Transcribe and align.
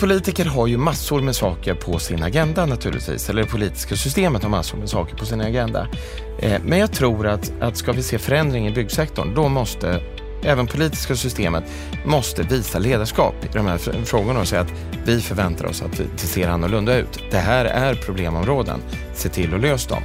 Politiker 0.00 0.44
har 0.44 0.66
ju 0.66 0.76
massor 0.76 1.20
med 1.20 1.36
saker 1.36 1.74
på 1.74 1.98
sin 1.98 2.22
agenda 2.22 2.66
naturligtvis, 2.66 3.30
eller 3.30 3.42
det 3.42 3.48
politiska 3.48 3.96
systemet 3.96 4.42
har 4.42 4.50
massor 4.50 4.78
med 4.78 4.88
saker 4.88 5.16
på 5.16 5.26
sin 5.26 5.40
agenda. 5.40 5.88
Eh, 6.38 6.60
men 6.64 6.78
jag 6.78 6.92
tror 6.92 7.26
att, 7.26 7.52
att 7.60 7.76
ska 7.76 7.92
vi 7.92 8.02
se 8.02 8.18
förändring 8.18 8.68
i 8.68 8.70
byggsektorn, 8.70 9.34
då 9.34 9.48
måste 9.48 10.00
även 10.44 10.66
politiska 10.66 11.16
systemet 11.16 11.64
måste 12.06 12.42
visa 12.42 12.78
ledarskap 12.78 13.34
i 13.44 13.48
de 13.52 13.66
här 13.66 13.78
frågorna 14.04 14.40
och 14.40 14.48
säga 14.48 14.60
att 14.60 14.72
vi 15.04 15.20
förväntar 15.20 15.66
oss 15.66 15.82
att 15.82 16.00
det 16.20 16.26
ser 16.26 16.48
annorlunda 16.48 16.96
ut. 16.96 17.22
Det 17.30 17.38
här 17.38 17.64
är 17.64 17.94
problemområden. 17.94 18.80
Se 19.14 19.28
till 19.28 19.54
att 19.54 19.60
lösa 19.60 19.94
dem. 19.94 20.02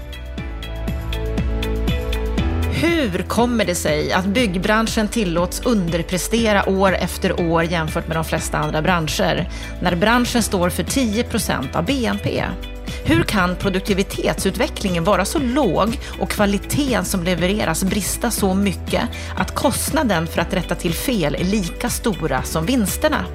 Hur 2.82 3.24
kommer 3.24 3.66
det 3.66 3.76
sig 3.76 4.12
att 4.12 4.26
byggbranschen 4.26 5.08
tillåts 5.08 5.62
underprestera 5.66 6.70
år 6.70 6.96
efter 6.96 7.42
år 7.42 7.64
jämfört 7.64 8.08
med 8.08 8.18
de 8.18 8.26
flesta 8.26 8.58
andra 8.58 8.82
branscher, 8.82 9.50
när 9.82 9.96
branschen 9.96 10.44
står 10.44 10.70
för 10.70 10.84
10 10.84 11.24
procent 11.24 11.76
av 11.76 11.86
BNP? 11.86 12.44
Hur 13.06 13.24
kan 13.24 13.56
produktivitetsutvecklingen 13.56 15.04
vara 15.04 15.26
så 15.26 15.40
låg 15.40 16.00
och 16.20 16.30
kvaliteten 16.30 17.06
som 17.06 17.24
levereras 17.24 17.84
brista 17.84 18.32
så 18.32 18.54
mycket 18.54 19.04
att 19.38 19.56
kostnaden 19.56 20.28
för 20.28 20.42
att 20.42 20.54
rätta 20.54 20.76
till 20.76 20.94
fel 20.94 21.36
är 21.36 21.44
lika 21.44 21.90
stora 21.90 22.44
som 22.44 22.66
vinsterna? 22.66 23.26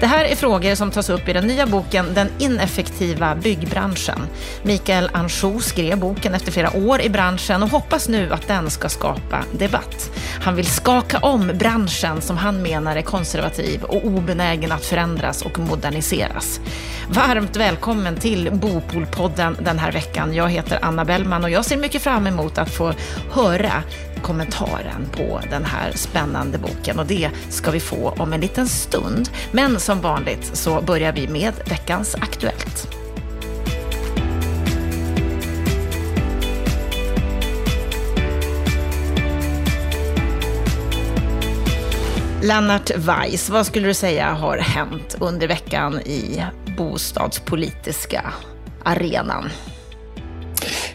Det 0.00 0.06
här 0.06 0.24
är 0.24 0.36
frågor 0.36 0.74
som 0.74 0.90
tas 0.90 1.10
upp 1.10 1.28
i 1.28 1.32
den 1.32 1.46
nya 1.46 1.66
boken 1.66 2.14
Den 2.14 2.28
ineffektiva 2.38 3.34
byggbranschen. 3.34 4.18
Mikael 4.62 5.10
Anjou 5.12 5.60
skrev 5.60 5.98
boken 5.98 6.34
efter 6.34 6.52
flera 6.52 6.76
år 6.76 7.00
i 7.00 7.10
branschen 7.10 7.62
och 7.62 7.68
hoppas 7.68 8.08
nu 8.08 8.32
att 8.32 8.48
den 8.48 8.70
ska 8.70 8.88
skapa 8.88 9.44
debatt. 9.52 10.10
Han 10.42 10.56
vill 10.56 10.66
skaka 10.66 11.18
om 11.18 11.50
branschen 11.54 12.20
som 12.20 12.36
han 12.36 12.62
menar 12.62 12.96
är 12.96 13.02
konservativ 13.02 13.82
och 13.82 14.04
obenägen 14.04 14.72
att 14.72 14.84
förändras 14.84 15.42
och 15.42 15.58
moderniseras. 15.58 16.60
Varmt 17.08 17.56
välkommen 17.56 18.16
till 18.16 18.50
Bopolpodden 18.52 19.56
den 19.60 19.78
här 19.78 19.92
veckan. 19.92 20.34
Jag 20.34 20.50
heter 20.50 20.78
Anna 20.82 21.04
Bellman 21.04 21.44
och 21.44 21.50
jag 21.50 21.64
ser 21.64 21.76
mycket 21.76 22.02
fram 22.02 22.26
emot 22.26 22.58
att 22.58 22.70
få 22.70 22.94
höra 23.30 23.82
kommentaren 24.22 25.06
på 25.12 25.40
den 25.50 25.64
här 25.64 25.92
spännande 25.92 26.58
boken 26.58 26.98
och 26.98 27.06
det 27.06 27.30
ska 27.48 27.70
vi 27.70 27.80
få 27.80 28.14
om 28.18 28.32
en 28.32 28.40
liten 28.40 28.68
stund. 28.68 29.28
Men 29.52 29.80
som 29.80 30.00
vanligt 30.00 30.50
så 30.52 30.80
börjar 30.80 31.12
vi 31.12 31.28
med 31.28 31.52
veckans 31.66 32.14
Aktuellt. 32.14 32.96
Lennart 42.42 42.90
Weiss, 42.96 43.50
vad 43.50 43.66
skulle 43.66 43.86
du 43.86 43.94
säga 43.94 44.32
har 44.32 44.58
hänt 44.58 45.16
under 45.20 45.48
veckan 45.48 46.00
i 46.00 46.44
bostadspolitiska 46.76 48.32
arenan? 48.84 49.50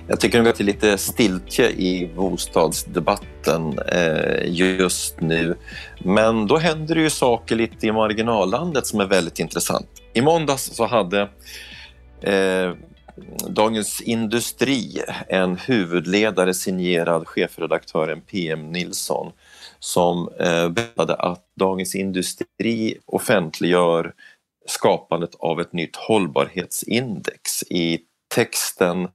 Jag 0.08 0.20
tycker 0.20 0.38
nog 0.38 0.48
att 0.48 0.56
det 0.56 0.64
är 0.64 0.66
lite 0.66 0.98
stiltje 0.98 1.70
i 1.70 2.12
bostadsdebatten 2.16 3.80
eh, 3.80 4.54
just 4.54 5.22
nu. 5.22 5.58
Men 6.00 6.48
då 6.48 6.58
händer 6.58 6.96
det 6.96 7.02
ju 7.02 7.10
saker 7.10 7.56
lite 7.56 7.88
i 7.88 7.92
marginallandet 7.92 8.88
som 8.88 9.00
är 9.00 9.06
väldigt 9.06 9.40
intressant. 9.40 9.88
I 10.14 10.22
måndags 10.22 10.64
så 10.64 10.86
hade 10.86 11.22
eh, 12.22 12.74
Dagens 13.48 14.02
Industri 14.02 15.02
en 15.28 15.58
huvudledare 15.58 16.54
signerad 16.54 17.28
chefredaktören 17.28 18.22
PM 18.22 18.72
Nilsson 18.72 19.32
som 19.80 20.30
eh, 20.40 20.70
berättade 20.70 21.16
att 21.16 21.46
Dagens 21.60 21.96
Industri 21.96 22.98
offentliggör 23.06 24.14
skapandet 24.68 25.36
av 25.40 25.62
ett 25.62 25.74
nytt 25.74 25.96
hållbarhetsindex. 25.96 27.64
I 27.64 28.00
texten 28.36 29.08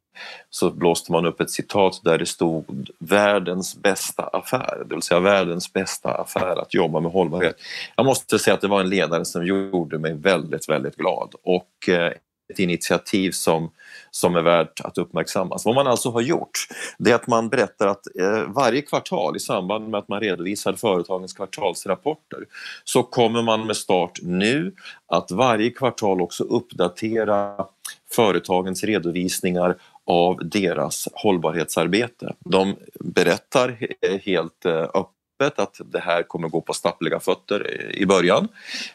så 0.50 0.70
blåste 0.70 1.12
man 1.12 1.26
upp 1.26 1.40
ett 1.40 1.50
citat 1.50 2.00
där 2.04 2.18
det 2.18 2.26
stod 2.26 2.90
världens 2.98 3.76
bästa 3.76 4.22
affär, 4.22 4.84
det 4.88 4.94
vill 4.94 5.02
säga 5.02 5.20
världens 5.20 5.72
bästa 5.72 6.10
affär 6.10 6.62
att 6.62 6.74
jobba 6.74 7.00
med 7.00 7.12
hållbarhet. 7.12 7.56
Jag 7.96 8.06
måste 8.06 8.38
säga 8.38 8.54
att 8.54 8.60
det 8.60 8.68
var 8.68 8.80
en 8.80 8.88
ledare 8.88 9.24
som 9.24 9.46
gjorde 9.46 9.98
mig 9.98 10.12
väldigt, 10.12 10.68
väldigt 10.68 10.96
glad 10.96 11.34
och 11.42 11.88
eh, 11.88 12.12
ett 12.48 12.58
initiativ 12.58 13.30
som, 13.30 13.70
som 14.10 14.36
är 14.36 14.42
värt 14.42 14.80
att 14.80 14.98
uppmärksammas. 14.98 15.64
Vad 15.64 15.74
man 15.74 15.86
alltså 15.86 16.10
har 16.10 16.20
gjort 16.20 16.66
det 16.98 17.10
är 17.10 17.14
att 17.14 17.26
man 17.26 17.48
berättar 17.48 17.86
att 17.86 18.06
eh, 18.20 18.42
varje 18.46 18.82
kvartal 18.82 19.36
i 19.36 19.40
samband 19.40 19.88
med 19.88 19.98
att 19.98 20.08
man 20.08 20.20
redovisar 20.20 20.72
företagens 20.72 21.32
kvartalsrapporter 21.32 22.38
så 22.84 23.02
kommer 23.02 23.42
man 23.42 23.66
med 23.66 23.76
start 23.76 24.18
nu 24.22 24.74
att 25.06 25.30
varje 25.30 25.70
kvartal 25.70 26.20
också 26.20 26.44
uppdatera 26.44 27.66
företagens 28.12 28.84
redovisningar 28.84 29.76
av 30.06 30.48
deras 30.48 31.08
hållbarhetsarbete. 31.12 32.34
De 32.38 32.76
berättar 33.00 33.78
helt 34.22 34.64
eh, 34.64 34.72
öppet 34.72 35.58
att 35.58 35.80
det 35.84 36.00
här 36.00 36.22
kommer 36.22 36.48
gå 36.48 36.60
på 36.60 36.72
stappliga 36.72 37.20
fötter 37.20 37.90
i 37.94 38.06
början. 38.06 38.48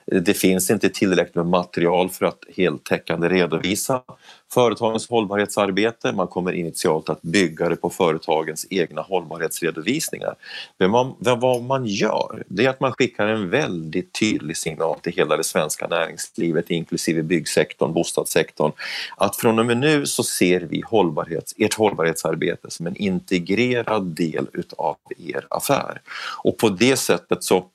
Det 0.05 0.33
finns 0.33 0.71
inte 0.71 0.89
tillräckligt 0.89 1.35
med 1.35 1.45
material 1.45 2.09
för 2.09 2.25
att 2.25 2.43
heltäckande 2.55 3.29
redovisa 3.29 4.01
företagens 4.53 5.09
hållbarhetsarbete. 5.09 6.11
Man 6.11 6.27
kommer 6.27 6.53
initialt 6.53 7.09
att 7.09 7.21
bygga 7.21 7.69
det 7.69 7.75
på 7.75 7.89
företagens 7.89 8.67
egna 8.69 9.01
hållbarhetsredovisningar. 9.01 10.35
Men 10.77 10.91
man, 10.91 11.15
vad 11.19 11.63
man 11.63 11.85
gör, 11.85 12.43
det 12.47 12.65
är 12.65 12.69
att 12.69 12.79
man 12.79 12.91
skickar 12.91 13.27
en 13.27 13.49
väldigt 13.49 14.19
tydlig 14.19 14.57
signal 14.57 14.99
till 14.99 15.13
hela 15.13 15.37
det 15.37 15.43
svenska 15.43 15.87
näringslivet, 15.87 16.69
inklusive 16.69 17.23
byggsektorn, 17.23 17.93
bostadssektorn, 17.93 18.71
att 19.17 19.35
från 19.35 19.59
och 19.59 19.65
med 19.65 19.77
nu 19.77 20.05
så 20.05 20.23
ser 20.23 20.61
vi 20.61 20.81
hållbarhets, 20.85 21.53
ert 21.57 21.73
hållbarhetsarbete 21.73 22.71
som 22.71 22.87
en 22.87 22.95
integrerad 22.95 24.03
del 24.03 24.47
utav 24.53 24.97
er 25.17 25.47
affär. 25.49 26.01
Och 26.43 26.57
på 26.57 26.69
det 26.69 26.97
sättet 26.97 27.43
så 27.43 27.65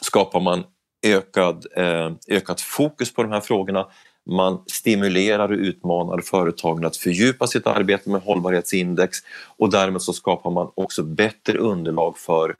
skapar 0.00 0.40
man 0.40 0.64
ökad, 1.06 1.66
eh, 1.76 2.12
ökat 2.28 2.60
fokus 2.60 3.14
på 3.14 3.22
de 3.22 3.32
här 3.32 3.40
frågorna 3.40 3.86
man 4.26 4.58
stimulerar 4.66 5.52
och 5.52 5.58
utmanar 5.58 6.18
företagen 6.20 6.84
att 6.84 6.96
fördjupa 6.96 7.46
sitt 7.46 7.66
arbete 7.66 8.10
med 8.10 8.22
hållbarhetsindex 8.22 9.18
och 9.56 9.70
därmed 9.70 10.02
så 10.02 10.12
skapar 10.12 10.50
man 10.50 10.70
också 10.74 11.02
bättre 11.02 11.58
underlag 11.58 12.18
för 12.18 12.56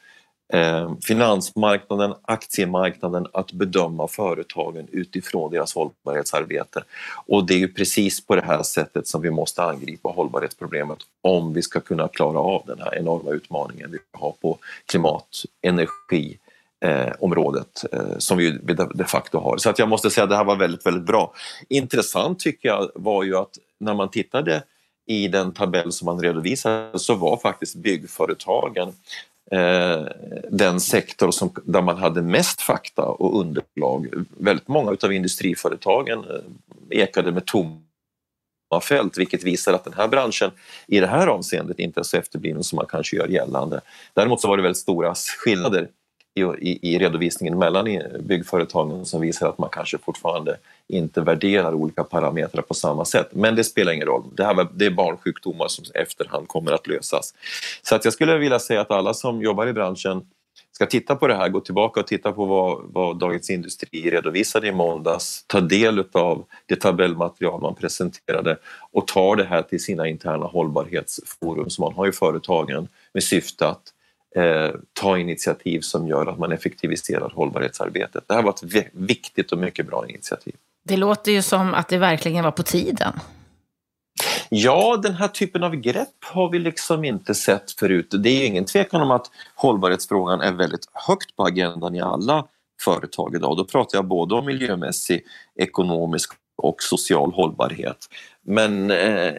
eh, 0.53 0.93
finansmarknaden, 1.03 2.15
aktiemarknaden 2.23 3.27
att 3.33 3.53
bedöma 3.53 4.09
företagen 4.09 4.89
utifrån 4.93 5.51
deras 5.51 5.75
hållbarhetsarbete. 5.75 6.85
Och 7.27 7.47
det 7.47 7.55
är 7.55 7.59
ju 7.59 7.69
precis 7.69 8.27
på 8.27 8.35
det 8.35 8.45
här 8.45 8.63
sättet 8.63 9.07
som 9.07 9.23
vi 9.23 9.31
måste 9.31 9.63
angripa 9.63 10.09
hållbarhetsproblemet 10.09 10.99
om 11.23 11.53
vi 11.53 11.63
ska 11.63 11.81
kunna 11.81 12.09
klara 12.09 12.39
av 12.39 12.63
den 12.67 12.79
här 12.81 12.99
enorma 12.99 13.31
utmaningen 13.31 13.91
vi 13.91 13.99
har 14.13 14.33
på 14.33 14.59
klimat, 14.87 15.29
energi, 15.63 16.39
eh, 16.85 17.13
området 17.21 17.85
eh, 17.93 18.19
som 18.19 18.39
vi 18.39 18.59
de 18.95 19.05
facto 19.05 19.39
har. 19.39 19.57
Så 19.57 19.71
att 19.71 19.79
jag 19.79 19.89
måste 19.89 20.11
säga 20.11 20.25
att 20.25 20.31
det 20.31 20.37
här 20.37 20.45
var 20.45 20.57
väldigt, 20.57 20.87
väldigt 20.87 21.07
bra. 21.07 21.33
Intressant 21.69 22.39
tycker 22.39 22.69
jag 22.69 22.91
var 22.95 23.25
ju 23.25 23.37
att 23.37 23.59
när 23.81 23.95
man 23.95 24.11
tittade 24.11 24.63
i 25.07 25.29
den 25.29 25.53
tabell 25.53 25.93
som 25.93 26.07
man 26.07 26.21
redovisade 26.21 26.99
så 26.99 27.15
var 27.15 27.37
faktiskt 27.37 27.77
byggföretagen 27.77 28.93
eh, 29.51 30.05
den 30.51 30.81
sektor 30.81 31.31
som, 31.31 31.51
där 31.65 31.83
man 31.83 31.97
hade 31.97 32.23
mest 32.23 32.61
fakta 32.61 33.03
och 33.03 33.41
underlag. 33.41 34.09
Väldigt 34.39 34.69
många 34.69 34.97
av 35.03 35.13
industriföretagen 35.13 36.19
eh, 36.19 37.01
ekade 37.01 37.33
med 37.33 37.47
tomma 37.47 37.81
fält 38.83 39.19
vilket 39.19 39.45
visar 39.45 39.73
att 39.73 39.85
den 39.85 39.93
här 39.93 40.09
branschen 40.09 40.51
i 40.87 41.01
det 41.01 41.07
här 41.07 41.27
avseendet 41.27 41.79
inte 41.79 42.01
är 42.01 42.05
så 42.05 42.17
efterbliven 42.17 42.65
som 42.65 42.77
man 42.77 42.87
kanske 42.87 43.17
gör 43.17 43.29
gällande. 43.29 43.81
Däremot 44.15 44.41
så 44.41 44.49
var 44.49 44.57
det 44.57 44.63
väldigt 44.63 44.83
stora 44.83 45.15
skillnader 45.15 45.89
i, 46.37 46.79
i, 46.83 46.99
redovisningen 46.99 47.59
mellan 47.59 47.85
byggföretagen 48.21 49.05
som 49.05 49.21
visar 49.21 49.49
att 49.49 49.59
man 49.59 49.69
kanske 49.73 49.99
fortfarande 49.99 50.57
inte 50.89 51.21
värderar 51.21 51.75
olika 51.75 52.05
parametrar 52.05 52.63
på 52.63 52.75
samma 52.75 53.05
sätt. 53.05 53.29
Men 53.33 53.57
det 53.57 53.65
spelar 53.65 53.93
ingen 53.93 54.07
roll. 54.07 54.23
Det, 54.37 54.45
här, 54.45 54.67
det 54.75 54.87
är 54.87 54.91
barnsjukdomar 54.91 55.69
som 55.69 55.85
efterhand 55.95 56.49
kommer 56.49 56.73
att 56.73 56.87
lösas. 56.87 57.35
Så 57.83 57.95
att 57.95 58.05
jag 58.05 58.15
skulle 58.15 58.39
vilja 58.39 58.59
säga 58.59 58.81
att 58.81 58.91
alla 58.91 59.15
som 59.15 59.43
jobbar 59.43 59.67
i 59.67 59.73
branschen 59.73 60.27
ska 60.73 60.87
titta 60.87 61.17
på 61.17 61.27
det 61.27 61.35
här, 61.35 61.49
gå 61.49 61.61
tillbaka 61.61 62.01
och 62.01 62.07
titta 62.07 62.33
på 62.33 62.45
vad, 62.45 62.83
vad 62.85 63.19
Dagens 63.19 63.51
Industri 63.51 64.11
redovisade 64.11 64.67
i 64.67 64.73
måndags, 64.73 65.45
ta 65.47 65.61
del 65.61 66.05
av 66.13 66.45
det 66.67 66.77
tabellmaterial 66.77 67.61
man 67.61 67.75
presenterade 67.75 68.59
och 68.93 69.07
ta 69.07 69.37
det 69.37 69.45
här 69.45 69.63
till 69.63 69.83
sina 69.83 70.09
interna 70.09 70.47
hållbarhetsforum 70.47 71.71
som 71.71 71.83
man 71.83 71.95
har 71.95 72.09
i 72.09 72.13
företagen 72.13 72.89
med 73.13 73.23
syfte 73.23 73.69
att 73.69 73.93
eh, 74.37 74.71
ta 74.93 75.19
initiativ 75.19 75.81
som 75.81 76.09
gör 76.09 76.27
att 76.27 76.39
man 76.39 76.53
effektiviserar 76.53 77.33
hållbarhetsarbetet. 77.35 78.25
Det 78.29 78.35
här 78.35 78.43
var 78.43 78.51
ett 78.51 78.91
viktigt 78.93 79.53
och 79.53 79.59
mycket 79.59 79.87
bra 79.87 80.09
initiativ. 80.09 80.55
Det 80.85 80.97
låter 80.97 81.33
ju 81.33 81.43
som 81.43 81.75
att 81.75 81.89
det 81.89 81.99
verkligen 81.99 82.45
var 82.45 82.51
på 82.51 82.63
tiden. 82.63 83.13
Ja, 84.49 85.01
den 85.03 85.15
här 85.15 85.29
typen 85.29 85.63
av 85.63 85.77
grepp 85.77 86.25
har 86.25 86.51
vi 86.51 86.59
liksom 86.59 87.05
inte 87.05 87.35
sett 87.35 87.71
förut. 87.71 88.15
Det 88.19 88.29
är 88.29 88.47
ingen 88.47 88.65
tvekan 88.65 89.03
om 89.03 89.11
att 89.11 89.31
hållbarhetsfrågan 89.55 90.41
är 90.41 90.53
väldigt 90.53 90.89
högt 90.93 91.37
på 91.37 91.45
agendan 91.45 91.95
i 91.95 92.01
alla 92.01 92.47
företag 92.85 93.35
idag. 93.35 93.57
Då 93.57 93.65
pratar 93.65 93.99
jag 93.99 94.05
både 94.05 94.35
om 94.35 94.47
miljömässig, 94.47 95.25
ekonomisk 95.59 96.33
och 96.57 96.83
social 96.83 97.33
hållbarhet. 97.33 97.97
Men, 98.43 98.91
eh, 98.91 99.33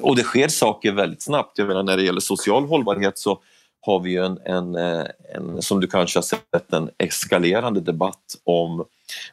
och 0.00 0.16
det 0.16 0.22
sker 0.22 0.48
saker 0.48 0.92
väldigt 0.92 1.22
snabbt. 1.22 1.58
Jag 1.58 1.68
menar, 1.68 1.82
när 1.82 1.96
det 1.96 2.02
gäller 2.02 2.20
social 2.20 2.64
hållbarhet 2.64 3.18
så 3.18 3.40
har 3.86 4.00
vi 4.00 4.10
ju 4.10 4.24
en, 4.24 4.38
en, 4.44 4.74
eh, 4.74 5.06
en, 5.34 5.62
som 5.62 5.80
du 5.80 5.86
kanske 5.86 6.18
har 6.18 6.22
sett, 6.22 6.72
en 6.72 6.90
eskalerande 6.98 7.80
debatt 7.80 8.36
om 8.44 8.84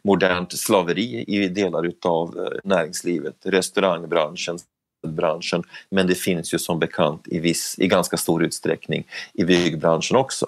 modernt 0.01 0.59
slaveri 0.59 1.23
i 1.27 1.47
delar 1.47 1.85
utav 1.85 2.39
eh, 2.39 2.59
näringslivet, 2.63 3.35
restaurangbranschen, 3.43 4.59
branschen, 5.07 5.63
men 5.89 6.07
det 6.07 6.15
finns 6.15 6.53
ju 6.53 6.59
som 6.59 6.79
bekant 6.79 7.27
i, 7.27 7.39
viss, 7.39 7.75
i 7.79 7.87
ganska 7.87 8.17
stor 8.17 8.43
utsträckning 8.43 9.07
i 9.33 9.43
byggbranschen 9.43 10.17
också. 10.17 10.45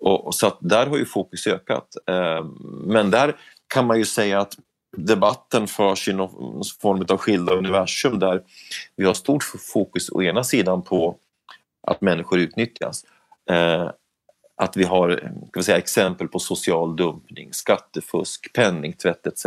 Och, 0.00 0.26
och 0.26 0.34
så 0.34 0.46
att 0.46 0.58
där 0.60 0.86
har 0.86 0.96
ju 0.96 1.06
fokus 1.06 1.46
ökat. 1.46 1.96
Ehm, 2.06 2.46
men 2.86 3.10
där 3.10 3.36
kan 3.66 3.86
man 3.86 3.98
ju 3.98 4.04
säga 4.04 4.40
att 4.40 4.56
debatten 4.96 5.66
förs 5.66 6.08
i 6.08 6.12
någon 6.12 6.62
form 6.80 7.04
av 7.08 7.16
skilda 7.16 7.52
universum 7.52 8.18
där 8.18 8.42
vi 8.96 9.04
har 9.04 9.14
stort 9.14 9.44
fokus 9.72 10.10
å 10.10 10.22
ena 10.22 10.44
sidan 10.44 10.82
på 10.82 11.16
att 11.86 12.00
människor 12.00 12.38
utnyttjas. 12.38 13.04
Eh, 13.50 13.90
att 14.56 14.76
vi 14.76 14.84
har 14.84 15.16
kan 15.20 15.50
vi 15.54 15.62
säga, 15.62 15.78
exempel 15.78 16.28
på 16.28 16.38
social 16.38 16.96
dumpning, 16.96 17.52
skattefusk, 17.52 18.52
penningtvätt 18.52 19.26
etc. 19.26 19.46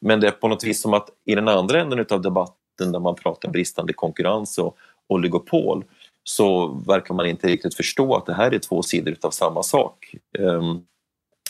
Men 0.00 0.20
det 0.20 0.26
är 0.26 0.30
på 0.30 0.48
något 0.48 0.64
vis 0.64 0.80
som 0.82 0.94
att 0.94 1.08
i 1.24 1.34
den 1.34 1.48
andra 1.48 1.80
änden 1.80 2.06
av 2.10 2.22
debatten 2.22 2.92
där 2.92 3.00
man 3.00 3.14
pratar 3.14 3.50
bristande 3.50 3.92
konkurrens 3.92 4.58
och 4.58 4.76
oligopol 5.06 5.84
så 6.24 6.66
verkar 6.68 7.14
man 7.14 7.26
inte 7.26 7.46
riktigt 7.48 7.74
förstå 7.74 8.14
att 8.16 8.26
det 8.26 8.34
här 8.34 8.54
är 8.54 8.58
två 8.58 8.82
sidor 8.82 9.16
av 9.22 9.30
samma 9.30 9.62
sak. 9.62 10.14
Ehm, 10.38 10.80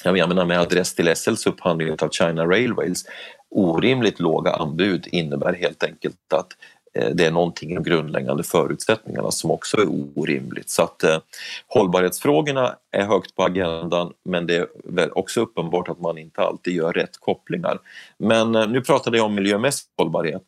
jag 0.05 0.29
menar 0.29 0.45
med 0.45 0.61
adress 0.61 0.95
till 0.95 1.17
SLs 1.17 1.47
upphandling 1.47 1.97
av 2.03 2.09
China 2.11 2.47
Railways, 2.47 3.05
orimligt 3.51 4.21
låga 4.21 4.51
anbud 4.53 5.09
innebär 5.13 5.53
helt 5.53 5.83
enkelt 5.83 6.33
att 6.35 6.49
eh, 6.53 6.57
Eh, 6.95 7.09
det 7.15 7.25
är 7.25 7.31
någonting 7.31 7.71
i 7.71 7.75
de 7.75 7.83
grundläggande 7.83 8.43
förutsättningarna 8.43 9.31
som 9.31 9.51
också 9.51 9.77
är 9.77 9.87
orimligt. 10.15 10.71
Så 10.71 10.83
att 10.83 11.05
eh, 11.05 11.19
hållbarhetsfrågorna 11.67 12.77
är 12.91 13.05
högt 13.05 13.35
på 13.35 13.45
agendan 13.45 14.13
men 14.25 14.47
det 14.47 14.57
är 14.97 15.19
också 15.19 15.41
uppenbart 15.41 15.89
att 15.89 16.01
man 16.01 16.19
inte 16.19 16.41
alltid 16.41 16.75
gör 16.75 16.93
rätt 16.93 17.17
kopplingar. 17.21 17.79
Men 18.19 18.55
eh, 18.55 18.69
nu 18.69 18.81
pratade 18.81 19.17
jag 19.17 19.27
om 19.27 19.35
miljömässig 19.35 19.87
hållbarhet. 19.99 20.43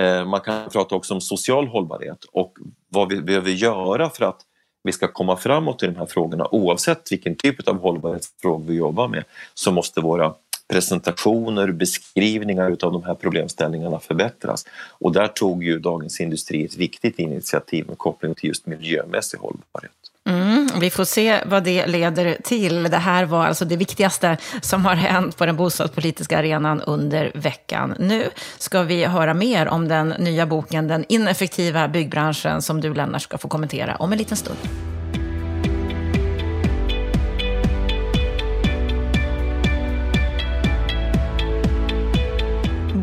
Eh, 0.00 0.24
man 0.24 0.40
kan 0.40 0.70
prata 0.70 0.94
också 0.94 1.14
om 1.14 1.20
social 1.20 1.66
hållbarhet 1.66 2.24
och 2.32 2.58
vad 2.88 3.08
vi 3.08 3.22
behöver 3.22 3.50
göra 3.50 4.10
för 4.10 4.24
att 4.24 4.40
vi 4.82 4.92
ska 4.92 5.08
komma 5.08 5.36
framåt 5.36 5.82
i 5.82 5.86
de 5.86 5.96
här 5.96 6.06
frågorna 6.06 6.48
oavsett 6.50 7.12
vilken 7.12 7.36
typ 7.36 7.68
av 7.68 7.80
hållbarhetsfrågor 7.80 8.64
vi 8.66 8.74
jobbar 8.74 9.08
med 9.08 9.24
så 9.54 9.72
måste 9.72 10.00
våra 10.00 10.34
presentationer, 10.68 11.72
beskrivningar 11.72 12.70
utav 12.70 12.92
de 12.92 13.04
här 13.04 13.14
problemställningarna 13.14 13.98
förbättras. 13.98 14.64
Och 14.90 15.12
där 15.12 15.28
tog 15.28 15.64
ju 15.64 15.78
Dagens 15.78 16.20
Industri 16.20 16.64
ett 16.64 16.76
viktigt 16.76 17.18
initiativ 17.18 17.86
med 17.88 17.98
koppling 17.98 18.34
till 18.34 18.48
just 18.48 18.66
miljömässig 18.66 19.38
hållbarhet. 19.38 19.92
Mm, 20.28 20.68
vi 20.80 20.90
får 20.90 21.04
se 21.04 21.40
vad 21.46 21.64
det 21.64 21.86
leder 21.86 22.36
till. 22.42 22.82
Det 22.82 22.96
här 22.96 23.24
var 23.24 23.46
alltså 23.46 23.64
det 23.64 23.76
viktigaste 23.76 24.36
som 24.60 24.84
har 24.84 24.94
hänt 24.94 25.36
på 25.36 25.46
den 25.46 25.56
bostadspolitiska 25.56 26.38
arenan 26.38 26.82
under 26.82 27.32
veckan. 27.34 27.94
Nu 27.98 28.28
ska 28.58 28.82
vi 28.82 29.04
höra 29.04 29.34
mer 29.34 29.68
om 29.68 29.88
den 29.88 30.08
nya 30.08 30.46
boken 30.46 30.88
Den 30.88 31.04
ineffektiva 31.08 31.88
byggbranschen 31.88 32.62
som 32.62 32.80
du, 32.80 32.94
Lennart, 32.94 33.22
ska 33.22 33.38
få 33.38 33.48
kommentera 33.48 33.96
om 33.96 34.12
en 34.12 34.18
liten 34.18 34.36
stund. 34.36 34.58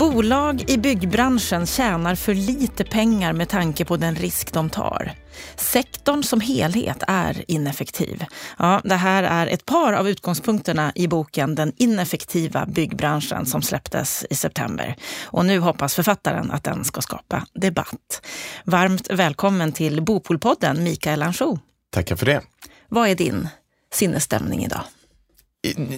Bolag 0.04 0.70
i 0.70 0.78
byggbranschen 0.78 1.66
tjänar 1.66 2.16
för 2.16 2.34
lite 2.34 2.84
pengar 2.84 3.34
med 3.34 3.50
tanke 3.50 3.86
på 3.86 3.98
den 3.98 4.16
risk 4.16 4.54
de 4.54 4.70
tar. 4.70 5.12
Sektorn 5.56 6.24
som 6.24 6.42
helhet 6.42 7.04
är 7.08 7.44
ineffektiv. 7.48 8.26
Ja, 8.60 8.82
det 8.84 8.96
här 8.96 9.24
är 9.24 9.48
ett 9.48 9.66
par 9.66 9.94
av 9.94 10.10
utgångspunkterna 10.10 10.92
i 10.96 11.08
boken 11.08 11.56
Den 11.56 11.74
ineffektiva 11.78 12.66
byggbranschen 12.66 13.46
som 13.46 13.62
släpptes 13.62 14.26
i 14.30 14.36
september. 14.36 14.96
Och 15.24 15.46
nu 15.46 15.60
hoppas 15.60 15.96
författaren 15.96 16.52
att 16.52 16.64
den 16.64 16.86
ska 16.86 17.02
skapa 17.02 17.46
debatt. 17.54 18.26
Varmt 18.64 19.12
välkommen 19.12 19.72
till 19.72 20.02
Bopolpodden, 20.02 20.84
Mikael 20.84 21.24
Anjou. 21.24 21.58
Tackar 21.92 22.16
för 22.16 22.26
det. 22.26 22.42
Vad 22.90 23.10
är 23.10 23.16
din 23.16 23.48
sinnesstämning 23.94 24.66
idag? 24.66 24.84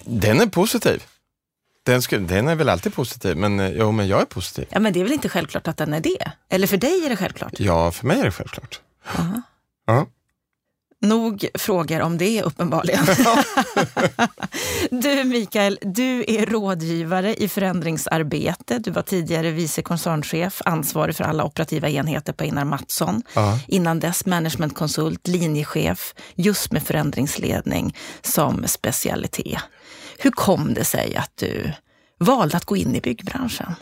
Den 0.06 0.42
är 0.42 0.48
positiv. 0.48 1.04
Den, 1.86 2.02
skulle, 2.02 2.26
den 2.26 2.48
är 2.48 2.56
väl 2.56 2.70
alltid 2.70 2.94
positiv, 2.94 3.38
men 3.38 3.60
eh, 3.60 3.70
jo, 3.70 3.92
men 3.92 4.08
jag 4.08 4.22
är 4.22 4.26
positiv. 4.26 4.66
Ja, 4.70 4.80
men 4.80 4.94
det 4.94 5.00
är 5.00 5.04
väl 5.04 5.14
inte 5.14 5.30
självklart 5.30 5.68
att 5.68 5.78
den 5.78 5.94
är 5.94 6.00
det? 6.00 6.32
Eller 6.50 6.68
för 6.68 6.78
dig 6.78 7.06
är 7.06 7.10
det 7.10 7.16
självklart? 7.16 7.54
Ja, 7.60 7.92
för 7.92 8.08
mig 8.08 8.20
är 8.20 8.24
det 8.24 8.32
självklart. 8.32 8.80
Aha. 9.16 9.42
Ja. 9.86 10.08
Nog 11.02 11.46
frågor 11.54 12.02
om 12.02 12.18
det 12.18 12.44
uppenbarligen. 12.44 13.06
du 14.90 15.24
Mikael, 15.24 15.80
du 15.82 16.26
är 16.28 16.46
rådgivare 16.46 17.36
i 17.36 17.48
förändringsarbete. 17.48 18.80
Du 18.80 18.92
var 18.92 19.02
tidigare 19.02 19.52
vice 19.52 19.82
koncernchef, 19.82 20.62
ansvarig 20.66 21.16
för 21.16 21.24
alla 21.24 21.44
operativa 21.44 21.90
enheter 21.90 22.34
på 22.34 22.44
Einar 22.44 22.66
Mattsson. 22.66 23.22
Ja. 23.34 23.60
Innan 23.68 24.00
dess 24.00 24.26
managementkonsult, 24.26 25.28
linjechef, 25.28 26.14
just 26.36 26.72
med 26.72 26.84
förändringsledning 26.84 27.98
som 28.22 28.68
specialitet. 28.68 29.60
Hur 30.18 30.32
kom 30.32 30.74
det 30.74 30.86
sig 30.86 31.16
att 31.16 31.32
du 31.36 31.72
valde 32.20 32.58
att 32.58 32.66
gå 32.66 32.78
in 32.78 32.96
i 32.96 33.02
byggbranschen? 33.02 33.76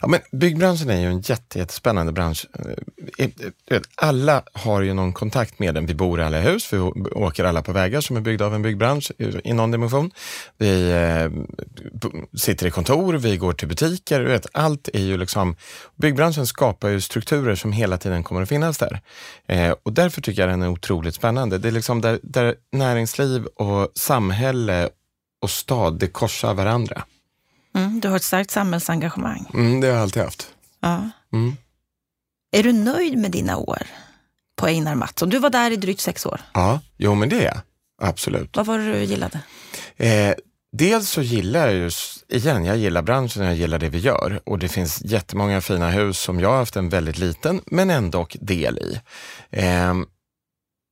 Ja, 0.00 0.08
men 0.08 0.20
byggbranschen 0.32 0.90
är 0.90 1.00
ju 1.00 1.06
en 1.06 1.20
jättespännande 1.20 2.12
bransch. 2.12 2.46
Eh, 3.18 3.28
eh, 3.70 3.80
alla 3.96 4.42
har 4.52 4.82
ju 4.82 4.94
någon 4.94 5.12
kontakt 5.12 5.58
med 5.58 5.74
den. 5.74 5.86
Vi 5.86 5.94
bor 5.94 6.20
alla 6.20 6.38
i 6.38 6.42
hus, 6.42 6.72
vi 6.72 6.78
åker 6.78 7.44
alla 7.44 7.62
på 7.62 7.72
vägar 7.72 8.00
som 8.00 8.16
är 8.16 8.20
byggda 8.20 8.46
av 8.46 8.54
en 8.54 8.62
byggbransch 8.62 9.12
i 9.44 9.52
någon 9.52 9.70
dimension. 9.70 10.10
Vi 10.58 10.90
eh, 10.90 11.30
sitter 12.38 12.66
i 12.66 12.70
kontor, 12.70 13.14
vi 13.14 13.36
går 13.36 13.52
till 13.52 13.68
butiker. 13.68 14.20
Vet, 14.20 14.46
allt 14.52 14.88
är 14.92 15.02
ju 15.02 15.16
liksom... 15.16 15.56
Byggbranschen 15.96 16.46
skapar 16.46 16.88
ju 16.88 17.00
strukturer 17.00 17.54
som 17.54 17.72
hela 17.72 17.98
tiden 17.98 18.22
kommer 18.22 18.42
att 18.42 18.48
finnas 18.48 18.78
där. 18.78 19.00
och 19.84 19.92
därför 19.92 20.20
tycker 20.20 20.42
jag 20.42 20.50
den 20.50 20.62
är 20.62 20.68
otroligt 20.68 21.14
spännande. 21.14 21.58
Det 21.58 21.68
är 21.68 21.72
liksom 21.72 22.00
där, 22.00 22.20
där 22.22 22.54
näringsliv 22.72 23.44
och 23.44 23.92
samhälle 23.94 24.90
och 25.44 25.50
stad, 25.50 25.98
det 25.98 26.06
korsar 26.06 26.54
varandra. 26.54 27.04
Mm, 27.74 28.00
du 28.00 28.08
har 28.08 28.16
ett 28.16 28.22
starkt 28.22 28.50
samhällsengagemang. 28.50 29.50
Mm, 29.54 29.80
det 29.80 29.86
har 29.86 29.94
jag 29.94 30.02
alltid 30.02 30.22
haft. 30.22 30.48
Ja. 30.80 31.10
Mm. 31.32 31.56
Är 32.52 32.62
du 32.62 32.72
nöjd 32.72 33.18
med 33.18 33.30
dina 33.30 33.56
år 33.56 33.82
på 34.56 34.66
Einar 34.66 34.94
Mattsson? 34.94 35.28
Du 35.28 35.38
var 35.38 35.50
där 35.50 35.70
i 35.70 35.76
drygt 35.76 36.00
sex 36.00 36.26
år. 36.26 36.40
Ja, 36.54 36.80
jo 36.96 37.14
men 37.14 37.28
det 37.28 37.40
är 37.40 37.44
jag. 37.44 37.58
Absolut. 38.02 38.56
Vad 38.56 38.66
var 38.66 38.78
det 38.78 38.92
du 38.92 39.04
gillade? 39.04 39.40
Eh, 39.96 40.34
dels 40.72 41.10
så 41.10 41.22
gillar 41.22 41.66
jag 41.68 41.74
ju, 41.74 41.90
igen, 42.28 42.64
jag 42.64 42.76
gillar 42.76 43.02
branschen 43.02 43.42
och 43.42 43.48
jag 43.48 43.56
gillar 43.56 43.78
det 43.78 43.88
vi 43.88 43.98
gör. 43.98 44.40
Och 44.44 44.58
det 44.58 44.68
finns 44.68 45.02
jättemånga 45.04 45.60
fina 45.60 45.90
hus 45.90 46.18
som 46.18 46.40
jag 46.40 46.50
har 46.50 46.56
haft 46.56 46.76
en 46.76 46.88
väldigt 46.88 47.18
liten, 47.18 47.60
men 47.66 47.90
ändå 47.90 48.26
del 48.40 48.78
i. 48.78 49.00
Eh, 49.50 49.94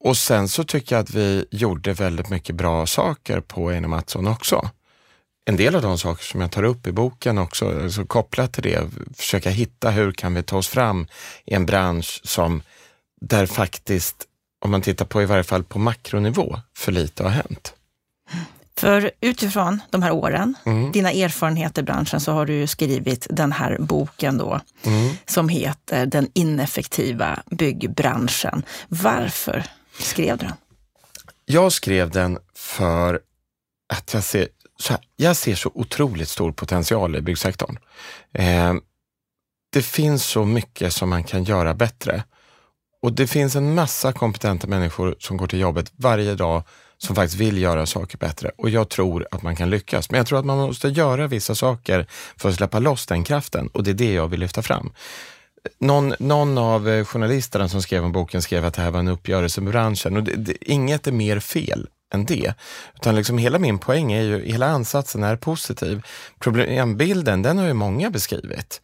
och 0.04 0.16
sen 0.16 0.48
så 0.48 0.64
tycker 0.64 0.96
jag 0.96 1.02
att 1.02 1.10
vi 1.10 1.44
gjorde 1.50 1.92
väldigt 1.92 2.30
mycket 2.30 2.54
bra 2.54 2.86
saker 2.86 3.40
på 3.40 3.70
Einar 3.70 3.88
Mattsson 3.88 4.26
också 4.26 4.70
en 5.44 5.56
del 5.56 5.74
av 5.74 5.82
de 5.82 5.98
saker 5.98 6.24
som 6.24 6.40
jag 6.40 6.50
tar 6.50 6.62
upp 6.62 6.86
i 6.86 6.92
boken 6.92 7.38
också, 7.38 7.82
alltså 7.82 8.04
kopplat 8.04 8.52
till 8.52 8.62
det, 8.62 8.88
försöka 9.16 9.50
hitta 9.50 9.90
hur 9.90 10.12
kan 10.12 10.34
vi 10.34 10.42
ta 10.42 10.56
oss 10.56 10.68
fram 10.68 11.06
i 11.44 11.54
en 11.54 11.66
bransch 11.66 12.20
som 12.24 12.62
där 13.20 13.46
faktiskt, 13.46 14.26
om 14.64 14.70
man 14.70 14.82
tittar 14.82 15.04
på 15.04 15.22
i 15.22 15.26
varje 15.26 15.44
fall 15.44 15.64
på 15.64 15.78
makronivå, 15.78 16.58
för 16.76 16.92
lite 16.92 17.22
har 17.22 17.30
hänt. 17.30 17.74
För 18.76 19.10
utifrån 19.20 19.80
de 19.90 20.02
här 20.02 20.12
åren, 20.12 20.54
mm. 20.64 20.92
dina 20.92 21.12
erfarenheter 21.12 21.82
i 21.82 21.84
branschen, 21.84 22.20
så 22.20 22.32
har 22.32 22.46
du 22.46 22.66
skrivit 22.66 23.26
den 23.30 23.52
här 23.52 23.76
boken 23.80 24.38
då, 24.38 24.60
mm. 24.82 25.14
som 25.26 25.48
heter 25.48 26.06
Den 26.06 26.28
ineffektiva 26.32 27.42
byggbranschen. 27.50 28.62
Varför 28.88 29.64
skrev 29.98 30.38
du 30.38 30.46
den? 30.46 30.56
Jag 31.44 31.72
skrev 31.72 32.10
den 32.10 32.38
för 32.54 33.20
att 33.88 34.14
jag 34.14 34.24
ser 34.24 34.48
så 34.78 34.92
här, 34.92 35.02
jag 35.16 35.36
ser 35.36 35.54
så 35.54 35.70
otroligt 35.74 36.28
stor 36.28 36.52
potential 36.52 37.16
i 37.16 37.20
byggsektorn. 37.20 37.78
Eh, 38.32 38.74
det 39.72 39.82
finns 39.82 40.26
så 40.26 40.44
mycket 40.44 40.92
som 40.92 41.08
man 41.08 41.24
kan 41.24 41.44
göra 41.44 41.74
bättre. 41.74 42.24
Och 43.02 43.12
det 43.12 43.26
finns 43.26 43.56
en 43.56 43.74
massa 43.74 44.12
kompetenta 44.12 44.66
människor 44.66 45.16
som 45.18 45.36
går 45.36 45.46
till 45.46 45.60
jobbet 45.60 45.92
varje 45.96 46.34
dag 46.34 46.62
som 46.98 47.16
faktiskt 47.16 47.40
vill 47.40 47.58
göra 47.58 47.86
saker 47.86 48.18
bättre 48.18 48.50
och 48.56 48.70
jag 48.70 48.88
tror 48.88 49.26
att 49.30 49.42
man 49.42 49.56
kan 49.56 49.70
lyckas. 49.70 50.10
Men 50.10 50.18
jag 50.18 50.26
tror 50.26 50.38
att 50.38 50.44
man 50.44 50.58
måste 50.58 50.88
göra 50.88 51.26
vissa 51.26 51.54
saker 51.54 52.06
för 52.36 52.48
att 52.48 52.54
släppa 52.54 52.78
loss 52.78 53.06
den 53.06 53.24
kraften 53.24 53.68
och 53.68 53.82
det 53.84 53.90
är 53.90 53.94
det 53.94 54.12
jag 54.12 54.28
vill 54.28 54.40
lyfta 54.40 54.62
fram. 54.62 54.92
Någon, 55.78 56.14
någon 56.18 56.58
av 56.58 56.88
eh, 56.88 57.04
journalisterna 57.04 57.68
som 57.68 57.82
skrev 57.82 58.04
om 58.04 58.12
boken 58.12 58.42
skrev 58.42 58.64
att 58.64 58.74
det 58.74 58.82
här 58.82 58.90
var 58.90 59.00
en 59.00 59.08
uppgörelse 59.08 59.60
med 59.60 59.72
branschen 59.72 60.16
och 60.16 60.22
det, 60.22 60.36
det, 60.36 60.70
inget 60.70 61.06
är 61.06 61.12
mer 61.12 61.40
fel 61.40 61.88
än 62.14 62.24
det. 62.24 62.54
Utan 62.94 63.14
liksom 63.14 63.38
hela 63.38 63.58
min 63.58 63.78
poäng 63.78 64.12
är 64.12 64.22
ju, 64.22 64.44
hela 64.44 64.66
ansatsen 64.66 65.22
är 65.22 65.36
positiv. 65.36 66.02
Problembilden, 66.38 67.42
den 67.42 67.58
har 67.58 67.66
ju 67.66 67.72
många 67.72 68.10
beskrivit. 68.10 68.80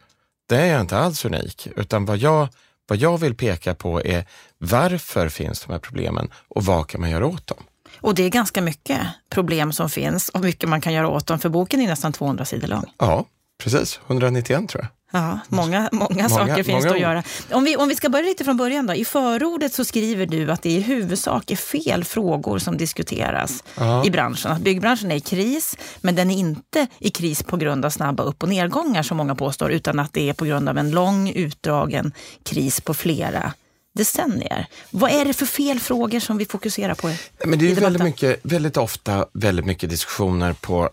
Det 0.49 0.55
är 0.55 0.65
jag 0.65 0.81
inte 0.81 0.97
alls 0.97 1.25
unik, 1.25 1.67
utan 1.75 2.05
vad 2.05 2.17
jag, 2.17 2.47
vad 2.87 2.97
jag 2.97 3.17
vill 3.17 3.35
peka 3.35 3.75
på 3.75 4.01
är 4.05 4.25
varför 4.57 5.29
finns 5.29 5.61
de 5.65 5.71
här 5.71 5.79
problemen 5.79 6.29
och 6.47 6.65
vad 6.65 6.87
kan 6.87 7.01
man 7.01 7.09
göra 7.09 7.27
åt 7.27 7.47
dem? 7.47 7.63
Och 8.01 8.15
det 8.15 8.23
är 8.23 8.29
ganska 8.29 8.61
mycket 8.61 8.99
problem 9.29 9.73
som 9.73 9.89
finns 9.89 10.29
och 10.29 10.41
mycket 10.41 10.69
man 10.69 10.81
kan 10.81 10.93
göra 10.93 11.07
åt 11.07 11.27
dem, 11.27 11.39
för 11.39 11.49
boken 11.49 11.81
är 11.81 11.87
nästan 11.87 12.13
200 12.13 12.45
sidor 12.45 12.67
lång. 12.67 12.85
Ja, 12.97 13.25
precis. 13.63 13.99
191 14.07 14.69
tror 14.69 14.83
jag. 14.83 14.89
Ja, 15.11 15.39
många, 15.47 15.89
många, 15.91 16.07
många 16.09 16.29
saker 16.29 16.63
finns 16.63 16.83
det 16.83 16.91
att 16.91 16.99
göra. 16.99 17.23
Om 17.51 17.63
vi, 17.63 17.75
om 17.75 17.89
vi 17.89 17.95
ska 17.95 18.09
börja 18.09 18.25
lite 18.25 18.43
från 18.43 18.57
början 18.57 18.87
då. 18.87 18.93
I 18.93 19.05
förordet 19.05 19.73
så 19.73 19.85
skriver 19.85 20.25
du 20.25 20.51
att 20.51 20.61
det 20.61 20.69
i 20.69 20.79
huvudsak 20.79 21.51
är 21.51 21.55
fel 21.55 22.03
frågor 22.03 22.59
som 22.59 22.77
diskuteras 22.77 23.63
ja. 23.75 24.05
i 24.05 24.11
branschen. 24.11 24.51
Att 24.51 24.61
byggbranschen 24.61 25.11
är 25.11 25.15
i 25.15 25.19
kris, 25.19 25.77
men 26.01 26.15
den 26.15 26.31
är 26.31 26.35
inte 26.35 26.87
i 26.99 27.09
kris 27.09 27.43
på 27.43 27.57
grund 27.57 27.85
av 27.85 27.89
snabba 27.89 28.23
upp 28.23 28.43
och 28.43 28.49
nedgångar 28.49 29.03
som 29.03 29.17
många 29.17 29.35
påstår, 29.35 29.71
utan 29.71 29.99
att 29.99 30.13
det 30.13 30.29
är 30.29 30.33
på 30.33 30.45
grund 30.45 30.69
av 30.69 30.77
en 30.77 30.91
lång 30.91 31.29
utdragen 31.29 32.11
kris 32.43 32.81
på 32.81 32.93
flera 32.93 33.53
decennier. 33.95 34.65
Vad 34.91 35.11
är 35.11 35.25
det 35.25 35.33
för 35.33 35.45
fel 35.45 35.79
frågor 35.79 36.19
som 36.19 36.37
vi 36.37 36.45
fokuserar 36.45 36.95
på? 36.95 37.11
Men 37.45 37.59
det 37.59 37.71
är 37.71 37.75
väldigt, 37.75 38.03
mycket, 38.03 38.39
väldigt 38.43 38.77
ofta 38.77 39.25
väldigt 39.33 39.65
mycket 39.65 39.89
diskussioner 39.89 40.53
på 40.53 40.89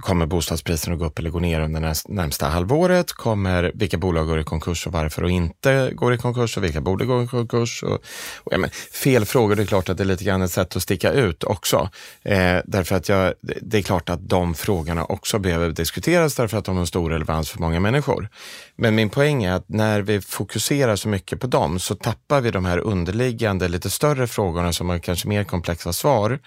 kommer 0.00 0.26
bostadspriserna 0.26 0.94
att 0.94 0.98
gå 1.00 1.06
upp 1.06 1.18
eller 1.18 1.30
gå 1.30 1.38
ner 1.38 1.60
under 1.60 1.80
det 1.80 1.94
närmsta 2.08 2.46
halvåret? 2.46 3.12
Kommer, 3.12 3.72
vilka 3.74 3.98
bolag 3.98 4.26
går 4.26 4.40
i 4.40 4.44
konkurs 4.44 4.86
och 4.86 4.92
varför 4.92 5.24
och 5.24 5.30
inte 5.30 5.90
går 5.94 6.14
i 6.14 6.18
konkurs 6.18 6.56
och 6.56 6.64
vilka 6.64 6.80
borde 6.80 7.04
gå 7.04 7.22
i 7.22 7.26
konkurs? 7.26 7.82
Och, 7.82 7.92
och 8.36 8.52
ja, 8.52 8.58
men, 8.58 8.70
fel 8.92 9.24
frågor, 9.24 9.56
det 9.56 9.62
är 9.62 9.66
klart 9.66 9.88
att 9.88 9.96
det 9.96 10.02
är 10.02 10.06
lite 10.06 10.24
grann 10.24 10.42
ett 10.42 10.50
sätt 10.50 10.76
att 10.76 10.82
sticka 10.82 11.12
ut 11.12 11.44
också. 11.44 11.88
Eh, 12.22 12.58
därför 12.64 12.96
att 12.96 13.08
jag, 13.08 13.34
det 13.40 13.78
är 13.78 13.82
klart 13.82 14.10
att 14.10 14.28
de 14.28 14.54
frågorna 14.54 15.04
också 15.04 15.38
behöver 15.38 15.70
diskuteras 15.70 16.34
därför 16.34 16.58
att 16.58 16.64
de 16.64 16.76
har 16.76 16.84
stor 16.84 17.10
relevans 17.10 17.50
för 17.50 17.60
många 17.60 17.80
människor. 17.80 18.28
Men 18.76 18.94
min 18.94 19.10
poäng 19.10 19.44
är 19.44 19.52
att 19.52 19.68
när 19.68 20.00
vi 20.00 20.20
fokuserar 20.20 20.96
så 20.96 21.08
mycket 21.08 21.40
på 21.40 21.46
dem 21.46 21.78
så 21.78 21.94
tappar 21.94 22.40
vi 22.40 22.50
de 22.50 22.64
här 22.64 22.78
underliggande, 22.78 23.68
lite 23.68 23.90
större 23.90 24.26
frågorna 24.26 24.72
som 24.72 24.88
har 24.88 24.98
kanske 24.98 25.28
mer 25.28 25.44
komplexa 25.44 25.92
svar, 25.92 26.38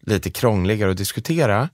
lite 0.00 0.30
krångligare 0.30 0.90
att 0.90 0.96
diskutera 0.96 1.68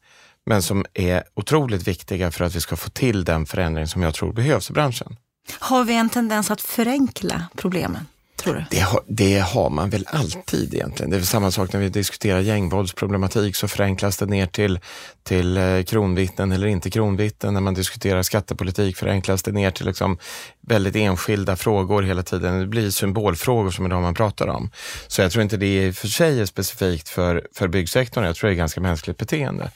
men 0.47 0.63
som 0.63 0.85
är 0.95 1.25
otroligt 1.35 1.89
viktiga 1.89 2.31
för 2.31 2.45
att 2.45 2.55
vi 2.55 2.61
ska 2.61 2.77
få 2.77 2.91
till 2.91 3.25
den 3.25 3.47
förändring 3.47 3.87
som 3.87 4.03
jag 4.03 4.15
tror 4.15 4.33
behövs 4.33 4.71
i 4.71 4.73
branschen. 4.73 5.17
Har 5.59 5.85
vi 5.85 5.95
en 5.95 6.11
tendens 6.11 6.51
att 6.51 6.61
förenkla 6.61 7.49
problemen? 7.57 8.07
Tror 8.37 8.55
du? 8.55 8.65
Det, 8.71 8.81
har, 8.81 9.01
det 9.07 9.39
har 9.39 9.71
man 9.71 9.91
väl 9.91 10.07
alltid 10.11 10.75
egentligen. 10.75 11.11
Det 11.11 11.17
är 11.17 11.21
samma 11.21 11.51
sak 11.51 11.73
när 11.73 11.81
vi 11.81 11.89
diskuterar 11.89 12.41
gängvåldsproblematik 12.41 13.57
så 13.57 13.69
förenklas 13.69 14.17
det 14.17 14.27
ner 14.27 14.47
till, 14.47 14.79
till 15.23 15.57
eh, 15.57 15.83
kronvittnen 15.83 16.53
eller 16.53 16.67
inte 16.67 16.91
kronvittnen. 16.91 17.55
När 17.55 17.61
man 17.61 17.75
diskuterar 17.75 18.23
skattepolitik 18.23 18.97
förenklas 18.97 19.43
det 19.43 19.53
ner 19.53 19.71
till 19.71 19.87
liksom 19.87 20.19
väldigt 20.61 20.97
enskilda 20.97 21.57
frågor 21.57 22.03
hela 22.03 22.23
tiden. 22.23 22.61
Det 22.61 22.67
blir 22.67 22.91
symbolfrågor 22.91 23.71
som 23.71 23.85
är 23.85 23.89
de 23.89 24.03
man 24.03 24.15
pratar 24.15 24.49
om. 24.49 24.71
Så 25.07 25.23
jag 25.23 25.33
tror 25.33 25.43
inte 25.43 25.57
det 25.57 25.87
i 25.87 25.91
och 25.91 25.95
för 25.95 26.09
sig 26.09 26.41
är 26.41 26.47
specifikt 26.47 27.09
för, 27.09 27.47
för 27.55 27.69
byggsektorn. 27.69 28.25
Jag 28.25 28.37
tror 28.37 28.49
det 28.51 28.55
är 28.55 28.59
ganska 28.59 28.81
mänskligt 28.81 29.19
beteende. 29.19 29.71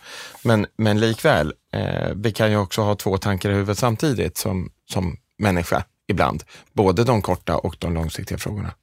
Men, 0.45 0.67
men 0.79 1.01
likväl, 1.01 1.53
eh, 1.75 2.09
vi 2.15 2.33
kan 2.33 2.51
ju 2.51 2.57
också 2.57 2.83
ha 2.83 2.95
två 2.95 3.19
tankar 3.19 3.51
i 3.51 3.55
huvudet 3.55 3.79
samtidigt 3.79 4.37
som, 4.37 4.71
som 4.93 5.17
människa 5.39 5.85
ibland. 6.09 6.45
Både 6.73 7.05
de 7.05 7.23
korta 7.23 7.59
och 7.59 7.77
de 7.79 7.95
långsiktiga 7.95 8.39
frågorna. 8.39 8.75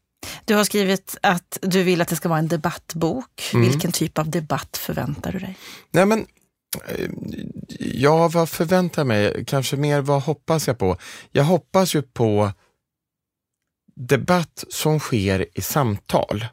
Du 0.45 0.55
har 0.55 0.63
skrivit 0.63 1.17
att 1.21 1.57
du 1.61 1.83
vill 1.83 2.01
att 2.01 2.07
det 2.07 2.15
ska 2.15 2.29
vara 2.29 2.39
en 2.39 2.47
debattbok. 2.47 3.51
Mm. 3.53 3.69
Vilken 3.69 3.91
typ 3.91 4.17
av 4.17 4.29
debatt 4.29 4.77
förväntar 4.77 5.31
du 5.31 5.39
dig? 5.39 5.57
Nej, 5.91 6.05
men, 6.05 6.25
eh, 6.87 7.09
ja, 7.79 8.27
vad 8.27 8.49
förväntar 8.49 9.01
jag 9.01 9.07
mig? 9.07 9.45
Kanske 9.47 9.75
mer 9.75 10.01
vad 10.01 10.21
hoppas 10.21 10.67
jag 10.67 10.77
på? 10.77 10.97
Jag 11.31 11.43
hoppas 11.43 11.95
ju 11.95 12.01
på 12.01 12.51
debatt 13.95 14.63
som 14.69 14.99
sker 14.99 15.45
i 15.53 15.61
samtal. 15.61 16.45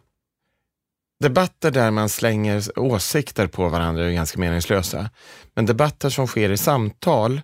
Debatter 1.21 1.71
där 1.71 1.91
man 1.91 2.09
slänger 2.09 2.79
åsikter 2.79 3.47
på 3.47 3.69
varandra 3.69 4.07
är 4.07 4.11
ganska 4.11 4.39
meningslösa. 4.39 5.11
Men 5.55 5.67
debatter 5.67 6.11
som 6.11 6.27
sker 6.27 6.51
i 6.51 6.57
samtal 6.57 7.41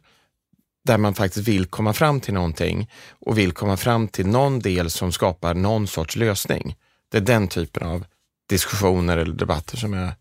där 0.89 0.99
man 0.99 1.15
faktiskt 1.15 1.49
vill 1.49 1.67
komma 1.67 1.93
fram 1.93 2.21
till 2.21 2.35
någonting 2.35 2.91
och 3.21 3.39
vill 3.39 3.53
komma 3.53 3.77
fram 3.77 4.09
till 4.09 4.27
någon 4.27 4.59
del 4.59 4.91
som 4.91 5.13
skapar 5.13 5.55
någon 5.55 5.87
sorts 5.87 6.17
lösning. 6.17 6.77
Det 7.11 7.17
är 7.17 7.23
den 7.23 7.49
typen 7.49 7.83
av 7.83 8.05
diskussioner 8.49 9.17
eller 9.17 9.35
debatter 9.35 9.77
som 9.77 9.93
jag 9.93 10.13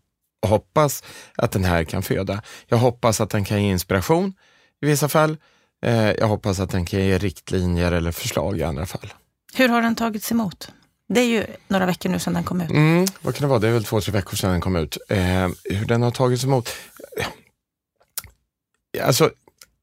hoppas 0.46 1.04
att 1.36 1.52
den 1.52 1.64
här 1.64 1.84
kan 1.84 2.02
föda. 2.02 2.42
Jag 2.66 2.78
hoppas 2.78 3.20
att 3.20 3.30
den 3.30 3.44
kan 3.44 3.62
ge 3.62 3.70
inspiration 3.70 4.34
i 4.82 4.86
vissa 4.86 5.08
fall. 5.08 5.36
Eh, 5.82 6.10
jag 6.10 6.26
hoppas 6.26 6.60
att 6.60 6.70
den 6.70 6.86
kan 6.86 7.00
ge 7.00 7.18
riktlinjer 7.18 7.92
eller 7.92 8.12
förslag 8.12 8.58
i 8.58 8.62
andra 8.62 8.86
fall. 8.86 9.12
Hur 9.54 9.68
har 9.68 9.82
den 9.82 9.94
tagits 9.94 10.32
emot? 10.32 10.72
Det 11.08 11.20
är 11.20 11.26
ju 11.26 11.46
några 11.68 11.86
veckor 11.86 12.10
nu 12.10 12.18
sedan 12.18 12.34
den 12.34 12.44
kom 12.44 12.60
ut. 12.60 12.70
Mm, 12.70 13.06
vad 13.22 13.34
kan 13.34 13.42
det 13.42 13.48
vara? 13.48 13.58
Det 13.58 13.68
är 13.68 13.72
väl 13.72 13.84
två, 13.84 14.00
tre 14.00 14.12
veckor 14.12 14.36
sedan 14.36 14.50
den 14.50 14.60
kom 14.60 14.76
ut. 14.76 14.98
Eh, 15.08 15.48
hur 15.64 15.86
den 15.86 16.02
har 16.02 16.10
tagits 16.10 16.44
emot? 16.44 16.70
Alltså, 19.02 19.30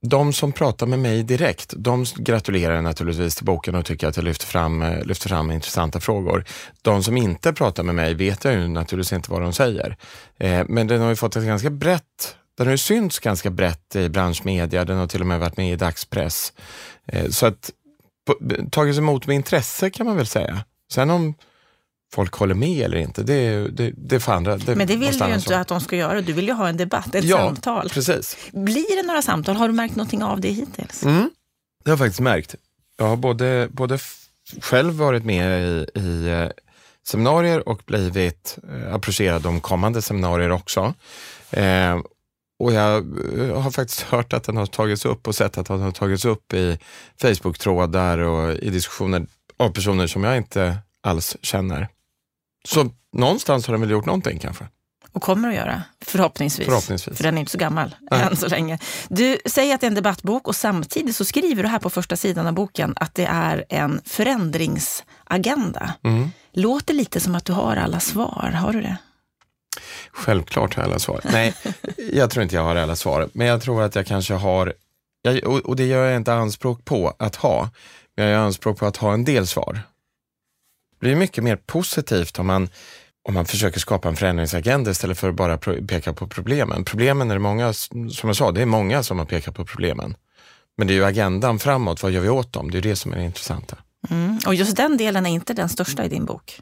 de 0.09 0.33
som 0.33 0.51
pratar 0.51 0.88
med 0.88 1.00
mig 1.00 1.24
direkt, 1.24 1.74
de 1.77 2.05
gratulerar 2.15 2.81
naturligtvis 2.81 3.35
till 3.35 3.45
boken 3.45 3.75
och 3.75 3.85
tycker 3.85 4.07
att 4.07 4.15
jag 4.17 4.24
lyfter 4.24 4.45
fram, 4.45 4.81
eh, 4.81 5.05
lyfter 5.05 5.29
fram 5.29 5.51
intressanta 5.51 6.00
frågor. 6.00 6.45
De 6.81 7.03
som 7.03 7.17
inte 7.17 7.53
pratar 7.53 7.83
med 7.83 7.95
mig 7.95 8.13
vet 8.13 8.43
jag 8.43 8.53
ju 8.53 8.67
naturligtvis 8.67 9.13
inte 9.13 9.31
vad 9.31 9.41
de 9.41 9.53
säger. 9.53 9.97
Eh, 10.38 10.65
men 10.67 10.88
den 10.88 11.01
har 11.01 11.09
ju 11.09 11.15
fått 11.15 11.35
ett 11.35 11.45
ganska 11.45 11.69
brett 11.69 12.35
den 12.57 12.67
har 12.67 12.71
ju 12.71 12.77
synts 12.77 13.19
ganska 13.19 13.50
brett 13.50 13.95
i 13.95 14.09
branschmedia, 14.09 14.85
den 14.85 14.97
har 14.97 15.07
till 15.07 15.21
och 15.21 15.27
med 15.27 15.39
varit 15.39 15.57
med 15.57 15.71
i 15.71 15.75
dagspress. 15.75 16.53
Eh, 17.05 17.29
så 17.29 17.45
att 17.45 17.71
tagits 18.71 19.00
emot 19.00 19.27
med 19.27 19.35
intresse 19.35 19.89
kan 19.89 20.05
man 20.05 20.17
väl 20.17 20.27
säga. 20.27 20.63
Sen 20.91 21.09
om 21.09 21.33
folk 22.15 22.34
håller 22.34 22.55
med 22.55 22.86
eller 22.86 22.98
inte, 22.98 23.24
det, 23.24 23.67
det, 23.67 23.93
det 23.98 24.19
får 24.19 24.31
andra. 24.31 24.57
Det 24.57 24.75
Men 24.75 24.88
det 24.88 24.95
vill 24.95 25.17
du 25.17 25.27
ju 25.27 25.34
inte 25.34 25.60
att 25.60 25.67
de 25.67 25.81
ska 25.81 25.95
göra. 25.95 26.22
Du 26.22 26.34
vill 26.34 26.48
ju 26.48 26.53
ha 26.53 26.69
en 26.69 26.77
debatt, 26.77 27.15
ett 27.15 27.24
ja, 27.24 27.38
samtal. 27.38 27.89
Precis. 27.89 28.38
Blir 28.51 29.01
det 29.01 29.07
några 29.07 29.22
samtal? 29.22 29.55
Har 29.55 29.67
du 29.67 29.74
märkt 29.74 29.95
någonting 29.95 30.24
av 30.24 30.41
det 30.41 30.50
hittills? 30.50 31.03
Mm, 31.03 31.29
det 31.84 31.89
har 31.89 31.91
jag 31.91 32.00
faktiskt 32.00 32.19
märkt. 32.19 32.55
Jag 32.98 33.05
har 33.05 33.15
både, 33.15 33.67
både 33.72 34.00
själv 34.62 34.93
varit 34.93 35.25
med 35.25 35.62
i, 35.62 36.00
i 36.00 36.27
eh, 36.27 36.50
seminarier 37.07 37.69
och 37.69 37.81
blivit 37.86 38.57
eh, 38.69 38.95
approcherad 38.95 39.45
om 39.45 39.62
kommande 39.62 40.01
seminarier 40.01 40.51
också. 40.51 40.93
Eh, 41.51 42.00
och 42.60 42.74
jag 42.74 42.95
eh, 43.39 43.62
har 43.62 43.72
faktiskt 43.72 44.01
hört 44.01 44.34
att 44.34 44.43
den 44.43 44.57
har 44.57 44.65
tagits 44.65 45.05
upp 45.05 45.27
och 45.27 45.36
sett 45.36 45.57
att 45.57 45.65
den 45.65 45.81
har 45.81 45.91
tagits 45.91 46.25
upp 46.25 46.53
i 46.53 46.79
Facebook-trådar 47.22 48.17
och 48.17 48.53
i 48.53 48.69
diskussioner 48.69 49.25
av 49.57 49.69
personer 49.69 50.07
som 50.07 50.24
jag 50.24 50.38
inte 50.38 50.77
alls 51.01 51.38
känner. 51.41 51.88
Så 52.65 52.89
någonstans 53.13 53.67
har 53.67 53.74
den 53.74 53.81
väl 53.81 53.91
gjort 53.91 54.05
någonting 54.05 54.39
kanske. 54.39 54.67
Och 55.12 55.22
kommer 55.22 55.50
att 55.50 55.55
göra, 55.55 55.81
förhoppningsvis. 56.05 56.67
förhoppningsvis. 56.67 57.17
För 57.17 57.24
den 57.24 57.36
är 57.36 57.39
inte 57.39 57.51
så 57.51 57.57
gammal 57.57 57.95
Nej. 58.12 58.22
än 58.31 58.36
så 58.36 58.48
länge. 58.48 58.79
Du 59.07 59.38
säger 59.45 59.75
att 59.75 59.81
det 59.81 59.86
är 59.86 59.89
en 59.89 59.95
debattbok 59.95 60.48
och 60.48 60.55
samtidigt 60.55 61.15
så 61.15 61.25
skriver 61.25 61.63
du 61.63 61.69
här 61.69 61.79
på 61.79 61.89
första 61.89 62.15
sidan 62.15 62.48
av 62.48 62.53
boken 62.53 62.93
att 62.95 63.15
det 63.15 63.25
är 63.25 63.65
en 63.69 64.01
förändringsagenda. 64.05 65.93
Mm. 66.03 66.29
Låter 66.53 66.93
lite 66.93 67.19
som 67.19 67.36
att 67.36 67.45
du 67.45 67.53
har 67.53 67.75
alla 67.75 68.00
svar. 68.00 68.51
Har 68.55 68.74
du 68.74 68.81
det? 68.81 68.98
Självklart 70.12 70.75
har 70.75 70.84
jag 70.84 70.89
alla 70.89 71.00
svar. 71.00 71.22
Nej, 71.24 71.53
jag 71.98 72.29
tror 72.29 72.43
inte 72.43 72.55
jag 72.55 72.63
har 72.63 72.75
alla 72.75 72.95
svar. 72.95 73.29
Men 73.34 73.48
jag 73.48 73.62
tror 73.62 73.81
att 73.81 73.95
jag 73.95 74.05
kanske 74.05 74.34
har, 74.34 74.74
och 75.63 75.75
det 75.75 75.86
gör 75.86 76.05
jag 76.05 76.15
inte 76.15 76.34
anspråk 76.34 76.86
på 76.86 77.15
att 77.19 77.36
ha, 77.36 77.69
men 78.15 78.25
jag 78.25 78.34
gör 78.34 78.39
anspråk 78.39 78.77
på 78.77 78.86
att 78.86 78.98
ha 78.98 79.13
en 79.13 79.24
del 79.24 79.48
svar 79.48 79.79
blir 81.00 81.16
mycket 81.16 81.44
mer 81.44 81.56
positivt 81.56 82.40
om 82.40 82.48
man, 82.48 82.70
om 83.28 83.34
man 83.34 83.46
försöker 83.46 83.80
skapa 83.80 84.10
en 84.10 84.16
förändringsagenda 84.16 84.92
istället 84.92 85.18
för 85.18 85.30
att 85.30 85.36
bara 85.36 85.58
peka 85.88 86.14
på 86.14 86.28
problemen. 86.28 86.84
Problemen 86.84 87.32
är 87.32 87.36
det 87.36 87.40
många, 87.40 87.74
som 87.74 88.10
jag 88.24 88.36
sa, 88.36 88.52
det 88.52 88.62
är 88.62 88.66
många 88.66 89.04
som 89.04 89.20
har 89.20 89.25
pekat 89.25 89.56
på 89.56 89.66
problemen. 89.66 90.16
Men 90.78 90.88
det 90.88 90.94
är 90.94 90.96
ju 90.96 91.06
agendan 91.06 91.60
framåt, 91.60 92.04
vad 92.04 92.12
gör 92.12 92.22
vi 92.22 92.30
åt 92.30 92.54
dem? 92.54 92.72
Det 92.72 92.78
är 92.78 92.82
det 92.82 92.96
som 92.96 93.14
är 93.14 93.18
det 93.18 93.24
intressanta. 93.24 93.78
Mm. 94.10 94.40
Och 94.48 94.56
just 94.56 94.78
den 94.78 94.98
delen 94.98 95.25
är 95.25 95.30
inte 95.30 95.54
den 95.54 95.70
största 95.70 96.06
i 96.06 96.10
din 96.10 96.25
bok? 96.25 96.62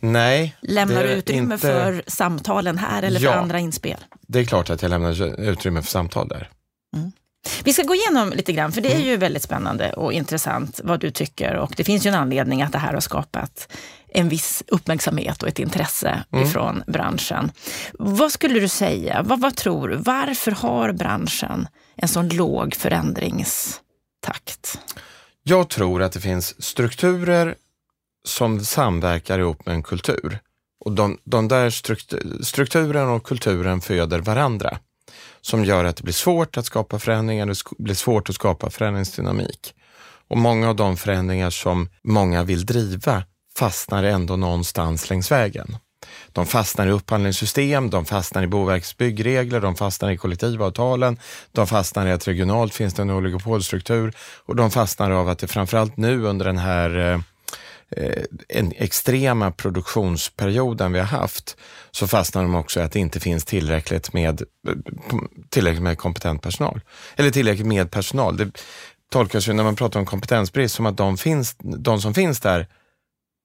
Nej. 0.00 0.56
Lämnar 0.60 1.02
du 1.02 1.08
utrymme 1.08 1.54
inte... 1.54 1.66
för 1.66 2.02
samtalen 2.06 2.78
här 2.78 3.02
eller 3.02 3.20
ja, 3.20 3.32
för 3.32 3.38
andra 3.38 3.58
inspel? 3.58 4.04
Det 4.26 4.40
är 4.40 4.44
klart 4.44 4.70
att 4.70 4.82
jag 4.82 4.88
lämnar 4.88 5.40
utrymme 5.40 5.82
för 5.82 5.90
samtal 5.90 6.28
där. 6.28 6.50
Mm. 6.96 7.12
Vi 7.64 7.72
ska 7.72 7.82
gå 7.82 7.94
igenom 7.94 8.30
lite 8.30 8.52
grann, 8.52 8.72
för 8.72 8.80
det 8.80 8.88
är 8.88 8.94
mm. 8.94 9.06
ju 9.06 9.16
väldigt 9.16 9.42
spännande 9.42 9.92
och 9.92 10.12
intressant 10.12 10.80
vad 10.84 11.00
du 11.00 11.10
tycker. 11.10 11.56
Och 11.56 11.74
det 11.76 11.84
finns 11.84 12.06
ju 12.06 12.08
en 12.08 12.14
anledning 12.14 12.62
att 12.62 12.72
det 12.72 12.78
här 12.78 12.94
har 12.94 13.00
skapat 13.00 13.72
en 14.08 14.28
viss 14.28 14.62
uppmärksamhet 14.66 15.42
och 15.42 15.48
ett 15.48 15.58
intresse 15.58 16.24
mm. 16.32 16.44
ifrån 16.44 16.82
branschen. 16.86 17.52
Vad 17.92 18.32
skulle 18.32 18.60
du 18.60 18.68
säga? 18.68 19.22
Vad, 19.22 19.40
vad 19.40 19.56
tror 19.56 19.88
du? 19.88 19.96
Varför 19.96 20.52
har 20.52 20.92
branschen 20.92 21.68
en 21.96 22.08
sån 22.08 22.28
låg 22.28 22.74
förändringstakt? 22.74 24.78
Jag 25.42 25.68
tror 25.68 26.02
att 26.02 26.12
det 26.12 26.20
finns 26.20 26.62
strukturer 26.62 27.54
som 28.28 28.64
samverkar 28.64 29.38
ihop 29.38 29.66
med 29.66 29.74
en 29.74 29.82
kultur. 29.82 30.38
Och 30.84 30.92
de, 30.92 31.18
de 31.24 31.48
där 31.48 31.70
strukturen 32.44 33.08
och 33.08 33.24
kulturen 33.24 33.80
föder 33.80 34.18
varandra 34.18 34.78
som 35.44 35.64
gör 35.64 35.84
att 35.84 35.96
det 35.96 36.02
blir 36.02 36.14
svårt 36.14 36.56
att 36.56 36.66
skapa 36.66 36.98
förändringar, 36.98 37.46
det 37.46 37.54
blir 37.78 37.94
svårt 37.94 38.28
att 38.28 38.34
skapa 38.34 38.70
förändringsdynamik. 38.70 39.74
Och 40.28 40.36
många 40.36 40.68
av 40.68 40.76
de 40.76 40.96
förändringar 40.96 41.50
som 41.50 41.88
många 42.04 42.42
vill 42.42 42.66
driva 42.66 43.22
fastnar 43.58 44.04
ändå 44.04 44.36
någonstans 44.36 45.10
längs 45.10 45.32
vägen. 45.32 45.76
De 46.32 46.46
fastnar 46.46 46.86
i 46.86 46.90
upphandlingssystem, 46.90 47.90
de 47.90 48.04
fastnar 48.04 48.42
i 48.42 48.46
Boverkets 48.46 48.96
byggregler, 48.96 49.60
de 49.60 49.74
fastnar 49.76 50.10
i 50.10 50.16
kollektivavtalen, 50.16 51.18
de 51.52 51.66
fastnar 51.66 52.06
i 52.06 52.12
att 52.12 52.28
regionalt 52.28 52.74
finns 52.74 52.94
det 52.94 53.02
en 53.02 53.10
oligopolstruktur 53.10 54.14
och 54.46 54.56
de 54.56 54.70
fastnar 54.70 55.10
av 55.10 55.28
att 55.28 55.38
det 55.38 55.48
framförallt 55.48 55.96
nu 55.96 56.24
under 56.24 56.44
den 56.44 56.58
här 56.58 57.12
eh, 57.12 57.18
eh, 57.90 58.24
extrema 58.76 59.50
produktionsperioden 59.50 60.92
vi 60.92 60.98
har 60.98 61.06
haft, 61.06 61.56
så 61.90 62.06
fastnar 62.06 62.42
de 62.42 62.54
också 62.54 62.80
i 62.80 62.82
att 62.82 62.92
det 62.92 62.98
inte 62.98 63.20
finns 63.20 63.44
tillräckligt 63.44 64.12
med, 64.12 64.42
eh, 64.68 64.74
tillräckligt 65.48 65.82
med 65.82 65.98
kompetent 65.98 66.42
personal. 66.42 66.80
Eller 67.16 67.30
tillräckligt 67.30 67.66
med 67.66 67.90
personal. 67.90 68.36
Det 68.36 68.50
tolkas 69.10 69.48
ju 69.48 69.52
när 69.52 69.64
man 69.64 69.76
pratar 69.76 70.00
om 70.00 70.06
kompetensbrist 70.06 70.74
som 70.74 70.86
att 70.86 70.96
de, 70.96 71.16
finns, 71.16 71.56
de 71.58 72.00
som 72.00 72.14
finns 72.14 72.40
där 72.40 72.66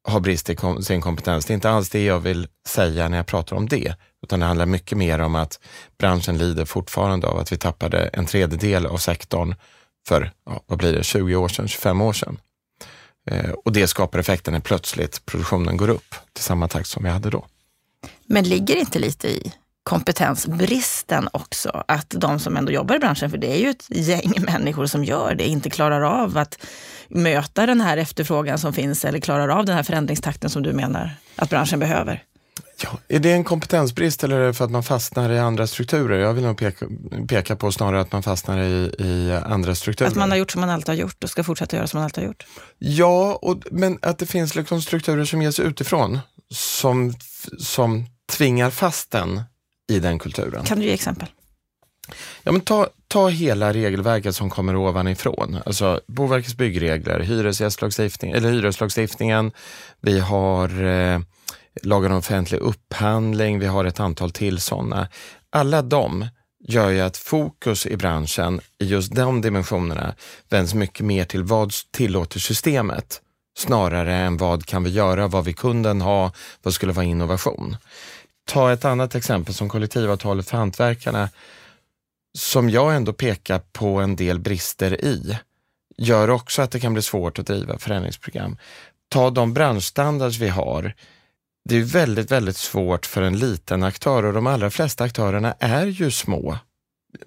har 0.07 0.19
brist 0.19 0.49
i 0.49 0.55
kom, 0.55 0.83
sin 0.83 1.01
kompetens. 1.01 1.45
Det 1.45 1.53
är 1.53 1.55
inte 1.55 1.69
alls 1.69 1.89
det 1.89 2.05
jag 2.05 2.19
vill 2.19 2.47
säga 2.67 3.09
när 3.09 3.17
jag 3.17 3.25
pratar 3.25 3.55
om 3.55 3.67
det, 3.67 3.95
utan 4.23 4.39
det 4.39 4.45
handlar 4.45 4.65
mycket 4.65 4.97
mer 4.97 5.19
om 5.19 5.35
att 5.35 5.59
branschen 5.97 6.37
lider 6.37 6.65
fortfarande 6.65 7.27
av 7.27 7.37
att 7.39 7.51
vi 7.51 7.57
tappade 7.57 7.99
en 7.99 8.25
tredjedel 8.25 8.85
av 8.85 8.97
sektorn 8.97 9.55
för, 10.07 10.31
ja, 10.45 10.63
vad 10.65 10.77
blir 10.77 10.93
det, 10.93 11.03
20 11.03 11.35
år 11.35 11.47
sedan, 11.47 11.67
25 11.67 12.01
år 12.01 12.13
sedan. 12.13 12.39
Eh, 13.31 13.51
och 13.51 13.71
det 13.71 13.87
skapar 13.87 14.19
effekten 14.19 14.53
när 14.53 14.61
plötsligt 14.61 15.25
produktionen 15.25 15.77
går 15.77 15.89
upp 15.89 16.15
till 16.33 16.43
samma 16.43 16.67
takt 16.67 16.87
som 16.87 17.03
vi 17.03 17.09
hade 17.09 17.29
då. 17.29 17.45
Men 18.25 18.43
ligger 18.43 18.75
inte 18.75 18.99
lite 18.99 19.27
i 19.27 19.53
kompetensbristen 19.83 21.29
också. 21.33 21.83
Att 21.87 22.09
de 22.09 22.39
som 22.39 22.57
ändå 22.57 22.71
jobbar 22.71 22.95
i 22.95 22.99
branschen, 22.99 23.29
för 23.29 23.37
det 23.37 23.51
är 23.51 23.57
ju 23.57 23.69
ett 23.69 23.85
gäng 23.89 24.33
människor 24.37 24.85
som 24.85 25.03
gör 25.03 25.35
det, 25.35 25.47
inte 25.47 25.69
klarar 25.69 26.01
av 26.01 26.37
att 26.37 26.57
möta 27.07 27.65
den 27.65 27.81
här 27.81 27.97
efterfrågan 27.97 28.59
som 28.59 28.73
finns 28.73 29.05
eller 29.05 29.19
klarar 29.19 29.47
av 29.47 29.65
den 29.65 29.75
här 29.75 29.83
förändringstakten 29.83 30.49
som 30.49 30.63
du 30.63 30.73
menar 30.73 31.11
att 31.35 31.49
branschen 31.49 31.79
behöver? 31.79 32.23
Ja, 32.83 32.89
är 33.07 33.19
det 33.19 33.31
en 33.31 33.43
kompetensbrist 33.43 34.23
eller 34.23 34.39
är 34.39 34.47
det 34.47 34.53
för 34.53 34.65
att 34.65 34.71
man 34.71 34.83
fastnar 34.83 35.29
i 35.29 35.39
andra 35.39 35.67
strukturer? 35.67 36.19
Jag 36.19 36.33
vill 36.33 36.43
nog 36.43 36.57
peka, 36.57 36.85
peka 37.27 37.55
på 37.55 37.71
snarare 37.71 38.01
att 38.01 38.11
man 38.11 38.23
fastnar 38.23 38.59
i, 38.59 38.95
i 38.99 39.39
andra 39.45 39.75
strukturer. 39.75 40.09
Att 40.09 40.15
man 40.15 40.31
har 40.31 40.37
gjort 40.37 40.51
som 40.51 40.61
man 40.61 40.69
alltid 40.69 40.89
har 40.89 40.95
gjort 40.95 41.23
och 41.23 41.29
ska 41.29 41.43
fortsätta 41.43 41.75
göra 41.75 41.87
som 41.87 41.97
man 41.97 42.03
alltid 42.03 42.23
har 42.23 42.27
gjort? 42.27 42.45
Ja, 42.77 43.39
och, 43.41 43.63
men 43.71 43.99
att 44.01 44.17
det 44.17 44.25
finns 44.25 44.55
liksom 44.55 44.81
strukturer 44.81 45.25
som 45.25 45.41
ges 45.41 45.59
utifrån 45.59 46.19
som, 46.53 47.13
som 47.59 48.05
tvingar 48.31 48.69
fast 48.69 49.11
den 49.11 49.41
i 49.89 49.99
den 49.99 50.19
kulturen. 50.19 50.63
Kan 50.65 50.79
du 50.79 50.85
ge 50.85 50.93
exempel? 50.93 51.27
Ja, 52.43 52.51
men 52.51 52.61
ta, 52.61 52.87
ta 53.07 53.27
hela 53.27 53.73
regelverket 53.73 54.35
som 54.35 54.49
kommer 54.49 54.75
ovanifrån. 54.75 55.57
Alltså 55.65 56.01
Boverkets 56.07 56.55
byggregler, 56.55 57.19
hyresgästlagstiftning, 57.19 58.31
eller 58.31 58.51
hyreslagstiftningen, 58.51 59.51
vi 60.01 60.19
har 60.19 60.83
eh, 60.83 61.19
lagen 61.83 62.11
om 62.11 62.17
offentlig 62.17 62.59
upphandling, 62.59 63.59
vi 63.59 63.65
har 63.65 63.85
ett 63.85 63.99
antal 63.99 64.31
till 64.31 64.59
sådana. 64.59 65.07
Alla 65.49 65.81
de 65.81 66.27
gör 66.59 66.89
ju 66.89 67.01
att 67.01 67.17
fokus 67.17 67.85
i 67.85 67.97
branschen 67.97 68.61
i 68.79 68.85
just 68.85 69.15
de 69.15 69.41
dimensionerna 69.41 70.15
vänds 70.49 70.73
mycket 70.73 71.05
mer 71.05 71.25
till 71.25 71.43
vad 71.43 71.71
tillåter 71.91 72.39
systemet 72.39 73.21
snarare 73.57 74.15
än 74.15 74.37
vad 74.37 74.65
kan 74.65 74.83
vi 74.83 74.89
göra, 74.89 75.27
vad 75.27 75.45
vi 75.45 75.53
kunden 75.53 76.01
ha, 76.01 76.31
vad 76.63 76.73
skulle 76.73 76.93
vara 76.93 77.05
innovation. 77.05 77.77
Ta 78.47 78.71
ett 78.71 78.85
annat 78.85 79.15
exempel 79.15 79.53
som 79.53 79.69
kollektivavtalet 79.69 80.49
för 80.49 80.57
hantverkarna 80.57 81.29
som 82.37 82.69
jag 82.69 82.95
ändå 82.95 83.13
pekar 83.13 83.59
på 83.59 83.87
en 83.87 84.15
del 84.15 84.39
brister 84.39 85.05
i, 85.05 85.37
gör 85.97 86.29
också 86.29 86.61
att 86.61 86.71
det 86.71 86.79
kan 86.79 86.93
bli 86.93 87.01
svårt 87.01 87.39
att 87.39 87.47
driva 87.47 87.77
förändringsprogram. 87.77 88.57
Ta 89.09 89.29
de 89.29 89.53
branschstandards 89.53 90.37
vi 90.37 90.49
har. 90.49 90.93
Det 91.69 91.77
är 91.77 91.81
väldigt, 91.81 92.31
väldigt 92.31 92.57
svårt 92.57 93.05
för 93.05 93.21
en 93.21 93.39
liten 93.39 93.83
aktör 93.83 94.25
och 94.25 94.33
de 94.33 94.47
allra 94.47 94.69
flesta 94.69 95.03
aktörerna 95.03 95.55
är 95.59 95.85
ju 95.85 96.11
små 96.11 96.57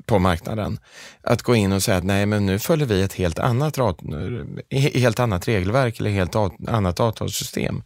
på 0.07 0.18
marknaden. 0.18 0.78
Att 1.22 1.42
gå 1.42 1.55
in 1.55 1.72
och 1.72 1.83
säga 1.83 1.96
att 1.96 2.05
nej, 2.05 2.26
men 2.26 2.46
nu 2.46 2.59
följer 2.59 2.87
vi 2.87 3.02
ett 3.02 3.12
helt 3.12 3.38
annat, 3.38 3.78
eh, 3.78 3.87
helt 4.78 5.20
annat 5.20 5.48
regelverk 5.48 6.00
eller 6.00 6.11
helt 6.11 6.37
annat 6.68 7.00
avtalssystem. 7.00 7.83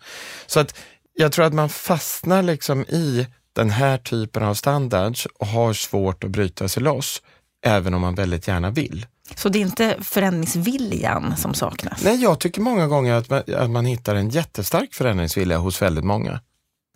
Så 0.46 0.60
att 0.60 0.78
jag 1.14 1.32
tror 1.32 1.44
att 1.44 1.54
man 1.54 1.68
fastnar 1.68 2.42
liksom 2.42 2.80
i 2.82 3.26
den 3.52 3.70
här 3.70 3.98
typen 3.98 4.42
av 4.42 4.54
standards 4.54 5.26
och 5.26 5.46
har 5.46 5.72
svårt 5.72 6.24
att 6.24 6.30
bryta 6.30 6.68
sig 6.68 6.82
loss, 6.82 7.22
även 7.64 7.94
om 7.94 8.00
man 8.00 8.14
väldigt 8.14 8.48
gärna 8.48 8.70
vill. 8.70 9.06
Så 9.34 9.48
det 9.48 9.58
är 9.58 9.60
inte 9.60 9.96
förändringsviljan 10.00 11.36
som 11.36 11.54
saknas? 11.54 12.04
Nej, 12.04 12.22
jag 12.22 12.40
tycker 12.40 12.60
många 12.60 12.86
gånger 12.86 13.14
att 13.14 13.30
man, 13.30 13.42
att 13.56 13.70
man 13.70 13.86
hittar 13.86 14.14
en 14.14 14.28
jättestark 14.28 14.94
förändringsvilja 14.94 15.58
hos 15.58 15.82
väldigt 15.82 16.04
många. 16.04 16.40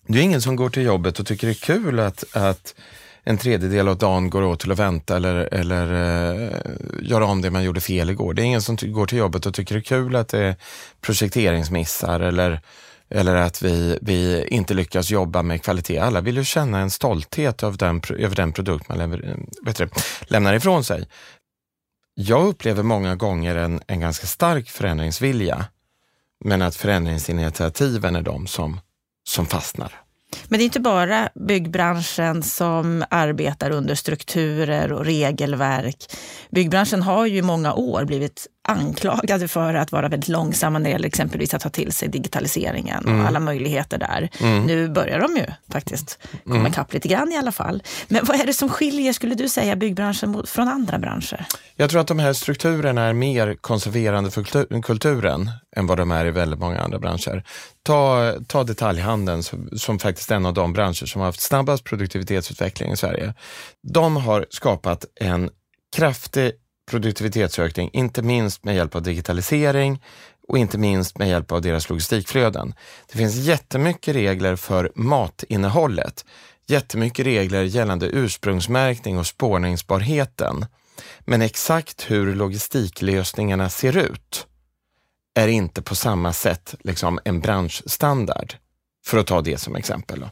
Det 0.06 0.18
är 0.18 0.22
ingen 0.22 0.42
som 0.42 0.56
går 0.56 0.70
till 0.70 0.82
jobbet 0.82 1.20
och 1.20 1.26
tycker 1.26 1.46
det 1.46 1.52
är 1.52 1.54
kul 1.54 2.00
att, 2.00 2.24
att 2.36 2.74
en 3.24 3.38
tredjedel 3.38 3.88
av 3.88 3.98
dagen 3.98 4.30
går 4.30 4.42
åt 4.42 4.60
till 4.60 4.72
att 4.72 4.78
vänta 4.78 5.16
eller, 5.16 5.34
eller 5.34 5.92
uh, 5.92 6.52
göra 7.02 7.26
om 7.26 7.42
det 7.42 7.50
man 7.50 7.64
gjorde 7.64 7.80
fel 7.80 8.10
igår. 8.10 8.34
Det 8.34 8.42
är 8.42 8.44
ingen 8.44 8.62
som 8.62 8.76
går 8.82 9.06
till 9.06 9.18
jobbet 9.18 9.46
och 9.46 9.54
tycker 9.54 9.74
det 9.74 9.78
är 9.78 9.82
kul 9.82 10.16
att 10.16 10.28
det 10.28 10.38
är 10.38 10.56
projekteringsmissar 11.00 12.20
eller 12.20 12.60
eller 13.14 13.36
att 13.36 13.62
vi, 13.62 13.98
vi 14.02 14.46
inte 14.48 14.74
lyckas 14.74 15.10
jobba 15.10 15.42
med 15.42 15.62
kvalitet. 15.62 15.98
Alla 15.98 16.20
vill 16.20 16.36
ju 16.36 16.44
känna 16.44 16.78
en 16.78 16.90
stolthet 16.90 17.62
över 17.62 17.78
den, 17.78 18.02
över 18.18 18.36
den 18.36 18.52
produkt 18.52 18.88
man 18.88 18.98
lever, 18.98 19.36
vet 19.62 19.76
du, 19.76 19.88
lämnar 20.22 20.54
ifrån 20.54 20.84
sig. 20.84 21.08
Jag 22.22 22.46
upplever 22.46 22.82
många 22.82 23.16
gånger 23.16 23.56
en, 23.56 23.80
en 23.86 24.00
ganska 24.00 24.26
stark 24.26 24.70
förändringsvilja, 24.70 25.64
men 26.44 26.62
att 26.62 26.76
förändringsinitiativen 26.76 28.16
är 28.16 28.22
de 28.22 28.46
som, 28.46 28.80
som 29.24 29.46
fastnar. 29.46 30.00
Men 30.48 30.58
det 30.58 30.62
är 30.62 30.66
inte 30.66 30.80
bara 30.80 31.28
byggbranschen 31.34 32.42
som 32.42 33.04
arbetar 33.10 33.70
under 33.70 33.94
strukturer 33.94 34.92
och 34.92 35.04
regelverk. 35.04 36.16
Byggbranschen 36.50 37.02
har 37.02 37.26
ju 37.26 37.38
i 37.38 37.42
många 37.42 37.74
år 37.74 38.04
blivit 38.04 38.46
anklagade 38.68 39.48
för 39.48 39.74
att 39.74 39.92
vara 39.92 40.08
väldigt 40.08 40.28
långsamma 40.28 40.78
när 40.78 40.84
det 40.84 40.90
gäller 40.90 41.08
exempelvis 41.08 41.54
att 41.54 41.62
ta 41.62 41.70
till 41.70 41.92
sig 41.92 42.08
digitaliseringen 42.08 43.04
och 43.04 43.10
mm. 43.10 43.26
alla 43.26 43.40
möjligheter 43.40 43.98
där. 43.98 44.30
Mm. 44.40 44.66
Nu 44.66 44.88
börjar 44.88 45.20
de 45.20 45.36
ju 45.36 45.44
faktiskt 45.72 46.18
komma 46.44 46.56
mm. 46.56 46.72
ikapp 46.72 46.92
lite 46.92 47.08
grann 47.08 47.32
i 47.32 47.36
alla 47.36 47.52
fall. 47.52 47.82
Men 48.08 48.24
vad 48.24 48.40
är 48.40 48.46
det 48.46 48.54
som 48.54 48.68
skiljer, 48.68 49.12
skulle 49.12 49.34
du 49.34 49.48
säga, 49.48 49.76
byggbranschen 49.76 50.42
från 50.46 50.68
andra 50.68 50.98
branscher? 50.98 51.46
Jag 51.76 51.90
tror 51.90 52.00
att 52.00 52.06
de 52.06 52.18
här 52.18 52.32
strukturerna 52.32 53.02
är 53.02 53.12
mer 53.12 53.54
konserverande 53.54 54.30
för 54.30 54.82
kulturen 54.82 55.50
än 55.76 55.86
vad 55.86 55.98
de 55.98 56.10
är 56.10 56.26
i 56.26 56.30
väldigt 56.30 56.60
många 56.60 56.80
andra 56.80 56.98
branscher. 56.98 57.44
Ta, 57.82 58.32
ta 58.46 58.64
detaljhandeln 58.64 59.42
som, 59.42 59.68
som 59.76 59.98
faktiskt 59.98 60.30
är 60.30 60.36
en 60.36 60.46
av 60.46 60.54
de 60.54 60.72
branscher 60.72 61.06
som 61.06 61.20
har 61.20 61.26
haft 61.26 61.40
snabbast 61.40 61.84
produktivitetsutveckling 61.84 62.92
i 62.92 62.96
Sverige. 62.96 63.34
De 63.82 64.16
har 64.16 64.46
skapat 64.50 65.04
en 65.20 65.50
kraftig 65.96 66.52
produktivitetsökning, 66.90 67.90
inte 67.92 68.22
minst 68.22 68.64
med 68.64 68.76
hjälp 68.76 68.94
av 68.94 69.02
digitalisering 69.02 70.02
och 70.48 70.58
inte 70.58 70.78
minst 70.78 71.18
med 71.18 71.28
hjälp 71.28 71.52
av 71.52 71.62
deras 71.62 71.88
logistikflöden. 71.88 72.74
Det 73.12 73.18
finns 73.18 73.34
jättemycket 73.34 74.14
regler 74.14 74.56
för 74.56 74.92
matinnehållet, 74.94 76.24
jättemycket 76.66 77.26
regler 77.26 77.62
gällande 77.62 78.06
ursprungsmärkning 78.06 79.18
och 79.18 79.26
spårningsbarheten. 79.26 80.66
Men 81.20 81.42
exakt 81.42 82.10
hur 82.10 82.34
logistiklösningarna 82.34 83.70
ser 83.70 83.96
ut 83.96 84.46
är 85.34 85.48
inte 85.48 85.82
på 85.82 85.94
samma 85.94 86.32
sätt 86.32 86.74
liksom 86.84 87.18
en 87.24 87.40
branschstandard, 87.40 88.54
för 89.04 89.18
att 89.18 89.26
ta 89.26 89.40
det 89.40 89.58
som 89.58 89.76
exempel. 89.76 90.28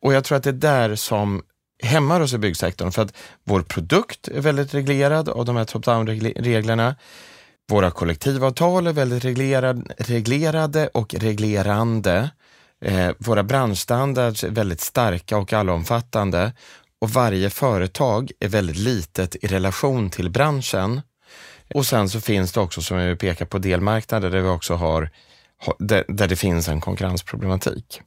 Och 0.00 0.14
jag 0.14 0.24
tror 0.24 0.38
att 0.38 0.44
det 0.44 0.50
är 0.50 0.52
där 0.52 0.94
som 0.94 1.42
hämmar 1.82 2.20
oss 2.20 2.32
i 2.32 2.38
byggsektorn 2.38 2.92
för 2.92 3.02
att 3.02 3.14
vår 3.44 3.62
produkt 3.62 4.28
är 4.28 4.40
väldigt 4.40 4.74
reglerad 4.74 5.28
av 5.28 5.44
de 5.44 5.56
här 5.56 5.64
top-down-reglerna. 5.64 6.96
Våra 7.68 7.90
kollektivavtal 7.90 8.86
är 8.86 8.92
väldigt 8.92 9.24
reglerad, 9.24 9.92
reglerade 9.98 10.88
och 10.88 11.14
reglerande. 11.14 12.30
Eh, 12.84 13.10
våra 13.18 13.42
branschstandards 13.42 14.44
är 14.44 14.50
väldigt 14.50 14.80
starka 14.80 15.38
och 15.38 15.52
allomfattande 15.52 16.52
och 17.00 17.10
varje 17.10 17.50
företag 17.50 18.30
är 18.40 18.48
väldigt 18.48 18.76
litet 18.76 19.44
i 19.44 19.46
relation 19.46 20.10
till 20.10 20.30
branschen. 20.30 21.00
Och 21.74 21.86
sen 21.86 22.08
så 22.08 22.20
finns 22.20 22.52
det 22.52 22.60
också, 22.60 22.82
som 22.82 22.98
vi 22.98 23.16
pekar 23.16 23.46
på, 23.46 23.58
delmarknader 23.58 24.30
där 24.30 24.40
vi 24.40 24.48
också 24.48 24.74
har, 24.74 25.10
där, 25.78 26.04
där 26.08 26.28
det 26.28 26.36
finns 26.36 26.68
en 26.68 26.80
konkurrensproblematik. 26.80 28.00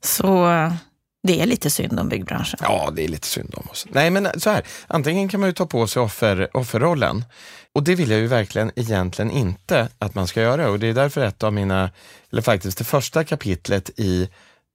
Så 0.00 0.46
det 1.22 1.40
är 1.40 1.46
lite 1.46 1.70
synd 1.70 2.00
om 2.00 2.08
byggbranschen. 2.08 2.58
Ja, 2.62 2.90
det 2.92 3.04
är 3.04 3.08
lite 3.08 3.26
synd 3.26 3.54
om 3.56 3.68
oss. 3.70 3.86
Nej, 3.90 4.10
men 4.10 4.40
så 4.40 4.50
här, 4.50 4.62
antingen 4.86 5.28
kan 5.28 5.40
man 5.40 5.48
ju 5.48 5.52
ta 5.52 5.66
på 5.66 5.86
sig 5.86 6.02
offer, 6.02 6.56
offerrollen 6.56 7.24
och 7.74 7.82
det 7.82 7.94
vill 7.94 8.10
jag 8.10 8.20
ju 8.20 8.26
verkligen 8.26 8.70
egentligen 8.76 9.30
inte 9.30 9.88
att 9.98 10.14
man 10.14 10.26
ska 10.26 10.40
göra 10.40 10.70
och 10.70 10.78
det 10.78 10.86
är 10.86 10.94
därför 10.94 11.20
ett 11.20 11.42
av 11.42 11.52
mina, 11.52 11.90
eller 12.32 12.42
faktiskt 12.42 12.78
det 12.78 12.84
första 12.84 13.24
kapitlet 13.24 13.90
i 13.96 14.28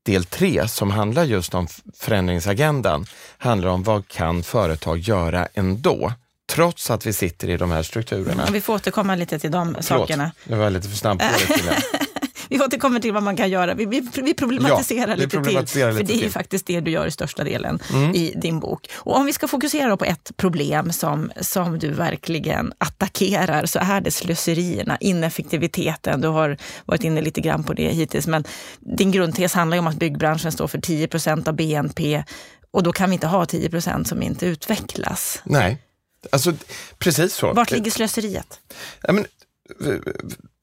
del 0.05 0.23
tre 0.23 0.67
som 0.67 0.91
handlar 0.91 1.23
just 1.23 1.53
om 1.53 1.67
förändringsagendan 1.97 3.05
handlar 3.37 3.69
om 3.69 3.83
vad 3.83 4.07
kan 4.07 4.43
företag 4.43 4.97
göra 4.97 5.47
ändå? 5.53 6.13
Trots 6.49 6.91
att 6.91 7.05
vi 7.05 7.13
sitter 7.13 7.49
i 7.49 7.57
de 7.57 7.71
här 7.71 7.83
strukturerna. 7.83 8.47
Vi 8.51 8.61
får 8.61 8.73
återkomma 8.73 9.15
lite 9.15 9.39
till 9.39 9.51
de 9.51 9.67
Förlåt, 9.67 9.85
sakerna. 9.85 10.31
Jag 10.43 10.57
var 10.57 10.69
lite 10.69 10.89
för 10.89 10.97
snabb 10.97 11.19
på 11.19 11.25
det. 11.47 11.81
vi 12.49 12.59
återkommer 12.59 12.99
till 12.99 13.13
vad 13.13 13.23
man 13.23 13.37
kan 13.37 13.49
göra. 13.49 13.73
Vi, 13.73 13.85
vi, 13.85 14.07
vi 14.15 14.33
problematiserar 14.33 15.07
ja, 15.07 15.15
lite 15.15 15.29
problematiserar 15.29 15.91
till. 15.91 15.99
Lite 15.99 16.07
för 16.07 16.13
det 16.13 16.19
är 16.19 16.23
till. 16.23 16.31
faktiskt 16.31 16.65
det 16.65 16.79
du 16.79 16.91
gör 16.91 17.07
i 17.07 17.11
största 17.11 17.43
delen 17.43 17.79
mm. 17.93 18.15
i 18.15 18.33
din 18.35 18.59
bok. 18.59 18.89
Och 18.93 19.15
om 19.15 19.25
vi 19.25 19.33
ska 19.33 19.47
fokusera 19.47 19.97
på 19.97 20.05
ett 20.05 20.31
problem 20.37 20.91
som, 20.91 21.31
som 21.41 21.79
du 21.79 21.91
verkligen 21.91 22.73
attackerar 22.77 23.65
så 23.65 23.79
är 23.79 24.01
det 24.01 24.11
slöserierna, 24.11 24.97
ineffektiviteten. 24.99 26.21
Du 26.21 26.27
har 26.27 26.57
varit 26.85 27.03
inne 27.03 27.21
lite 27.21 27.41
grann 27.41 27.63
på 27.63 27.73
det 27.73 27.89
hittills. 27.89 28.27
Men 28.27 28.43
din 28.79 29.11
grundtes 29.11 29.53
handlar 29.53 29.77
ju 29.77 29.79
om 29.79 29.87
att 29.87 29.95
byggbranschen 29.95 30.51
står 30.51 30.67
för 30.67 30.79
10 30.79 31.07
procent 31.07 31.47
av 31.47 31.55
BNP 31.55 32.23
och 32.71 32.83
då 32.83 32.91
kan 32.93 33.09
vi 33.09 33.13
inte 33.13 33.27
ha 33.27 33.45
10 33.45 33.69
procent 33.69 34.07
som 34.07 34.21
inte 34.21 34.45
utvecklas. 34.45 35.41
Nej, 35.43 35.83
alltså 36.31 36.53
precis 36.97 37.33
så. 37.33 37.53
Vart 37.53 37.71
ligger 37.71 37.91
slöseriet? 37.91 38.59
Ja, 39.01 39.13
men, 39.13 39.25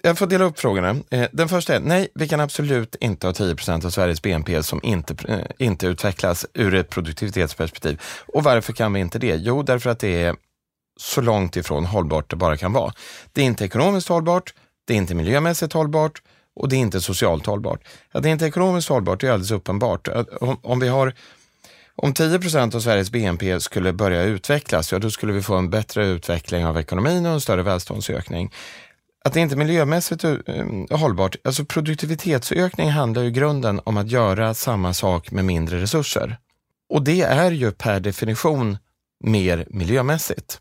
jag 0.05 0.19
får 0.19 0.27
dela 0.27 0.45
upp 0.45 0.59
frågorna. 0.59 0.97
Eh, 1.11 1.29
den 1.33 1.49
första 1.49 1.75
är, 1.75 1.81
nej, 1.81 2.09
vi 2.15 2.29
kan 2.29 2.41
absolut 2.41 2.97
inte 3.01 3.27
ha 3.27 3.33
10% 3.33 3.87
av 3.87 3.91
Sveriges 3.91 4.23
BNP 4.23 4.63
som 4.63 4.81
inte, 4.83 5.15
eh, 5.29 5.67
inte 5.67 5.87
utvecklas 5.87 6.47
ur 6.55 6.75
ett 6.75 6.91
produktivitetsperspektiv. 6.91 8.01
Och 8.27 8.45
varför 8.45 8.73
kan 8.73 8.93
vi 8.93 9.01
inte 9.01 9.19
det? 9.19 9.37
Jo, 9.37 9.63
därför 9.63 9.91
att 9.91 9.99
det 9.99 10.23
är 10.23 10.37
så 11.01 11.21
långt 11.21 11.57
ifrån 11.57 11.85
hållbart 11.85 12.31
det 12.31 12.37
bara 12.37 12.57
kan 12.57 12.73
vara. 12.73 12.93
Det 13.33 13.41
är 13.41 13.45
inte 13.45 13.65
ekonomiskt 13.65 14.09
hållbart, 14.09 14.55
det 14.85 14.95
är 14.95 14.97
inte 14.97 15.15
miljömässigt 15.15 15.73
hållbart 15.73 16.23
och 16.57 16.69
det 16.69 16.77
är 16.77 16.81
inte 16.81 17.01
socialt 17.01 17.47
hållbart. 17.47 17.81
Att 18.13 18.23
det 18.23 18.29
är 18.29 18.33
inte 18.33 18.47
ekonomiskt 18.47 18.89
hållbart 18.89 19.23
är 19.23 19.31
alldeles 19.31 19.51
uppenbart. 19.51 20.09
Om, 20.41 20.59
om 20.63 20.81
vi 20.81 20.89
har 20.89 21.15
om 21.97 22.15
10 22.15 22.39
procent 22.39 22.75
av 22.75 22.81
Sveriges 22.81 23.11
BNP 23.11 23.61
skulle 23.61 23.93
börja 23.93 24.23
utvecklas, 24.23 24.93
ja 24.93 24.99
då 24.99 25.11
skulle 25.11 25.33
vi 25.33 25.43
få 25.43 25.55
en 25.55 25.71
bättre 25.71 26.07
utveckling 26.07 26.67
av 26.67 26.79
ekonomin 26.79 27.27
och 27.27 27.33
en 27.33 27.41
större 27.41 27.63
välståndsökning 27.63 28.51
att 29.25 29.33
det 29.33 29.41
inte 29.41 29.55
är 29.55 29.57
miljömässigt 29.57 30.25
eh, 30.25 30.35
hållbart. 30.91 31.37
Alltså 31.45 31.65
produktivitetsökning 31.65 32.91
handlar 32.91 33.23
ju 33.23 33.29
i 33.29 33.33
grunden 33.33 33.81
om 33.85 33.97
att 33.97 34.11
göra 34.11 34.55
samma 34.55 34.95
sak 34.95 35.31
med 35.31 35.45
mindre 35.45 35.81
resurser. 35.81 36.37
Och 36.89 37.03
det 37.03 37.23
är 37.23 37.51
ju 37.51 37.73
per 37.73 38.01
definition 38.01 38.79
mer 39.25 39.67
miljömässigt. 39.71 40.61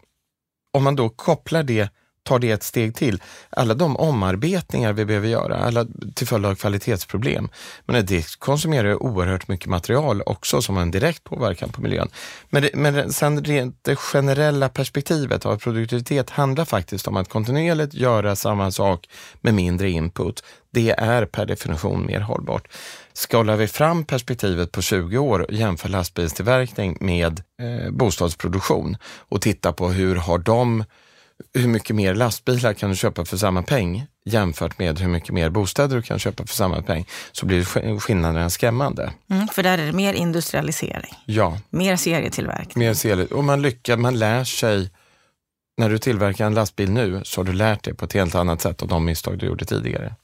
Om 0.74 0.84
man 0.84 0.96
då 0.96 1.10
kopplar 1.10 1.64
det 1.64 1.90
tar 2.24 2.40
det 2.40 2.52
ett 2.52 2.64
steg 2.64 2.96
till. 2.96 3.22
Alla 3.50 3.74
de 3.74 3.98
omarbetningar 3.98 4.94
vi 4.94 5.06
behöver 5.06 5.28
göra, 5.28 5.58
alla 5.58 5.86
till 6.16 6.28
följd 6.28 6.46
av 6.46 6.56
kvalitetsproblem, 6.56 7.50
men 7.86 8.06
det 8.06 8.40
konsumerar 8.40 9.04
oerhört 9.04 9.48
mycket 9.48 9.68
material 9.68 10.22
också 10.26 10.62
som 10.62 10.76
har 10.76 10.82
en 10.82 10.92
direkt 10.92 11.24
påverkan 11.24 11.70
på 11.70 11.82
miljön. 11.82 12.10
Men, 12.50 12.62
det, 12.62 12.70
men 12.74 13.14
sen 13.14 13.44
rent 13.44 13.80
det 13.82 13.96
generella 13.96 14.70
perspektivet 14.70 15.46
av 15.46 15.58
produktivitet 15.58 16.30
handlar 16.30 16.66
faktiskt 16.66 17.08
om 17.08 17.18
att 17.18 17.30
kontinuerligt 17.30 17.94
göra 17.94 18.36
samma 18.36 18.72
sak 18.72 19.10
med 19.42 19.54
mindre 19.54 19.90
input. 19.90 20.44
Det 20.72 20.90
är 20.90 21.26
per 21.26 21.46
definition 21.46 22.06
mer 22.06 22.20
hållbart. 22.20 22.68
Skalar 23.14 23.56
vi 23.56 23.68
fram 23.68 24.06
perspektivet 24.06 24.72
på 24.72 24.82
20 24.82 25.18
år 25.18 25.40
och 25.40 25.54
jämför 25.54 25.90
lastbilstillverkning 25.90 26.98
med 27.00 27.42
eh, 27.62 27.92
bostadsproduktion 27.92 28.98
och 29.04 29.42
tittar 29.42 29.72
på 29.72 29.90
hur 29.90 30.16
har 30.16 30.38
de 30.38 30.84
hur 31.54 31.68
mycket 31.68 31.96
mer 31.96 32.16
lastbilar 32.16 32.74
kan 32.74 32.90
du 32.90 32.96
köpa 32.96 33.26
för 33.26 33.38
samma 33.38 33.64
peng 33.64 34.08
jämfört 34.26 34.80
med 34.80 35.00
hur 35.00 35.08
mycket 35.08 35.34
mer 35.34 35.50
bostäder 35.50 35.96
du 35.96 36.02
kan 36.02 36.20
köpa 36.20 36.46
för 36.46 36.56
samma 36.56 36.82
peng, 36.82 37.08
så 37.32 37.46
blir 37.46 38.00
skillnaderna 38.00 38.50
skrämmande. 38.50 39.12
Mm, 39.30 39.48
för 39.48 39.64
där 39.64 39.78
är 39.78 39.86
det 39.86 39.92
mer 39.92 40.14
industrialisering, 40.14 41.14
ja. 41.26 41.60
mer 41.70 41.96
serietillverkning. 41.96 42.86
Mer 42.86 42.94
serie, 42.94 43.26
och 43.26 43.44
man 43.44 43.62
lyckas, 43.62 44.00
man 44.00 44.20
lär 44.20 44.44
sig, 44.44 44.90
när 45.78 45.90
du 45.90 45.98
tillverkar 45.98 46.46
en 46.46 46.54
lastbil 46.54 46.92
nu, 46.92 47.22
så 47.24 47.42
har 47.42 47.46
du 47.46 47.54
lärt 47.54 47.84
dig 47.84 47.94
på 47.94 48.06
ett 48.06 48.14
helt 48.14 48.36
annat 48.36 48.62
sätt 48.62 48.82
av 48.82 48.88
de 48.88 49.06
misstag 49.06 49.38
du 49.38 49.46
gjorde 49.46 49.66
tidigare. 49.66 50.16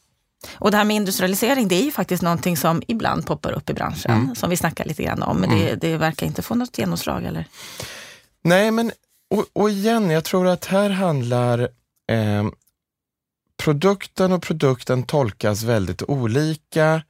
Och 0.54 0.72
det 0.72 0.78
här 0.78 0.86
med 0.86 0.96
industrialisering, 0.96 1.68
det 1.68 1.76
är 1.76 1.84
ju 1.84 1.92
faktiskt 1.92 2.24
någonting 2.24 2.58
som 2.58 2.82
ibland 2.88 3.28
poppar 3.28 3.52
upp 3.52 3.70
i 3.70 3.74
branschen, 3.74 4.12
mm. 4.12 4.36
som 4.36 4.50
vi 4.50 4.58
snackar 4.58 4.86
lite 4.86 5.04
grann 5.04 5.24
om, 5.24 5.38
men 5.38 5.52
mm. 5.52 5.66
det, 5.66 5.76
det 5.76 5.98
verkar 5.98 6.28
inte 6.28 6.42
få 6.42 6.56
något 6.56 6.78
genomslag, 6.78 7.26
eller? 7.26 7.46
Nej, 8.44 8.72
men 8.72 8.92
och, 9.30 9.46
och 9.54 9.70
igen, 9.70 10.10
jag 10.10 10.24
tror 10.24 10.48
att 10.48 10.66
här 10.66 10.90
handlar 10.90 11.60
eh, 12.12 12.48
produkten 13.64 14.32
och 14.32 14.42
produkten 14.42 15.04
tolkas 15.04 15.64
väldigt 15.64 16.04
olika 16.04 17.02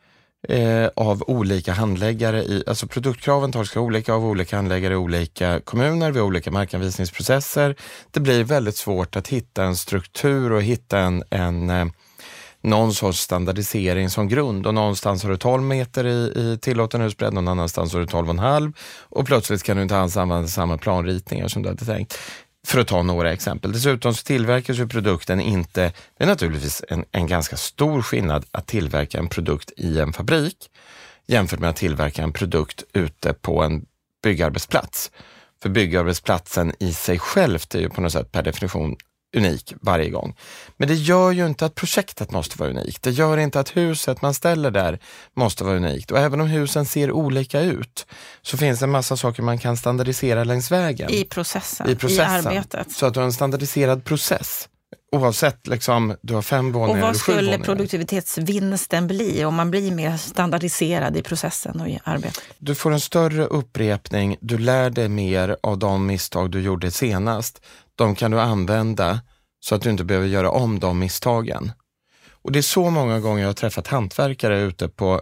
eh, 0.47 0.88
av 0.95 1.23
olika 1.27 1.73
handläggare. 1.73 2.43
I, 2.43 2.63
alltså 2.67 2.88
produktkraven 2.88 3.51
tolkas 3.51 3.77
olika 3.77 4.13
av 4.13 4.25
olika 4.25 4.55
handläggare 4.55 4.93
i 4.93 4.97
olika 4.97 5.60
kommuner 5.60 6.12
vid 6.12 6.21
olika 6.21 6.51
markanvisningsprocesser. 6.51 7.75
Det 8.12 8.19
blir 8.19 8.43
väldigt 8.43 8.77
svårt 8.77 9.15
att 9.15 9.27
hitta 9.27 9.63
en 9.63 9.75
struktur 9.75 10.51
och 10.51 10.63
hitta 10.63 10.99
en, 10.99 11.23
en 11.29 11.69
eh, 11.69 11.86
någon 12.62 12.93
sorts 12.93 13.19
standardisering 13.19 14.10
som 14.10 14.28
grund 14.28 14.67
och 14.67 14.74
någonstans 14.74 15.24
har 15.24 15.30
du 15.30 15.38
12 15.38 15.63
meter 15.63 16.06
i, 16.06 16.34
i 16.36 16.58
tillåten 16.62 17.02
husbredd, 17.02 17.34
någon 17.34 17.48
annanstans 17.48 17.93
har 17.93 18.00
du 18.00 18.06
12,5 18.06 18.74
och 19.02 19.26
plötsligt 19.26 19.63
kan 19.63 19.78
du 19.78 19.84
inte 19.84 19.98
alls 19.98 20.17
använda 20.17 20.48
samma 20.48 20.78
planritningar 20.78 21.48
som 21.48 21.62
du 21.62 21.69
hade 21.69 21.86
tänkt. 21.86 22.17
För 22.67 22.80
att 22.80 22.88
ta 22.88 23.04
några 23.04 23.34
exempel. 23.34 23.72
Dessutom 23.72 24.13
så 24.13 24.24
tillverkas 24.24 24.78
ju 24.78 24.88
produkten 24.88 25.41
inte, 25.41 25.93
det 26.17 26.24
är 26.24 26.28
naturligtvis 26.28 26.84
en, 26.89 27.06
en 27.12 27.28
ganska 27.28 27.58
stor 27.58 28.02
skillnad 28.02 28.45
att 28.52 28.67
tillverka 28.67 29.17
en 29.17 29.30
produkt 29.30 29.72
i 29.78 30.00
en 30.00 30.13
fabrik 30.13 30.69
jämfört 31.30 31.60
med 31.60 31.69
att 31.69 31.76
tillverka 31.76 32.24
en 32.24 32.34
produkt 32.34 32.84
ute 32.93 33.34
på 33.34 33.63
en 33.63 33.86
byggarbetsplats. 34.24 35.12
För 35.62 35.69
byggarbetsplatsen 35.69 36.74
i 36.80 36.93
sig 36.93 37.19
självt 37.19 37.76
är 37.76 37.80
ju 37.80 37.89
på 37.89 38.02
något 38.02 38.12
sätt 38.12 38.32
per 38.32 38.43
definition 38.43 38.95
unik 39.38 39.74
varje 39.82 40.10
gång. 40.10 40.36
Men 40.78 40.88
det 40.88 40.96
gör 40.96 41.32
ju 41.32 41.46
inte 41.46 41.65
att 41.65 41.76
projektet 41.76 42.32
måste 42.32 42.60
vara 42.60 42.70
unikt. 42.70 43.04
Det 43.04 43.12
gör 43.12 43.38
inte 43.38 43.60
att 43.60 43.78
huset 43.78 44.22
man 44.22 44.34
ställer 44.34 44.72
där 44.72 45.00
måste 45.34 45.63
vara 45.63 45.76
unikt. 45.76 46.12
Och 46.12 46.20
även 46.20 46.42
om 46.42 46.48
husen 46.48 46.86
ser 46.86 47.12
olika 47.12 47.62
ut 47.62 48.08
så 48.42 48.58
finns 48.58 48.80
det 48.80 48.86
en 48.86 48.89
massa 48.89 49.18
saker 49.18 49.44
man 49.44 49.58
kan 49.58 49.78
standardisera 49.78 50.44
längs 50.44 50.72
vägen. 50.72 51.10
I 51.10 51.26
processen, 51.26 51.89
i, 51.89 51.96
processen, 51.96 52.54
i 52.54 52.58
arbetet. 52.58 52.92
Så 52.92 53.06
att 53.06 53.13
du 53.13 53.20
har 53.20 53.26
en 53.26 53.34
standardiserad 53.34 54.06
process. 54.06 54.70
Oavsett, 55.12 55.67
liksom, 55.67 56.15
du 56.21 56.34
har 56.34 56.41
fem 56.41 56.71
våningar 56.71 56.97
Och 56.97 57.02
vad 57.02 57.10
eller 57.10 57.19
skulle 57.19 57.60
produktivitetsvinsten 57.60 59.08
bli 59.08 59.45
om 59.45 59.56
man 59.56 59.71
blir 59.71 59.91
mer 59.91 60.17
standardiserad 60.17 61.17
i 61.17 61.21
processen 61.21 61.82
och 61.82 61.89
i 61.89 61.99
arbetet? 62.04 62.43
Du 62.58 62.75
får 62.75 62.91
en 62.91 62.99
större 62.99 63.45
upprepning, 63.45 64.38
du 64.41 64.58
lär 64.58 64.89
dig 64.89 65.10
mer 65.10 65.58
av 65.63 65.78
de 65.78 66.06
misstag 66.06 66.52
du 66.52 66.62
gjorde 66.62 66.91
senast 66.91 67.62
de 67.99 68.15
kan 68.15 68.32
du 68.32 68.39
använda 68.39 69.19
så 69.60 69.75
att 69.75 69.82
du 69.82 69.89
inte 69.89 70.04
behöver 70.04 70.28
göra 70.28 70.52
om 70.52 70.80
de 70.80 70.99
misstagen. 70.99 71.71
Och 72.32 72.52
Det 72.52 72.60
är 72.60 72.63
så 72.63 72.89
många 72.89 73.19
gånger 73.19 73.41
jag 73.41 73.49
har 73.49 73.54
träffat 73.54 73.88
hantverkare 73.88 74.62
ute 74.62 74.88
på 74.88 75.21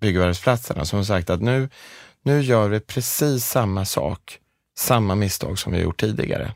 byggarbetsplatserna 0.00 0.84
som 0.84 0.96
har 0.96 1.04
sagt 1.04 1.30
att 1.30 1.42
nu, 1.42 1.68
nu 2.22 2.40
gör 2.40 2.68
vi 2.68 2.80
precis 2.80 3.46
samma 3.46 3.84
sak, 3.84 4.38
samma 4.78 5.14
misstag 5.14 5.58
som 5.58 5.72
vi 5.72 5.80
gjort 5.80 6.00
tidigare. 6.00 6.54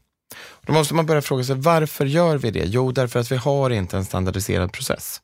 Då 0.63 0.73
måste 0.73 0.95
man 0.95 1.07
börja 1.07 1.23
fråga 1.23 1.45
sig 1.45 1.55
varför 1.57 2.07
gör 2.07 2.39
vi 2.39 2.51
det? 2.51 2.65
Jo, 2.65 2.93
därför 2.93 3.21
att 3.21 3.33
vi 3.33 3.37
har 3.37 3.71
inte 3.71 3.97
en 3.97 4.05
standardiserad 4.05 4.73
process. 4.73 5.21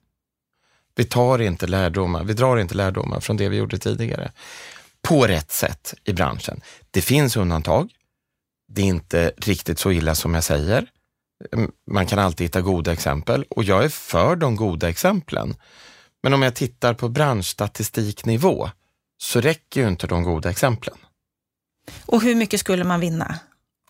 Vi 0.95 1.05
tar 1.05 1.39
inte 1.39 1.67
lärdomar, 1.67 2.25
vi 2.25 2.33
drar 2.33 2.57
inte 2.57 2.75
lärdomar 2.75 3.21
från 3.21 3.37
det 3.37 3.49
vi 3.49 3.57
gjorde 3.57 3.79
tidigare 3.79 4.33
på 5.03 5.27
rätt 5.27 5.53
sätt 5.53 5.95
i 6.05 6.13
branschen. 6.13 6.61
Det 6.91 7.01
finns 7.01 7.37
undantag 7.37 7.91
det 8.75 8.83
är 8.83 8.87
inte 8.87 9.33
riktigt 9.37 9.79
så 9.79 9.93
illa 9.93 10.15
som 10.15 10.35
jag 10.35 10.45
säger. 10.45 10.87
Man 11.91 12.07
kan 12.07 12.19
alltid 12.19 12.45
hitta 12.45 12.61
goda 12.61 12.93
exempel 12.93 13.45
och 13.51 13.65
jag 13.65 13.85
är 13.85 13.89
för 13.89 14.37
de 14.37 14.57
goda 14.57 14.89
exemplen. 14.89 15.55
Men 16.23 16.35
om 16.35 16.43
jag 16.43 16.55
tittar 16.55 16.95
på 16.95 17.09
branschstatistiknivå 17.09 18.71
så 19.19 19.41
räcker 19.41 19.81
ju 19.81 19.89
inte 19.89 20.07
de 20.07 20.23
goda 20.23 20.51
exemplen. 20.51 20.97
Och 22.07 22.23
hur 22.23 22.35
mycket 22.35 22.61
skulle 22.61 22.85
man 22.85 23.01
vinna 23.01 23.39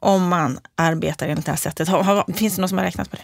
om 0.03 0.29
man 0.29 0.59
arbetar 0.75 1.29
enligt 1.29 1.47
det 1.47 1.53
här 1.53 1.57
sättet? 1.57 1.88
Finns 2.37 2.55
det 2.57 2.62
någon 2.62 2.69
som 2.69 2.79
har 2.79 2.85
räknat 2.85 3.11
på 3.11 3.17
det? 3.17 3.23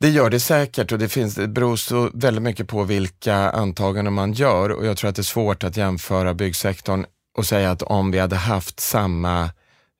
Det 0.00 0.08
gör 0.08 0.30
det 0.30 0.40
säkert 0.40 0.92
och 0.92 0.98
det, 0.98 1.08
finns, 1.08 1.34
det 1.34 1.48
beror 1.48 1.76
så 1.76 2.10
väldigt 2.14 2.42
mycket 2.42 2.68
på 2.68 2.84
vilka 2.84 3.34
antaganden 3.34 4.14
man 4.14 4.32
gör 4.32 4.70
och 4.70 4.86
jag 4.86 4.96
tror 4.96 5.10
att 5.10 5.16
det 5.16 5.20
är 5.20 5.24
svårt 5.24 5.64
att 5.64 5.76
jämföra 5.76 6.34
byggsektorn 6.34 7.04
och 7.36 7.46
säga 7.46 7.70
att 7.70 7.82
om 7.82 8.10
vi 8.10 8.18
hade 8.18 8.36
haft 8.36 8.80
samma 8.80 9.50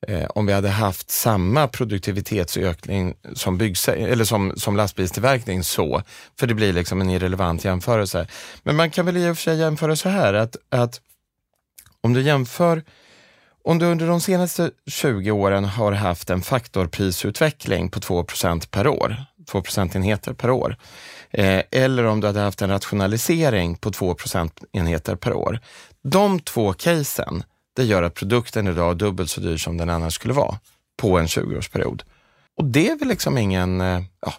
eh, 0.09 0.25
om 0.25 0.47
vi 0.47 0.53
hade 0.53 0.69
haft 0.69 1.11
samma 1.11 1.69
produktivitetsökning 1.69 3.15
som, 3.35 3.61
eller 3.87 4.25
som, 4.25 4.53
som 4.57 4.77
lastbilstillverkning 4.77 5.65
så, 5.65 6.03
för 6.39 6.47
det 6.47 6.55
blir 6.55 6.73
liksom 6.73 7.01
en 7.01 7.11
irrelevant 7.11 7.65
jämförelse. 7.65 8.27
Men 8.63 8.77
man 8.77 8.91
kan 8.91 9.07
väl 9.07 9.17
i 9.17 9.31
och 9.31 9.37
för 9.37 9.43
sig 9.43 9.59
jämföra 9.59 9.97
så 9.97 10.09
här 10.09 10.35
att, 10.35 10.57
att 10.71 11.01
om 12.01 12.13
du 12.13 12.23
jämför 12.23 12.83
om 13.65 13.79
du 13.79 13.87
under 13.87 14.07
de 14.07 14.21
senaste 14.21 14.71
20 14.87 15.31
åren 15.31 15.65
har 15.65 15.93
haft 15.93 16.31
en 16.31 16.43
faktorprisutveckling 16.43 17.91
på 17.91 18.01
2% 18.01 18.71
per 18.71 18.87
år, 18.87 19.25
2 19.47 19.63
procentenheter 19.63 20.33
per 20.33 20.51
år. 20.51 20.77
Eh, 21.31 21.63
eller 21.71 22.05
om 22.05 22.21
du 22.21 22.27
hade 22.27 22.41
haft 22.41 22.63
en 22.63 22.71
rationalisering 22.71 23.77
på 23.77 23.91
2 23.91 24.15
procentenheter 24.15 25.17
per 25.17 25.33
år. 25.33 25.61
De 26.03 26.41
två 26.41 26.73
casen, 26.73 27.43
det 27.77 27.85
gör 27.85 28.03
att 28.03 28.15
produkten 28.15 28.69
idag 28.69 28.91
är 28.91 28.95
dubbelt 28.95 29.31
så 29.31 29.41
dyr 29.41 29.57
som 29.57 29.77
den 29.77 29.91
annars 29.91 30.15
skulle 30.15 30.35
vara 30.35 30.59
på 30.97 31.19
en 31.19 31.27
20-årsperiod. 31.27 32.03
Och 32.57 32.65
det 32.65 32.89
är 32.89 32.99
väl 32.99 33.09
liksom 33.09 33.39
ingen, 33.39 33.81
eh, 33.81 34.03
ja, 34.21 34.35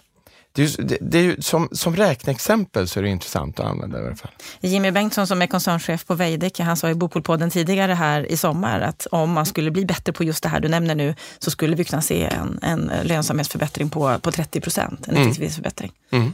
det 0.55 0.63
är, 0.63 0.83
det, 0.83 0.97
det 1.01 1.19
är 1.19 1.41
som, 1.41 1.69
som 1.71 1.95
räkneexempel 1.95 2.87
så 2.87 2.99
är 2.99 3.03
det 3.03 3.09
intressant 3.09 3.59
att 3.59 3.65
använda 3.65 4.01
i 4.01 4.05
alla 4.05 4.15
fall. 4.15 4.31
Jimmy 4.59 4.91
Bengtsson 4.91 5.27
som 5.27 5.41
är 5.41 5.47
koncernchef 5.47 6.05
på 6.05 6.15
Veidekke, 6.15 6.63
han 6.63 6.77
sa 6.77 6.89
i 6.89 6.95
Bopolpodden 6.95 7.49
tidigare 7.49 7.93
här 7.93 8.31
i 8.31 8.37
sommar 8.37 8.81
att 8.81 9.07
om 9.11 9.31
man 9.31 9.45
skulle 9.45 9.71
bli 9.71 9.85
bättre 9.85 10.13
på 10.13 10.23
just 10.23 10.43
det 10.43 10.49
här 10.49 10.59
du 10.59 10.67
nämner 10.67 10.95
nu 10.95 11.15
så 11.39 11.51
skulle 11.51 11.75
vi 11.75 11.83
kunna 11.83 12.01
se 12.01 12.23
en, 12.23 12.59
en 12.61 12.91
lönsamhetsförbättring 13.03 13.89
på, 13.89 14.19
på 14.19 14.31
30 14.31 14.61
procent, 14.61 15.07
en 15.07 15.15
effektivitetsförbättring. 15.15 15.91
Mm. 16.11 16.23
Mm. 16.23 16.33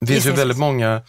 Det 0.00 0.12
finns 0.12 0.26
ju 0.26 0.32
väldigt 0.32 0.58
många 0.58 1.02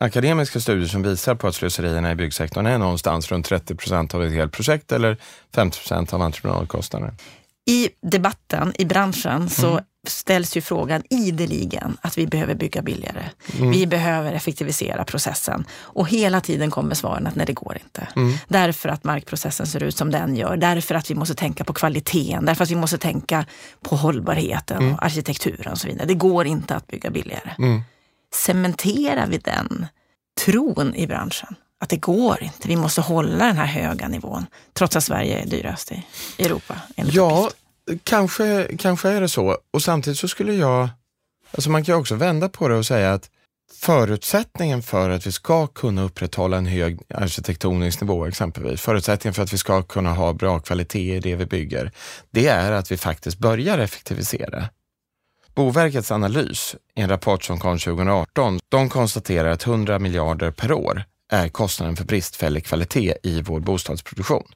akademiska 0.00 0.60
studier 0.60 0.88
som 0.88 1.02
visar 1.02 1.34
på 1.34 1.48
att 1.48 1.54
slöserierna 1.54 2.12
i 2.12 2.14
byggsektorn 2.14 2.66
är 2.66 2.78
någonstans 2.78 3.30
runt 3.30 3.46
30 3.46 3.74
procent 3.74 4.14
av 4.14 4.24
ett 4.24 4.32
helt 4.32 4.52
projekt 4.52 4.92
eller 4.92 5.16
50 5.54 5.78
procent 5.78 6.14
av 6.14 6.22
entreprenadkostnaden. 6.22 7.16
I 7.68 7.88
debatten 8.02 8.72
i 8.78 8.84
branschen 8.84 9.50
så 9.50 9.70
mm. 9.70 9.84
Ställs 10.08 10.56
ju 10.56 10.60
frågan 10.60 11.02
ideligen 11.10 11.96
att 12.00 12.18
vi 12.18 12.26
behöver 12.26 12.54
bygga 12.54 12.82
billigare. 12.82 13.24
Mm. 13.58 13.70
Vi 13.70 13.86
behöver 13.86 14.32
effektivisera 14.32 15.04
processen. 15.04 15.64
Och 15.72 16.08
hela 16.08 16.40
tiden 16.40 16.70
kommer 16.70 16.94
svaren 16.94 17.26
att 17.26 17.34
nej, 17.34 17.46
det 17.46 17.52
går 17.52 17.78
inte. 17.84 18.08
Mm. 18.16 18.34
Därför 18.48 18.88
att 18.88 19.04
markprocessen 19.04 19.66
ser 19.66 19.82
ut 19.82 19.96
som 19.96 20.10
den 20.10 20.36
gör. 20.36 20.56
Därför 20.56 20.94
att 20.94 21.10
vi 21.10 21.14
måste 21.14 21.34
tänka 21.34 21.64
på 21.64 21.72
kvaliteten. 21.72 22.44
Därför 22.44 22.64
att 22.64 22.70
vi 22.70 22.76
måste 22.76 22.98
tänka 22.98 23.46
på 23.82 23.96
hållbarheten 23.96 24.82
mm. 24.82 24.94
och 24.94 25.04
arkitekturen 25.04 25.72
och 25.72 25.78
så 25.78 25.88
vidare. 25.88 26.06
Det 26.06 26.14
går 26.14 26.46
inte 26.46 26.74
att 26.74 26.86
bygga 26.86 27.10
billigare. 27.10 27.50
Mm. 27.58 27.82
Cementerar 28.34 29.26
vi 29.26 29.38
den 29.38 29.86
tron 30.44 30.94
i 30.94 31.06
branschen? 31.06 31.56
att 31.78 31.88
det 31.88 31.96
går 31.96 32.42
inte. 32.42 32.68
Vi 32.68 32.76
måste 32.76 33.00
hålla 33.00 33.46
den 33.46 33.56
här 33.56 33.66
höga 33.66 34.08
nivån, 34.08 34.46
trots 34.72 34.96
att 34.96 35.04
Sverige 35.04 35.38
är 35.38 35.46
dyrast 35.46 35.92
i 35.92 36.04
Europa. 36.38 36.74
Ja, 36.96 37.50
kanske, 38.04 38.76
kanske 38.78 39.08
är 39.08 39.20
det 39.20 39.28
så. 39.28 39.58
Och 39.70 39.82
samtidigt 39.82 40.18
så 40.18 40.28
skulle 40.28 40.54
jag, 40.54 40.88
alltså 41.50 41.70
man 41.70 41.84
kan 41.84 41.94
ju 41.94 42.00
också 42.00 42.14
vända 42.14 42.48
på 42.48 42.68
det 42.68 42.76
och 42.76 42.86
säga 42.86 43.12
att 43.12 43.30
förutsättningen 43.72 44.82
för 44.82 45.10
att 45.10 45.26
vi 45.26 45.32
ska 45.32 45.66
kunna 45.66 46.02
upprätthålla 46.02 46.56
en 46.56 46.66
hög 46.66 47.00
arkitektonisk 47.14 48.00
nivå 48.00 48.26
exempelvis, 48.26 48.80
förutsättningen 48.80 49.34
för 49.34 49.42
att 49.42 49.52
vi 49.52 49.58
ska 49.58 49.82
kunna 49.82 50.12
ha 50.12 50.32
bra 50.32 50.60
kvalitet 50.60 51.16
i 51.16 51.20
det 51.20 51.36
vi 51.36 51.46
bygger, 51.46 51.92
det 52.30 52.46
är 52.46 52.72
att 52.72 52.92
vi 52.92 52.96
faktiskt 52.96 53.38
börjar 53.38 53.78
effektivisera. 53.78 54.68
Boverkets 55.54 56.10
analys 56.10 56.76
i 56.94 57.00
en 57.00 57.08
rapport 57.08 57.44
som 57.44 57.58
kom 57.58 57.78
2018, 57.78 58.58
de 58.68 58.88
konstaterar 58.88 59.48
att 59.48 59.66
100 59.66 59.98
miljarder 59.98 60.50
per 60.50 60.72
år 60.72 61.04
är 61.32 61.48
kostnaden 61.48 61.96
för 61.96 62.04
bristfällig 62.04 62.66
kvalitet 62.66 63.14
i 63.22 63.42
vår 63.42 63.60
bostadsproduktion. 63.60 64.46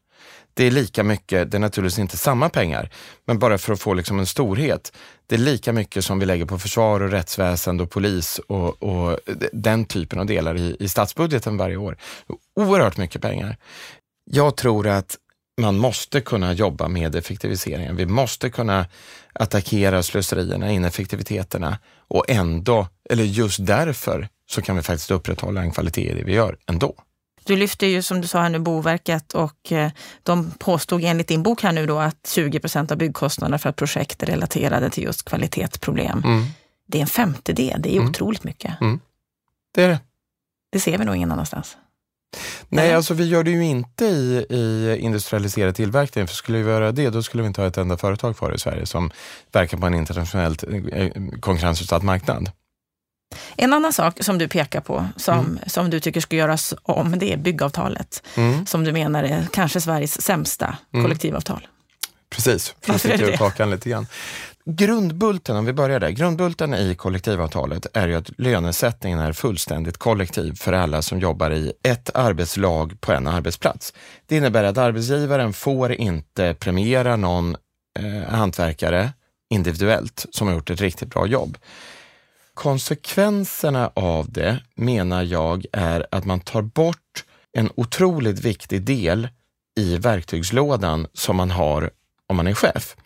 Det 0.55 0.65
är 0.65 0.71
lika 0.71 1.05
mycket, 1.05 1.51
det 1.51 1.57
är 1.57 1.61
naturligtvis 1.61 1.99
inte 1.99 2.17
samma 2.17 2.49
pengar, 2.49 2.91
men 3.27 3.39
bara 3.39 3.59
för 3.59 3.73
att 3.73 3.81
få 3.81 3.95
liksom 3.95 4.19
en 4.19 4.27
storhet. 4.27 4.93
Det 5.27 5.35
är 5.35 5.39
lika 5.39 5.73
mycket 5.73 6.05
som 6.05 6.19
vi 6.19 6.27
lägger 6.27 6.45
på 6.45 6.59
försvar 6.59 7.01
och 7.01 7.11
rättsväsende 7.11 7.83
och 7.83 7.91
polis 7.91 8.39
och, 8.39 8.83
och 8.83 9.19
den 9.53 9.85
typen 9.85 10.19
av 10.19 10.27
delar 10.27 10.57
i, 10.57 10.77
i 10.81 10.89
statsbudgeten 10.89 11.57
varje 11.57 11.77
år. 11.77 11.97
Oerhört 12.57 12.97
mycket 12.97 13.23
pengar. 13.23 13.57
Jag 14.25 14.57
tror 14.57 14.89
att 14.89 15.17
man 15.61 15.79
måste 15.79 16.21
kunna 16.21 16.53
jobba 16.53 16.89
med 16.89 17.15
effektiviseringen. 17.15 17.97
Vi 17.97 18.07
måste 18.07 18.51
kunna 18.51 18.87
attackera 19.33 20.03
slöserierna, 20.03 20.73
ineffektiviteterna 20.73 21.79
och 22.09 22.25
ändå, 22.29 22.89
eller 23.11 23.25
just 23.25 23.67
därför, 23.67 24.29
så 24.51 24.63
kan 24.63 24.77
vi 24.77 24.83
faktiskt 24.83 25.11
upprätthålla 25.11 25.63
en 25.63 25.71
kvalitet 25.71 26.11
i 26.11 26.15
det 26.15 26.25
vi 26.25 26.33
gör 26.33 26.57
ändå. 26.67 26.95
Du 27.45 27.57
lyfter 27.57 27.87
ju 27.87 28.03
som 28.03 28.21
du 28.21 28.29
sa 28.29 28.41
här 28.41 28.49
nu 28.49 28.59
Boverket 28.59 29.35
och 29.35 29.73
eh, 29.73 29.91
de 30.23 30.51
påstod 30.51 31.05
enligt 31.05 31.29
din 31.29 31.43
bok 31.43 31.63
här 31.63 31.73
nu 31.73 31.87
då 31.87 31.99
att 31.99 32.31
20 32.35 32.61
procent 32.61 32.91
av 32.91 32.99
byggkostnaderna 32.99 33.59
för 33.59 33.71
ett 33.71 33.77
projekt 33.77 34.23
är 34.23 34.27
relaterade 34.27 34.91
till 34.91 35.05
just 35.05 35.25
kvalitetsproblem. 35.25 36.23
Mm. 36.25 36.45
Det 36.87 36.99
är 36.99 37.03
en 37.03 37.07
femtedel, 37.07 37.83
det 37.83 37.93
är 37.93 37.97
mm. 37.97 38.09
otroligt 38.11 38.45
mycket. 38.45 38.81
Mm. 38.81 39.01
Det 39.75 39.83
är 39.83 39.89
det. 39.89 39.99
Det 40.73 40.81
ser 40.81 40.99
vi 40.99 41.05
nog 41.05 41.17
ingen 41.17 41.33
annanstans. 41.33 41.77
Nej, 42.69 42.95
alltså 42.95 43.15
vi 43.15 43.29
gör 43.29 43.43
det 43.43 43.51
ju 43.51 43.65
inte 43.65 44.05
i, 44.05 44.47
i 44.51 44.97
industrialiserad 45.01 45.75
tillverkning, 45.75 46.27
för 46.27 46.35
skulle 46.35 46.59
vi 46.59 46.71
göra 46.71 46.93
det, 46.93 47.11
då 47.11 47.23
skulle 47.23 47.43
vi 47.43 47.47
inte 47.47 47.61
ha 47.61 47.69
ett 47.69 47.79
enda 47.79 47.97
företag 47.97 48.37
kvar 48.37 48.55
i 48.55 48.59
Sverige 48.59 48.87
som 48.87 49.11
verkar 49.53 49.79
på 49.79 49.87
en 49.87 49.95
internationellt 49.95 50.65
eh, 50.93 51.09
konkurrensutsatt 51.41 52.03
marknad. 52.03 52.51
En 53.57 53.73
annan 53.73 53.93
sak 53.93 54.25
som 54.25 54.39
du 54.39 54.49
pekar 54.49 54.81
på, 54.81 55.09
som, 55.17 55.39
mm. 55.39 55.59
som 55.67 55.91
du 55.91 56.01
tycker 56.01 56.21
ska 56.21 56.37
göras 56.37 56.75
om, 56.83 57.19
det 57.19 57.33
är 57.33 57.37
byggavtalet. 57.37 58.23
Mm. 58.37 58.67
Som 58.67 58.85
du 58.85 58.93
menar 58.93 59.25
är 59.25 59.47
kanske 59.53 59.81
Sveriges 59.81 60.23
sämsta 60.23 60.77
mm. 60.93 61.05
kollektivavtal. 61.05 61.67
Precis, 62.31 62.75
för 62.81 62.95
att 62.95 63.01
sticka 63.01 63.27
ut 63.27 63.39
hakan 63.39 63.71
lite 63.71 63.91
grann. 63.91 64.07
Grundbulten, 64.65 65.57
om 65.57 65.65
vi 65.65 65.73
börjar 65.73 66.01
där, 66.01 66.11
grundbulten 66.11 66.75
i 66.75 66.95
kollektivavtalet 66.95 67.87
är 67.95 68.09
ju 68.09 68.15
att 68.15 68.31
lönesättningen 68.39 69.19
är 69.19 69.33
fullständigt 69.33 69.99
kollektiv 69.99 70.55
för 70.55 70.73
alla 70.73 71.03
som 71.03 71.21
jobbar 71.21 71.51
i 71.51 71.73
ett 71.83 72.11
arbetslag 72.15 73.01
på 73.01 73.13
en 73.13 73.27
arbetsplats. 73.27 73.93
Det 74.27 74.37
innebär 74.37 74.65
att 74.65 74.79
arbetsgivaren 74.79 75.53
får 75.53 75.93
inte 75.93 76.55
premiera 76.55 77.17
någon 77.17 77.57
eh, 77.99 78.33
hantverkare 78.33 79.13
individuellt 79.51 80.27
som 80.31 80.47
har 80.47 80.55
gjort 80.55 80.71
ett 80.71 80.81
riktigt 80.81 81.11
bra 81.11 81.27
jobb. 81.27 81.59
Konsekvenserna 82.61 83.91
av 83.95 84.33
det 84.33 84.59
menar 84.75 85.23
jag 85.23 85.65
är 85.73 86.07
att 86.11 86.25
man 86.25 86.41
tar 86.41 86.63
bort 86.63 87.25
en 87.53 87.71
otroligt 87.75 88.45
viktig 88.45 88.83
del 88.83 89.29
i 89.77 89.97
verktygslådan 89.97 91.07
som 91.13 91.37
man 91.37 91.51
har 91.51 91.91
om 92.27 92.37
man 92.37 92.47
är 92.47 92.55
chef. 92.55 92.97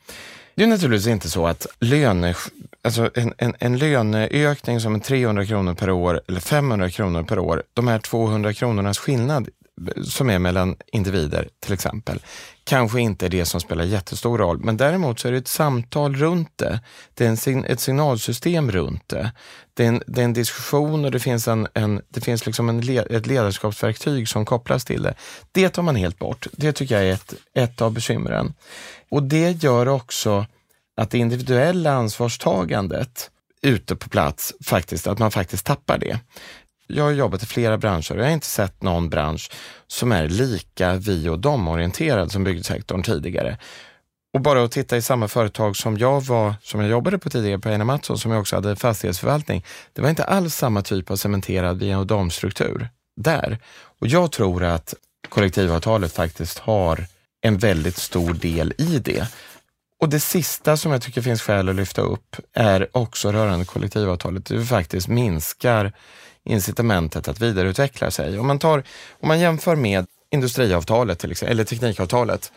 Det 0.55 0.63
är 0.63 0.67
naturligtvis 0.67 1.07
inte 1.07 1.31
så 1.31 1.47
att 1.47 1.67
löne, 1.81 2.35
alltså 2.83 3.11
en, 3.15 3.35
en, 3.39 3.55
en 3.59 3.79
löneökning 3.79 4.81
som 4.81 4.95
är 4.95 4.99
300 4.99 5.47
kronor 5.47 5.75
per 5.75 5.91
år 5.91 6.21
eller 6.29 6.41
500 6.41 6.91
kronor 6.91 7.23
per 7.23 7.39
år, 7.39 7.63
de 7.75 7.89
här 7.89 7.99
200 7.99 8.53
kronornas 8.53 8.99
skillnad 8.99 9.49
som 10.05 10.31
är 10.31 10.39
mellan 10.39 10.77
individer 10.93 11.49
till 11.61 11.73
exempel, 11.73 12.21
kanske 12.65 13.01
inte 13.01 13.27
är 13.27 13.31
det 13.31 13.45
som 13.45 13.61
spelar 13.61 13.85
jättestor 13.85 14.39
roll, 14.39 14.59
men 14.59 14.77
däremot 14.77 15.21
så 15.21 15.29
är 15.29 15.33
det 15.33 15.39
ett 15.39 15.49
samtal 15.49 16.17
runt 16.17 16.53
det. 16.57 16.81
Det 17.15 17.27
är 17.27 17.49
en, 17.49 17.65
ett 17.65 17.81
signalsystem 17.81 18.71
runt 18.71 19.09
det. 19.09 19.33
Det 19.75 19.85
är 19.85 19.89
en, 19.89 20.03
det 20.07 20.21
är 20.21 20.25
en 20.25 20.33
diskussion 20.33 21.05
och 21.05 21.11
det 21.11 21.21
finns, 21.21 21.49
en, 21.49 21.69
en 21.75 22.03
det 22.09 22.21
finns 22.21 22.47
liksom 22.47 22.69
en, 22.69 22.99
ett 22.99 23.27
ledarskapsverktyg 23.27 24.29
som 24.29 24.45
kopplas 24.45 24.85
till 24.85 25.03
det. 25.03 25.15
Det 25.53 25.69
tar 25.69 25.83
man 25.83 25.97
helt 25.97 26.19
bort. 26.19 26.47
Det 26.53 26.73
tycker 26.73 26.95
jag 26.95 27.05
är 27.05 27.13
ett, 27.13 27.35
ett 27.55 27.83
av 27.83 27.93
bekymren. 27.93 28.55
Och 29.09 29.23
det 29.23 29.63
gör 29.63 29.89
också 29.89 30.47
att 30.97 31.11
det 31.11 31.19
individuella 31.19 31.93
ansvarstagandet 31.93 33.31
ute 33.63 33.97
på 33.97 34.09
plats, 34.09 34.55
faktiskt, 34.65 35.07
att 35.07 35.19
man 35.19 35.31
faktiskt 35.31 35.67
tappar 35.67 35.99
det. 35.99 36.19
Jag 36.87 37.05
har 37.05 37.11
jobbat 37.11 37.43
i 37.43 37.47
flera 37.47 37.79
branscher 37.79 38.13
och 38.13 38.19
jag 38.19 38.25
har 38.25 38.33
inte 38.33 38.47
sett 38.47 38.83
någon 38.83 39.09
bransch 39.09 39.51
som 39.87 40.13
är 40.13 40.29
lika 40.29 40.95
vi 40.95 41.29
och 41.29 41.39
dem-orienterad 41.39 42.33
som 42.33 42.45
byggsektorn 42.45 43.03
tidigare. 43.03 43.59
Och 44.35 44.41
bara 44.41 44.65
att 44.65 44.73
titta 44.73 44.97
i 44.97 45.03
samma 45.03 45.29
företag 45.29 45.77
som 45.77 45.99
jag 45.99 46.21
var, 46.21 46.55
som 46.63 46.81
jag 46.81 46.91
jobbade 46.91 47.19
på 47.19 47.31
tidigare 47.31 47.59
på 47.59 47.69
Einar 47.69 47.85
Mattsson, 47.85 48.19
som 48.19 48.31
jag 48.31 48.41
också 48.41 48.57
hade 48.57 48.77
fastighetsförvaltning. 48.77 49.65
Det 49.93 50.03
var 50.03 50.11
inte 50.11 50.25
alls 50.25 50.55
samma 50.55 50.83
typ 50.83 51.11
av 51.11 51.17
cementerad 51.17 51.79
vi 51.79 51.95
och 51.95 52.07
dem-struktur 52.07 52.89
där. 53.17 53.59
Och 54.01 54.07
jag 54.07 54.33
tror 54.33 54.65
att 54.65 54.95
kollektivavtalet 55.29 56.13
faktiskt 56.13 56.59
har 56.59 57.07
en 57.41 57.59
väldigt 57.59 57.97
stor 57.97 58.35
del 58.35 58.73
i 58.79 58.99
det. 58.99 59.29
Och 60.01 60.09
det 60.09 60.21
sista 60.21 60.77
som 60.77 60.93
jag 60.93 61.03
tycker 61.03 61.23
finns 61.23 61.43
skäl 61.43 61.69
att 61.69 61.77
lyfta 61.77 62.03
upp 62.03 62.37
är 62.53 62.89
också 62.93 63.33
rörande 63.33 63.65
kollektivavtalet. 63.65 64.47
Det 64.47 64.65
faktiskt 64.65 65.09
minskar 65.09 65.93
incitamentet 66.45 67.29
att 67.29 67.41
vidareutveckla 67.41 68.11
sig. 68.11 68.39
Om 68.39 68.47
man, 68.47 68.59
tar, 68.59 68.83
om 69.21 69.29
man 69.29 69.41
jämför 69.41 69.77
med 69.77 70.07
industriavtalet 70.31 71.19
till 71.19 71.31
exempel, 71.31 71.53
eller 71.53 71.65
teknikavtalet 71.65 72.53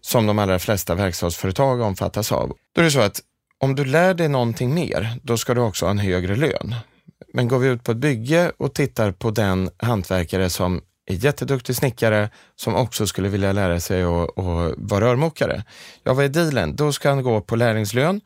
som 0.00 0.26
de 0.26 0.38
allra 0.38 0.58
flesta 0.58 0.94
verkstadsföretag 0.94 1.80
omfattas 1.80 2.32
av. 2.32 2.52
Då 2.74 2.80
är 2.80 2.84
det 2.84 2.90
så 2.90 3.00
att 3.00 3.20
om 3.58 3.74
du 3.74 3.84
lär 3.84 4.14
dig 4.14 4.28
någonting 4.28 4.74
mer, 4.74 5.18
då 5.22 5.36
ska 5.36 5.54
du 5.54 5.60
också 5.60 5.86
ha 5.86 5.90
en 5.90 5.98
högre 5.98 6.36
lön. 6.36 6.74
Men 7.32 7.48
går 7.48 7.58
vi 7.58 7.68
ut 7.68 7.84
på 7.84 7.92
ett 7.92 7.98
bygge 7.98 8.52
och 8.56 8.74
tittar 8.74 9.12
på 9.12 9.30
den 9.30 9.70
hantverkare 9.78 10.50
som 10.50 10.80
är 11.06 11.14
jätteduktig 11.14 11.76
snickare 11.76 12.30
som 12.56 12.74
också 12.74 13.06
skulle 13.06 13.28
vilja 13.28 13.52
lära 13.52 13.80
sig 13.80 14.02
att 14.02 14.30
vara 14.76 15.04
rörmokare. 15.04 15.64
Ja, 16.02 16.14
vad 16.14 16.24
är 16.24 16.28
dealen? 16.28 16.76
Då 16.76 16.92
ska 16.92 17.08
han 17.08 17.22
gå 17.22 17.40
på 17.40 17.56
lärlingslön, 17.56 18.20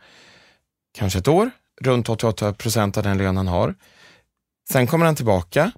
kanske 0.98 1.18
ett 1.18 1.28
år, 1.28 1.50
runt 1.80 2.08
88 2.08 2.52
procent 2.52 2.96
av 2.96 3.02
den 3.02 3.18
lön 3.18 3.36
han 3.36 3.48
har. 3.48 3.74
Sen 4.70 4.86
kommer 4.86 5.06
han 5.06 5.16
tillbaka 5.16 5.72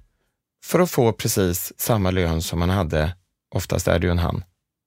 för 0.65 0.79
att 0.79 0.91
få 0.91 1.13
precis 1.13 1.73
samma 1.77 2.11
lön 2.11 2.41
som 2.41 2.61
han 2.61 2.69
hade, 2.69 3.15
oftast 3.55 3.87
är 3.87 3.99
det 3.99 4.07
ju 4.07 4.11
en 4.11 4.19
han, 4.19 4.43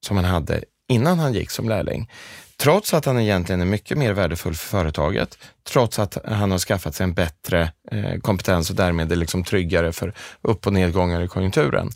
som 0.07 0.17
han 0.17 0.25
hade 0.25 0.65
innan 0.89 1.19
han 1.19 1.35
gick 1.35 1.51
som 1.51 1.69
lärling. 1.69 2.11
Trots 2.57 2.95
att 2.95 3.05
han 3.05 3.21
egentligen 3.21 3.61
är 3.61 3.65
mycket 3.65 3.99
mer 3.99 4.13
värdefull 4.13 4.55
för 4.55 4.67
företaget, 4.67 5.39
trots 5.69 5.99
att 5.99 6.19
han 6.25 6.51
har 6.51 6.59
skaffat 6.59 6.95
sig 6.95 7.05
en 7.05 7.15
bättre 7.15 7.73
eh, 7.91 8.21
kompetens 8.21 8.71
och 8.71 8.77
därmed 8.77 9.13
är 9.13 9.17
liksom 9.17 9.45
tryggare 9.45 9.93
för 9.93 10.13
upp 10.43 10.67
och 10.67 10.73
nedgångar 10.73 11.23
i 11.23 11.29
konjunkturen. 11.29 11.91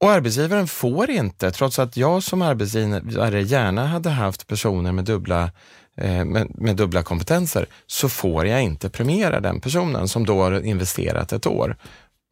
Och 0.00 0.10
arbetsgivaren 0.10 0.66
får 0.66 1.10
inte, 1.10 1.50
trots 1.50 1.78
att 1.78 1.96
jag 1.96 2.22
som 2.22 2.42
arbetsgivare 2.42 3.42
gärna 3.42 3.86
hade 3.86 4.10
haft 4.10 4.46
personer 4.46 4.92
med 4.92 5.04
dubbla, 5.04 5.42
eh, 5.42 5.50
Eh, 5.96 6.24
med, 6.24 6.52
med, 6.54 6.76
dubbla 6.76 7.02
kompetenser, 7.02 7.66
så 7.86 8.08
får 8.08 8.46
jag 8.46 8.62
inte 8.62 8.90
premiera 8.90 9.40
den 9.40 9.60
personen 9.60 10.08
som 10.08 10.26
då 10.26 10.42
har 10.42 10.64
investerat 10.64 11.32
ett 11.32 11.46
år 11.46 11.76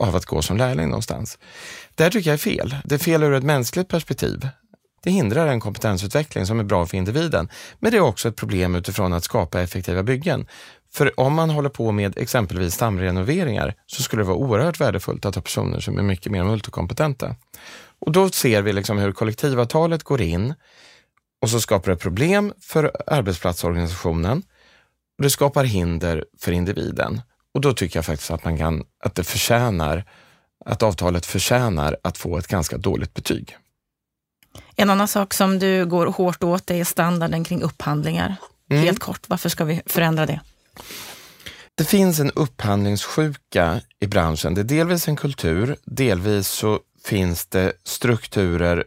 av 0.02 0.16
att 0.16 0.24
gå 0.24 0.42
som 0.42 0.56
lärling 0.56 0.88
någonstans. 0.88 1.38
Det 1.94 2.02
här 2.02 2.10
tycker 2.10 2.30
jag 2.30 2.34
är 2.34 2.38
fel. 2.38 2.76
Det 2.84 2.94
är 2.94 2.98
fel 2.98 3.22
ur 3.22 3.32
ett 3.32 3.44
mänskligt 3.44 3.88
perspektiv. 3.88 4.48
Det 5.02 5.10
hindrar 5.10 5.46
en 5.46 5.60
kompetensutveckling 5.60 6.46
som 6.46 6.60
är 6.60 6.64
bra 6.64 6.86
för 6.86 6.96
individen, 6.96 7.48
men 7.78 7.90
det 7.90 7.96
är 7.96 8.00
också 8.00 8.28
ett 8.28 8.36
problem 8.36 8.74
utifrån 8.74 9.12
att 9.12 9.24
skapa 9.24 9.60
effektiva 9.60 10.02
byggen. 10.02 10.46
För 10.92 11.20
om 11.20 11.34
man 11.34 11.50
håller 11.50 11.68
på 11.68 11.92
med 11.92 12.18
exempelvis 12.18 12.74
stamrenoveringar 12.74 13.74
så 13.86 14.02
skulle 14.02 14.22
det 14.22 14.26
vara 14.26 14.36
oerhört 14.36 14.80
värdefullt 14.80 15.24
att 15.24 15.34
ha 15.34 15.42
personer 15.42 15.80
som 15.80 15.98
är 15.98 16.02
mycket 16.02 16.32
mer 16.32 16.44
multikompetenta. 16.44 17.36
Och 17.98 18.12
då 18.12 18.30
ser 18.30 18.62
vi 18.62 18.72
liksom 18.72 18.98
hur 18.98 19.12
kollektivavtalet 19.12 20.02
går 20.02 20.20
in 20.20 20.54
och 21.40 21.50
så 21.50 21.60
skapar 21.60 21.90
det 21.90 21.96
problem 21.96 22.52
för 22.60 22.92
arbetsplatsorganisationen 23.06 24.42
och 25.18 25.22
det 25.22 25.30
skapar 25.30 25.64
hinder 25.64 26.24
för 26.38 26.52
individen. 26.52 27.22
Och 27.54 27.60
då 27.60 27.72
tycker 27.72 27.98
jag 27.98 28.04
faktiskt 28.04 28.30
att 28.30 28.44
man 28.44 28.58
kan, 28.58 28.84
att 29.04 29.14
det 29.14 29.24
förtjänar, 29.24 30.04
att 30.64 30.82
avtalet 30.82 31.26
förtjänar 31.26 31.96
att 32.02 32.18
få 32.18 32.38
ett 32.38 32.46
ganska 32.46 32.78
dåligt 32.78 33.14
betyg. 33.14 33.56
En 34.76 34.90
annan 34.90 35.08
sak 35.08 35.34
som 35.34 35.58
du 35.58 35.86
går 35.86 36.06
hårt 36.06 36.42
åt 36.42 36.70
är 36.70 36.84
standarden 36.84 37.44
kring 37.44 37.62
upphandlingar. 37.62 38.36
Mm. 38.70 38.82
Helt 38.82 38.98
kort, 38.98 39.28
varför 39.28 39.48
ska 39.48 39.64
vi 39.64 39.82
förändra 39.86 40.26
det? 40.26 40.40
Det 41.74 41.84
finns 41.84 42.20
en 42.20 42.30
upphandlingssjuka 42.30 43.80
i 44.00 44.06
branschen. 44.06 44.54
Det 44.54 44.60
är 44.60 44.64
delvis 44.64 45.08
en 45.08 45.16
kultur, 45.16 45.76
delvis 45.84 46.48
så 46.48 46.80
finns 47.04 47.46
det 47.46 47.72
strukturer 47.84 48.84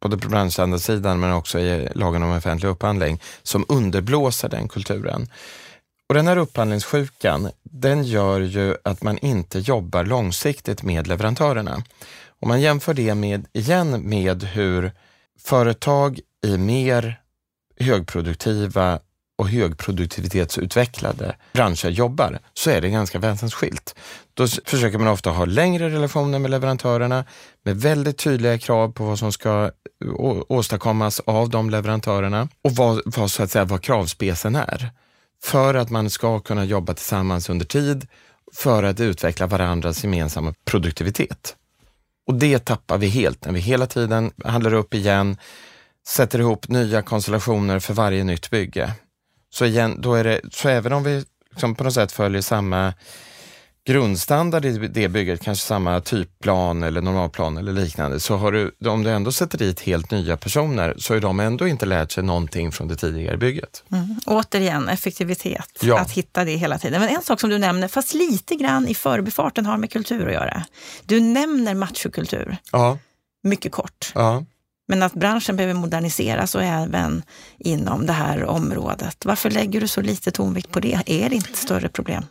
både 0.00 0.18
på 0.18 0.28
branschstandardsidan 0.28 1.20
men 1.20 1.32
också 1.32 1.58
i 1.58 1.88
lagen 1.94 2.22
om 2.22 2.36
offentlig 2.36 2.68
upphandling 2.68 3.20
som 3.42 3.64
underblåser 3.68 4.48
den 4.48 4.68
kulturen. 4.68 5.28
Och 6.08 6.14
Den 6.14 6.26
här 6.26 6.36
upphandlingssjukan, 6.36 7.50
den 7.62 8.04
gör 8.04 8.40
ju 8.40 8.76
att 8.84 9.02
man 9.02 9.18
inte 9.18 9.58
jobbar 9.58 10.04
långsiktigt 10.04 10.82
med 10.82 11.06
leverantörerna. 11.06 11.82
Om 12.40 12.48
man 12.48 12.60
jämför 12.60 12.94
det 12.94 13.14
med, 13.14 13.46
igen 13.52 14.08
med 14.08 14.42
hur 14.42 14.92
företag 15.38 16.20
i 16.44 16.58
mer 16.58 17.20
högproduktiva 17.80 19.00
och 19.36 19.48
högproduktivitetsutvecklade 19.48 21.36
branscher 21.52 21.88
jobbar, 21.88 22.38
så 22.54 22.70
är 22.70 22.80
det 22.80 22.88
ganska 22.88 23.18
väsensskilt. 23.18 23.94
Då 24.34 24.46
försöker 24.46 24.98
man 24.98 25.08
ofta 25.08 25.30
ha 25.30 25.44
längre 25.44 25.90
relationer 25.90 26.38
med 26.38 26.50
leverantörerna 26.50 27.24
med 27.62 27.80
väldigt 27.80 28.18
tydliga 28.18 28.58
krav 28.58 28.92
på 28.92 29.04
vad 29.04 29.18
som 29.18 29.32
ska 29.32 29.70
eh, 30.04 30.42
åstadkommas 30.48 31.20
av 31.20 31.50
de 31.50 31.70
leverantörerna 31.70 32.48
och 32.62 32.72
vad, 32.72 33.02
vad, 33.04 33.30
så 33.30 33.42
att 33.42 33.50
säga, 33.50 33.64
vad 33.64 33.82
kravspecen 33.82 34.56
är. 34.56 34.90
För 35.44 35.74
att 35.74 35.90
man 35.90 36.10
ska 36.10 36.40
kunna 36.40 36.64
jobba 36.64 36.94
tillsammans 36.94 37.48
under 37.50 37.66
tid 37.66 38.06
för 38.54 38.82
att 38.82 39.00
utveckla 39.00 39.46
varandras 39.46 40.04
gemensamma 40.04 40.54
produktivitet. 40.64 41.56
Och 42.26 42.34
det 42.34 42.58
tappar 42.58 42.98
vi 42.98 43.06
helt 43.06 43.44
när 43.44 43.52
vi 43.52 43.60
hela 43.60 43.86
tiden 43.86 44.30
handlar 44.44 44.74
upp 44.74 44.94
igen, 44.94 45.36
sätter 46.08 46.38
ihop 46.38 46.68
nya 46.68 47.02
konstellationer 47.02 47.78
för 47.78 47.94
varje 47.94 48.24
nytt 48.24 48.50
bygge. 48.50 48.92
Så, 49.50 49.64
igen, 49.64 50.00
då 50.00 50.14
är 50.14 50.24
det, 50.24 50.40
så 50.52 50.68
även 50.68 50.92
om 50.92 51.02
vi 51.02 51.24
liksom 51.50 51.74
på 51.74 51.84
något 51.84 51.94
sätt 51.94 52.12
följer 52.12 52.42
samma 52.42 52.92
grundstandard 53.86 54.64
i 54.64 54.88
det 54.88 55.08
bygget, 55.08 55.42
kanske 55.42 55.66
samma 55.66 56.00
typplan 56.00 56.82
eller 56.82 57.00
normalplan 57.00 57.56
eller 57.56 57.72
liknande, 57.72 58.20
så 58.20 58.36
har 58.36 58.52
du, 58.52 58.72
om 58.88 59.02
du 59.02 59.10
ändå 59.10 59.32
sätter 59.32 59.58
dit 59.58 59.80
helt 59.80 60.10
nya 60.10 60.36
personer 60.36 60.94
så 60.98 61.14
har 61.14 61.20
de 61.20 61.40
ändå 61.40 61.68
inte 61.68 61.86
lärt 61.86 62.12
sig 62.12 62.24
någonting 62.24 62.72
från 62.72 62.88
det 62.88 62.96
tidigare 62.96 63.36
bygget. 63.36 63.84
Mm. 63.92 64.20
Återigen, 64.26 64.88
effektivitet, 64.88 65.78
ja. 65.82 65.98
att 65.98 66.10
hitta 66.10 66.44
det 66.44 66.56
hela 66.56 66.78
tiden. 66.78 67.00
Men 67.00 67.16
en 67.16 67.22
sak 67.22 67.40
som 67.40 67.50
du 67.50 67.58
nämner, 67.58 67.88
fast 67.88 68.14
lite 68.14 68.54
grann 68.54 68.88
i 68.88 68.94
förbifarten 68.94 69.66
har 69.66 69.76
med 69.76 69.92
kultur 69.92 70.26
att 70.26 70.34
göra. 70.34 70.62
Du 71.04 71.20
nämner 71.20 71.74
machokultur, 71.74 72.56
ja. 72.72 72.98
mycket 73.42 73.72
kort. 73.72 74.12
Ja. 74.14 74.44
Men 74.88 75.02
att 75.02 75.12
branschen 75.12 75.56
behöver 75.56 75.74
moderniseras 75.74 76.54
och 76.54 76.62
även 76.62 77.22
inom 77.58 78.06
det 78.06 78.12
här 78.12 78.44
området. 78.44 79.24
Varför 79.24 79.50
lägger 79.50 79.80
du 79.80 79.88
så 79.88 80.00
lite 80.00 80.30
tonvikt 80.30 80.70
på 80.70 80.80
det? 80.80 81.02
Är 81.06 81.28
det 81.28 81.34
inte 81.36 81.50
ett 81.50 81.56
större 81.56 81.88
problem? 81.88 82.24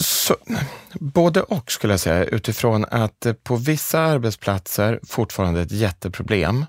Så, 0.00 0.36
både 0.92 1.42
och 1.42 1.72
skulle 1.72 1.92
jag 1.92 2.00
säga 2.00 2.24
utifrån 2.24 2.84
att 2.90 3.26
på 3.42 3.56
vissa 3.56 4.00
arbetsplatser 4.00 5.00
fortfarande 5.02 5.60
ett 5.60 5.72
jätteproblem. 5.72 6.66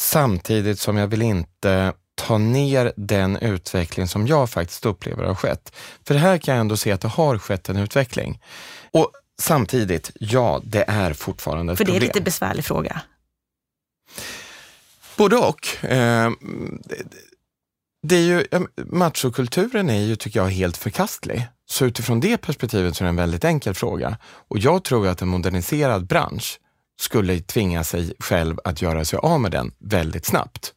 Samtidigt 0.00 0.80
som 0.80 0.96
jag 0.96 1.06
vill 1.06 1.22
inte 1.22 1.92
ta 2.14 2.38
ner 2.38 2.92
den 2.96 3.36
utveckling 3.36 4.08
som 4.08 4.26
jag 4.26 4.50
faktiskt 4.50 4.86
upplever 4.86 5.24
har 5.24 5.34
skett. 5.34 5.76
För 6.06 6.14
här 6.14 6.38
kan 6.38 6.54
jag 6.54 6.60
ändå 6.60 6.76
se 6.76 6.92
att 6.92 7.00
det 7.00 7.08
har 7.08 7.38
skett 7.38 7.68
en 7.68 7.76
utveckling. 7.76 8.40
Och 8.90 9.10
samtidigt, 9.42 10.10
ja, 10.20 10.60
det 10.64 10.84
är 10.88 11.12
fortfarande 11.12 11.72
ett 11.72 11.78
problem. 11.78 11.94
För 11.94 12.00
det 12.00 12.04
är 12.04 12.08
en 12.08 12.14
lite 12.14 12.24
besvärlig 12.24 12.64
fråga. 12.64 13.00
Både 15.16 15.36
och. 15.36 15.84
Eh, 15.84 16.30
det 18.02 18.16
är 18.16 18.20
ju, 18.20 18.46
machokulturen 18.76 19.90
är 19.90 20.00
ju, 20.00 20.16
tycker 20.16 20.40
jag, 20.40 20.48
helt 20.48 20.76
förkastlig. 20.76 21.46
Så 21.66 21.84
utifrån 21.84 22.20
det 22.20 22.36
perspektivet 22.36 22.96
så 22.96 23.04
är 23.04 23.06
det 23.06 23.08
en 23.08 23.16
väldigt 23.16 23.44
enkel 23.44 23.74
fråga. 23.74 24.18
Och 24.24 24.58
jag 24.58 24.84
tror 24.84 25.08
att 25.08 25.22
en 25.22 25.28
moderniserad 25.28 26.06
bransch 26.06 26.60
skulle 27.00 27.40
tvinga 27.40 27.84
sig 27.84 28.14
själv 28.18 28.58
att 28.64 28.82
göra 28.82 29.04
sig 29.04 29.18
av 29.18 29.40
med 29.40 29.50
den 29.50 29.72
väldigt 29.78 30.26
snabbt. 30.26 30.72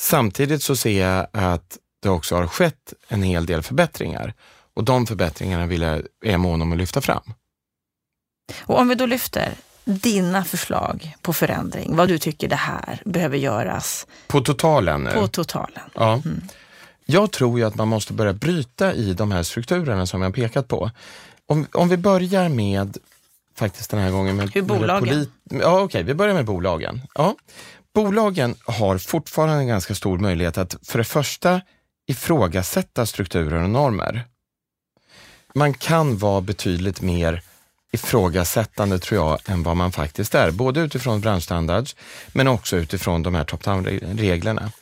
Samtidigt 0.00 0.62
så 0.62 0.76
ser 0.76 1.06
jag 1.06 1.26
att 1.32 1.78
det 2.02 2.08
också 2.08 2.36
har 2.36 2.46
skett 2.46 2.92
en 3.08 3.22
hel 3.22 3.46
del 3.46 3.62
förbättringar 3.62 4.34
och 4.74 4.84
de 4.84 5.06
förbättringarna 5.06 5.66
vill 5.66 5.82
jag, 5.82 5.98
är 5.98 6.30
jag 6.30 6.40
mån 6.40 6.62
om 6.62 6.72
att 6.72 6.78
lyfta 6.78 7.00
fram. 7.00 7.32
Och 8.58 8.78
om 8.78 8.88
vi 8.88 8.94
då 8.94 9.06
lyfter 9.06 9.54
dina 9.84 10.44
förslag 10.44 11.16
på 11.22 11.32
förändring, 11.32 11.96
vad 11.96 12.08
du 12.08 12.18
tycker 12.18 12.48
det 12.48 12.56
här 12.56 13.02
behöver 13.04 13.36
göras? 13.36 14.06
På 14.26 14.40
totalen? 14.40 15.08
På 15.14 15.28
totalen. 15.28 15.82
Ja. 15.94 16.12
Mm. 16.12 16.42
Jag 17.06 17.30
tror 17.30 17.58
ju 17.58 17.64
att 17.64 17.74
man 17.74 17.88
måste 17.88 18.12
börja 18.12 18.32
bryta 18.32 18.94
i 18.94 19.14
de 19.14 19.32
här 19.32 19.42
strukturerna 19.42 20.06
som 20.06 20.22
jag 20.22 20.34
pekat 20.34 20.68
på. 20.68 20.90
Om, 21.46 21.66
om 21.72 21.88
vi 21.88 21.96
börjar 21.96 22.48
med, 22.48 22.98
faktiskt 23.56 23.90
den 23.90 24.00
här 24.00 24.10
gången 24.10 24.36
med... 24.36 24.50
Hur 24.54 24.62
bolagen? 24.62 25.18
Med 25.18 25.62
ja, 25.62 25.72
okej, 25.72 25.84
okay, 25.84 26.02
vi 26.02 26.14
börjar 26.14 26.34
med 26.34 26.44
bolagen. 26.44 27.00
Ja. 27.14 27.36
Bolagen 27.94 28.54
har 28.64 28.98
fortfarande 28.98 29.54
en 29.54 29.66
ganska 29.66 29.94
stor 29.94 30.18
möjlighet 30.18 30.58
att 30.58 30.76
för 30.82 30.98
det 30.98 31.04
första 31.04 31.60
ifrågasätta 32.06 33.06
strukturer 33.06 33.62
och 33.62 33.70
normer. 33.70 34.24
Man 35.54 35.74
kan 35.74 36.18
vara 36.18 36.40
betydligt 36.40 37.00
mer 37.00 37.42
ifrågasättande 37.92 38.98
tror 38.98 39.20
jag 39.20 39.38
än 39.46 39.62
vad 39.62 39.76
man 39.76 39.92
faktiskt 39.92 40.34
är, 40.34 40.50
både 40.50 40.80
utifrån 40.80 41.20
branschstandards 41.20 41.96
men 42.28 42.48
också 42.48 42.76
utifrån 42.76 43.22
de 43.22 43.34
här 43.34 43.44
top-down-reglerna. 43.44 44.72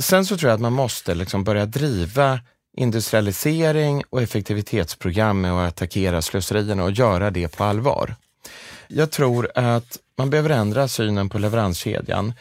Sen 0.00 0.26
så 0.26 0.36
tror 0.36 0.48
jag 0.48 0.54
att 0.54 0.60
man 0.60 0.72
måste 0.72 1.14
liksom 1.14 1.44
börja 1.44 1.66
driva 1.66 2.40
industrialisering 2.76 4.02
och 4.10 4.22
effektivitetsprogram 4.22 5.40
med 5.40 5.52
att 5.52 5.68
attackera 5.68 6.22
slöserierna 6.22 6.84
och 6.84 6.90
göra 6.90 7.30
det 7.30 7.56
på 7.56 7.64
allvar. 7.64 8.16
Jag 8.88 9.10
tror 9.10 9.50
att 9.54 9.98
man 10.18 10.30
behöver 10.30 10.50
ändra 10.50 10.88
synen 10.88 11.28
på 11.28 11.38
leveranskedjan, 11.38 12.32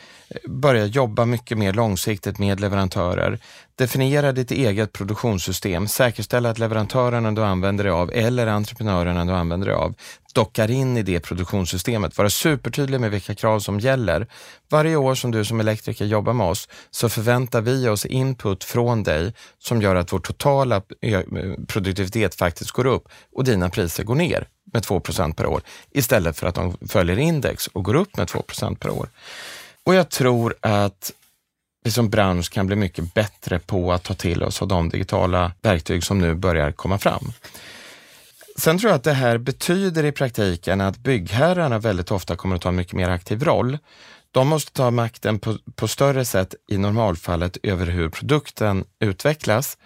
börja 0.47 0.85
jobba 0.85 1.25
mycket 1.25 1.57
mer 1.57 1.73
långsiktigt 1.73 2.39
med 2.39 2.59
leverantörer, 2.59 3.39
definiera 3.75 4.31
ditt 4.31 4.51
eget 4.51 4.93
produktionssystem, 4.93 5.87
säkerställa 5.87 6.49
att 6.49 6.59
leverantörerna 6.59 7.31
du 7.31 7.43
använder 7.43 7.83
dig 7.83 7.93
av 7.93 8.11
eller 8.13 8.47
entreprenörerna 8.47 9.25
du 9.25 9.31
använder 9.31 9.67
dig 9.67 9.75
av 9.75 9.95
dockar 10.33 10.71
in 10.71 10.97
i 10.97 11.03
det 11.03 11.19
produktionssystemet, 11.19 12.17
vara 12.17 12.29
supertydlig 12.29 12.99
med 12.99 13.11
vilka 13.11 13.35
krav 13.35 13.59
som 13.59 13.79
gäller. 13.79 14.27
Varje 14.69 14.95
år 14.95 15.15
som 15.15 15.31
du 15.31 15.45
som 15.45 15.59
elektriker 15.59 16.05
jobbar 16.05 16.33
med 16.33 16.47
oss 16.47 16.69
så 16.91 17.09
förväntar 17.09 17.61
vi 17.61 17.87
oss 17.89 18.05
input 18.05 18.63
från 18.63 19.03
dig 19.03 19.33
som 19.59 19.81
gör 19.81 19.95
att 19.95 20.13
vår 20.13 20.19
totala 20.19 20.81
eh, 21.01 21.21
produktivitet 21.67 22.35
faktiskt 22.35 22.71
går 22.71 22.85
upp 22.85 23.07
och 23.35 23.43
dina 23.43 23.69
priser 23.69 24.03
går 24.03 24.15
ner 24.15 24.47
med 24.73 24.83
2% 24.83 25.33
per 25.33 25.45
år 25.45 25.61
istället 25.91 26.37
för 26.37 26.47
att 26.47 26.55
de 26.55 26.77
följer 26.89 27.17
index 27.17 27.62
och 27.67 27.83
går 27.83 27.95
upp 27.95 28.17
med 28.17 28.27
2% 28.27 28.75
per 28.75 28.89
år. 28.89 29.09
Och 29.83 29.95
jag 29.95 30.09
tror 30.09 30.55
att 30.61 31.11
vi 31.83 31.91
som 31.91 32.09
bransch 32.09 32.51
kan 32.51 32.67
bli 32.67 32.75
mycket 32.75 33.13
bättre 33.13 33.59
på 33.59 33.93
att 33.93 34.03
ta 34.03 34.13
till 34.13 34.43
oss 34.43 34.61
av 34.61 34.67
de 34.67 34.89
digitala 34.89 35.51
verktyg 35.61 36.03
som 36.03 36.19
nu 36.19 36.35
börjar 36.35 36.71
komma 36.71 36.97
fram. 36.97 37.31
Sen 38.57 38.77
tror 38.77 38.89
jag 38.89 38.97
att 38.97 39.03
det 39.03 39.13
här 39.13 39.37
betyder 39.37 40.05
i 40.05 40.11
praktiken 40.11 40.81
att 40.81 40.97
byggherrarna 40.97 41.79
väldigt 41.79 42.11
ofta 42.11 42.35
kommer 42.35 42.55
att 42.55 42.61
ta 42.61 42.69
en 42.69 42.75
mycket 42.75 42.93
mer 42.93 43.09
aktiv 43.09 43.43
roll. 43.43 43.77
De 44.31 44.47
måste 44.47 44.71
ta 44.71 44.91
makten 44.91 45.39
på, 45.39 45.57
på 45.75 45.87
större 45.87 46.25
sätt 46.25 46.55
i 46.67 46.77
normalfallet 46.77 47.57
över 47.63 47.85
hur 47.85 48.09
produkten 48.09 48.85
utvecklas. 48.99 49.77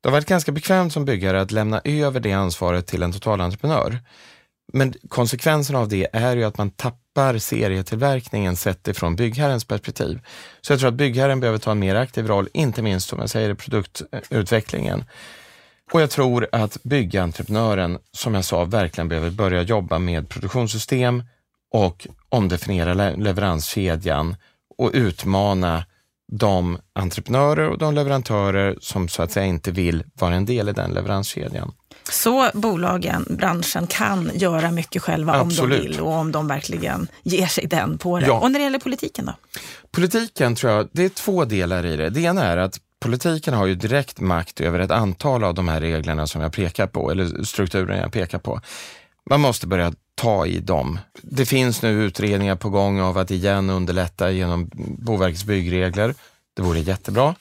Det 0.00 0.08
har 0.08 0.12
varit 0.12 0.28
ganska 0.28 0.52
bekvämt 0.52 0.92
som 0.92 1.04
byggare 1.04 1.40
att 1.40 1.50
lämna 1.50 1.80
över 1.84 2.20
det 2.20 2.32
ansvaret 2.32 2.86
till 2.86 3.02
en 3.02 3.12
totalentreprenör. 3.12 3.98
Men 4.72 4.94
konsekvensen 5.08 5.76
av 5.76 5.88
det 5.88 6.08
är 6.12 6.36
ju 6.36 6.44
att 6.44 6.58
man 6.58 6.70
tappar 6.70 7.38
serietillverkningen 7.38 8.56
sett 8.56 8.88
ifrån 8.88 9.16
byggherrens 9.16 9.64
perspektiv. 9.64 10.20
Så 10.60 10.72
jag 10.72 10.80
tror 10.80 10.88
att 10.88 10.94
byggherren 10.94 11.40
behöver 11.40 11.58
ta 11.58 11.70
en 11.70 11.78
mer 11.78 11.94
aktiv 11.94 12.26
roll, 12.26 12.48
inte 12.52 12.82
minst 12.82 13.08
som 13.08 13.18
jag 13.18 13.30
säger 13.30 13.50
i 13.50 13.54
produktutvecklingen. 13.54 15.04
Och 15.92 16.00
jag 16.00 16.10
tror 16.10 16.48
att 16.52 16.82
byggentreprenören, 16.82 17.98
som 18.12 18.34
jag 18.34 18.44
sa, 18.44 18.64
verkligen 18.64 19.08
behöver 19.08 19.30
börja 19.30 19.62
jobba 19.62 19.98
med 19.98 20.28
produktionssystem 20.28 21.22
och 21.70 22.06
omdefiniera 22.28 22.94
leveranskedjan 22.94 24.36
och 24.78 24.90
utmana 24.94 25.84
de 26.32 26.78
entreprenörer 26.92 27.68
och 27.68 27.78
de 27.78 27.94
leverantörer 27.94 28.76
som 28.80 29.08
så 29.08 29.22
att 29.22 29.32
säga 29.32 29.46
inte 29.46 29.70
vill 29.70 30.04
vara 30.14 30.34
en 30.34 30.46
del 30.46 30.68
i 30.68 30.72
den 30.72 30.90
leveranskedjan. 30.90 31.72
Så 32.10 32.50
bolagen, 32.54 33.26
branschen, 33.28 33.86
kan 33.86 34.30
göra 34.34 34.70
mycket 34.70 35.02
själva 35.02 35.34
Absolut. 35.34 35.60
om 35.60 35.70
de 35.70 35.88
vill 35.88 36.00
och 36.00 36.12
om 36.12 36.32
de 36.32 36.48
verkligen 36.48 37.08
ger 37.22 37.46
sig 37.46 37.66
den 37.66 37.98
på 37.98 38.20
det. 38.20 38.26
Ja. 38.26 38.40
Och 38.40 38.50
när 38.50 38.58
det 38.58 38.64
gäller 38.64 38.78
politiken 38.78 39.26
då? 39.26 39.34
Politiken 39.90 40.54
tror 40.54 40.72
jag, 40.72 40.88
det 40.92 41.04
är 41.04 41.08
två 41.08 41.44
delar 41.44 41.86
i 41.86 41.96
det. 41.96 42.10
Det 42.10 42.20
ena 42.20 42.44
är 42.44 42.56
att 42.56 42.80
politiken 43.00 43.54
har 43.54 43.66
ju 43.66 43.74
direkt 43.74 44.20
makt 44.20 44.60
över 44.60 44.80
ett 44.80 44.90
antal 44.90 45.44
av 45.44 45.54
de 45.54 45.68
här 45.68 45.80
reglerna 45.80 46.26
som 46.26 46.40
jag 46.40 46.52
pekar 46.52 46.86
på, 46.86 47.10
eller 47.10 47.44
strukturen 47.44 47.98
jag 47.98 48.12
pekar 48.12 48.38
på. 48.38 48.60
Man 49.30 49.40
måste 49.40 49.66
börja 49.66 49.92
ta 50.14 50.46
i 50.46 50.58
dem. 50.60 50.98
Det 51.22 51.46
finns 51.46 51.82
nu 51.82 52.04
utredningar 52.04 52.56
på 52.56 52.70
gång 52.70 53.00
av 53.00 53.18
att 53.18 53.30
igen 53.30 53.70
underlätta 53.70 54.30
genom 54.30 54.70
Boverkets 54.98 55.44
byggregler. 55.44 56.14
Det 56.56 56.62
vore 56.62 56.80
jättebra. 56.80 57.34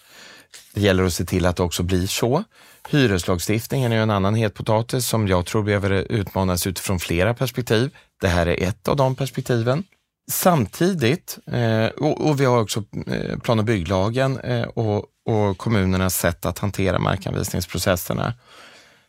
Det 0.73 0.81
gäller 0.81 1.03
att 1.03 1.13
se 1.13 1.25
till 1.25 1.45
att 1.45 1.55
det 1.55 1.63
också 1.63 1.83
blir 1.83 2.07
så. 2.07 2.43
Hyreslagstiftningen 2.89 3.91
är 3.91 3.97
en 3.97 4.09
annan 4.09 4.35
het 4.35 4.53
potatis 4.53 5.07
som 5.07 5.27
jag 5.27 5.45
tror 5.45 5.63
behöver 5.63 5.91
utmanas 5.91 6.67
utifrån 6.67 6.99
flera 6.99 7.33
perspektiv. 7.33 7.95
Det 8.21 8.27
här 8.27 8.47
är 8.47 8.63
ett 8.63 8.87
av 8.87 8.95
de 8.95 9.15
perspektiven. 9.15 9.83
Samtidigt, 10.31 11.37
eh, 11.45 11.85
och, 11.85 12.39
vi 12.39 12.45
har 12.45 12.61
också 12.61 12.83
eh, 13.07 13.39
plan 13.39 13.59
och 13.59 13.65
bygglagen 13.65 14.39
eh, 14.39 14.63
och, 14.63 15.05
och 15.25 15.57
kommunernas 15.57 16.17
sätt 16.17 16.45
att 16.45 16.59
hantera 16.59 16.99
markanvisningsprocesserna. 16.99 18.33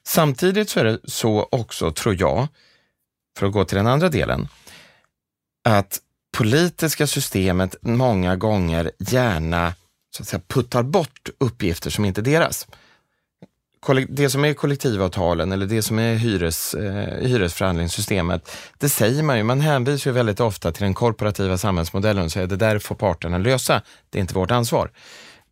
Samtidigt 0.06 0.70
så 0.70 0.80
är 0.80 0.84
det 0.84 0.98
så 1.04 1.48
också, 1.50 1.92
tror 1.92 2.20
jag, 2.20 2.48
för 3.38 3.46
att 3.46 3.52
gå 3.52 3.64
till 3.64 3.76
den 3.76 3.86
andra 3.86 4.08
delen, 4.08 4.48
att 5.68 6.00
politiska 6.36 7.06
systemet 7.06 7.76
många 7.80 8.36
gånger 8.36 8.90
gärna 8.98 9.74
så 10.16 10.22
att 10.22 10.28
säga, 10.28 10.42
puttar 10.48 10.82
bort 10.82 11.28
uppgifter 11.38 11.90
som 11.90 12.04
inte 12.04 12.20
är 12.20 12.22
deras. 12.22 12.66
Det 14.08 14.30
som 14.30 14.44
är 14.44 14.54
kollektivavtalen 14.54 15.52
eller 15.52 15.66
det 15.66 15.82
som 15.82 15.98
är 15.98 16.14
hyres, 16.14 16.74
eh, 16.74 17.26
hyresförhandlingssystemet, 17.28 18.50
det 18.78 18.88
säger 18.88 19.22
man 19.22 19.36
ju. 19.36 19.42
Man 19.42 19.60
hänvisar 19.60 20.10
ju 20.10 20.14
väldigt 20.14 20.40
ofta 20.40 20.72
till 20.72 20.82
den 20.82 20.94
korporativa 20.94 21.58
samhällsmodellen 21.58 22.24
och 22.24 22.32
säger 22.32 22.44
att 22.44 22.50
det 22.50 22.56
där 22.56 22.78
får 22.78 22.94
parterna 22.94 23.38
lösa, 23.38 23.82
det 24.10 24.18
är 24.18 24.20
inte 24.20 24.34
vårt 24.34 24.50
ansvar. 24.50 24.90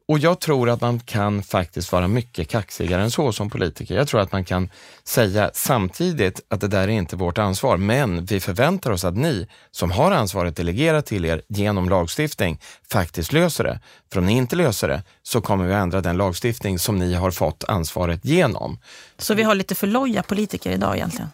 Och 0.09 0.19
jag 0.19 0.41
tror 0.41 0.71
att 0.71 0.81
man 0.81 1.01
kan 1.01 1.43
faktiskt 1.43 1.93
vara 1.93 2.09
mycket 2.09 2.49
kaxigare 2.49 3.03
än 3.03 3.11
så 3.11 3.33
som 3.33 3.51
politiker. 3.51 3.95
Jag 3.95 4.09
tror 4.09 4.21
att 4.21 4.33
man 4.33 4.45
kan 4.45 4.71
säga 5.05 5.51
samtidigt 5.55 6.41
att 6.49 6.61
det 6.61 6.69
där 6.69 6.83
är 6.83 6.89
inte 6.89 7.17
vårt 7.17 7.39
ansvar, 7.39 7.77
men 7.77 8.25
vi 8.25 8.41
förväntar 8.41 8.91
oss 8.91 9.05
att 9.05 9.17
ni 9.17 9.49
som 9.71 9.91
har 9.91 10.11
ansvaret 10.11 10.57
delegerat 10.57 11.07
till 11.07 11.25
er 11.25 11.43
genom 11.49 11.89
lagstiftning 11.89 12.61
faktiskt 12.91 13.33
löser 13.33 13.65
det. 13.65 13.81
För 14.13 14.19
om 14.19 14.27
ni 14.27 14.33
inte 14.33 14.57
löser 14.57 14.89
det 14.89 15.03
så 15.23 15.41
kommer 15.41 15.65
vi 15.67 15.75
ändra 15.75 16.01
den 16.01 16.17
lagstiftning 16.17 16.79
som 16.79 16.99
ni 16.99 17.15
har 17.15 17.31
fått 17.31 17.65
ansvaret 17.65 18.25
genom. 18.25 18.79
Så 19.19 19.35
vi 19.35 19.43
har 19.43 19.55
lite 19.55 19.75
för 19.75 19.87
loja 19.87 20.23
politiker 20.23 20.71
idag 20.71 20.97
egentligen? 20.97 21.31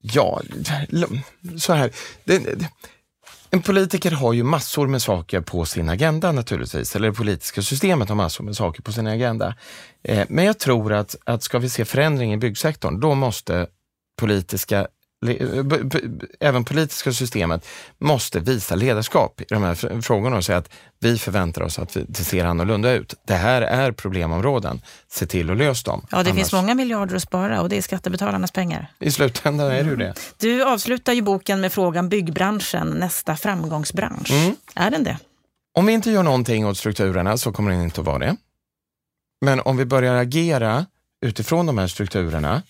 Ja, 0.00 0.42
så 1.58 1.72
här. 1.72 1.90
Det, 2.24 2.38
det, 2.38 2.70
en 3.50 3.62
politiker 3.62 4.10
har 4.10 4.32
ju 4.32 4.42
massor 4.42 4.86
med 4.86 5.02
saker 5.02 5.40
på 5.40 5.64
sin 5.64 5.88
agenda 5.88 6.32
naturligtvis, 6.32 6.96
eller 6.96 7.08
det 7.08 7.14
politiska 7.14 7.62
systemet 7.62 8.08
har 8.08 8.16
massor 8.16 8.44
med 8.44 8.56
saker 8.56 8.82
på 8.82 8.92
sin 8.92 9.06
agenda. 9.06 9.54
Eh, 10.02 10.26
men 10.28 10.44
jag 10.44 10.58
tror 10.58 10.92
att, 10.92 11.16
att 11.24 11.42
ska 11.42 11.58
vi 11.58 11.68
se 11.68 11.84
förändring 11.84 12.32
i 12.32 12.36
byggsektorn, 12.36 13.00
då 13.00 13.14
måste 13.14 13.66
politiska 14.18 14.86
även 16.40 16.64
politiska 16.64 17.12
systemet 17.12 17.66
måste 17.98 18.40
visa 18.40 18.74
ledarskap 18.74 19.40
i 19.40 19.44
de 19.48 19.62
här 19.62 20.00
frågorna 20.00 20.36
och 20.36 20.44
säga 20.44 20.58
att 20.58 20.70
vi 21.00 21.18
förväntar 21.18 21.62
oss 21.62 21.78
att 21.78 21.96
det 22.08 22.24
ser 22.24 22.44
annorlunda 22.44 22.92
ut. 22.92 23.14
Det 23.26 23.34
här 23.34 23.62
är 23.62 23.92
problemområden. 23.92 24.82
Se 25.08 25.26
till 25.26 25.50
att 25.50 25.56
lösa 25.56 25.90
dem. 25.90 26.06
Ja, 26.10 26.16
det 26.16 26.20
Annars... 26.20 26.34
finns 26.34 26.52
många 26.52 26.74
miljarder 26.74 27.16
att 27.16 27.22
spara 27.22 27.62
och 27.62 27.68
det 27.68 27.76
är 27.76 27.82
skattebetalarnas 27.82 28.52
pengar. 28.52 28.90
I 28.98 29.10
slutändan 29.10 29.70
är 29.70 29.84
det 29.84 29.90
ju 29.90 29.96
det. 29.96 30.14
Du 30.38 30.64
avslutar 30.64 31.12
ju 31.12 31.22
boken 31.22 31.60
med 31.60 31.72
frågan 31.72 32.08
byggbranschen, 32.08 32.90
nästa 32.90 33.36
framgångsbransch. 33.36 34.30
Mm. 34.30 34.56
Är 34.74 34.90
den 34.90 35.04
det? 35.04 35.18
Om 35.74 35.86
vi 35.86 35.92
inte 35.92 36.10
gör 36.10 36.22
någonting 36.22 36.66
åt 36.66 36.78
strukturerna 36.78 37.38
så 37.38 37.52
kommer 37.52 37.70
den 37.70 37.82
inte 37.82 38.00
att 38.00 38.06
vara 38.06 38.18
det. 38.18 38.36
Men 39.40 39.60
om 39.60 39.76
vi 39.76 39.84
börjar 39.84 40.14
agera 40.14 40.86
utifrån 41.26 41.66
de 41.66 41.78
här 41.78 41.86
strukturerna, 41.86 42.62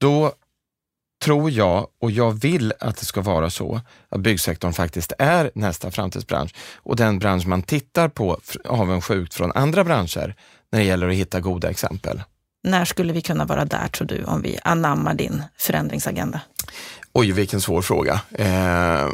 då 0.00 0.32
tror 1.22 1.50
jag 1.50 1.86
och 2.00 2.10
jag 2.10 2.30
vill 2.40 2.72
att 2.80 2.96
det 2.96 3.04
ska 3.04 3.20
vara 3.20 3.50
så 3.50 3.80
att 4.08 4.20
byggsektorn 4.20 4.72
faktiskt 4.72 5.12
är 5.18 5.50
nästa 5.54 5.90
framtidsbransch 5.90 6.54
och 6.76 6.96
den 6.96 7.18
bransch 7.18 7.46
man 7.46 7.62
tittar 7.62 8.08
på 8.08 8.40
avundsjukt 8.64 9.34
från 9.34 9.52
andra 9.52 9.84
branscher 9.84 10.34
när 10.72 10.78
det 10.78 10.84
gäller 10.84 11.08
att 11.08 11.14
hitta 11.14 11.40
goda 11.40 11.70
exempel. 11.70 12.22
När 12.64 12.84
skulle 12.84 13.12
vi 13.12 13.22
kunna 13.22 13.44
vara 13.44 13.64
där 13.64 13.88
tror 13.88 14.06
du 14.06 14.24
om 14.24 14.42
vi 14.42 14.58
anammar 14.62 15.14
din 15.14 15.42
förändringsagenda? 15.58 16.40
Oj, 17.12 17.32
vilken 17.32 17.60
svår 17.60 17.82
fråga. 17.82 18.20
Eh, 18.32 19.08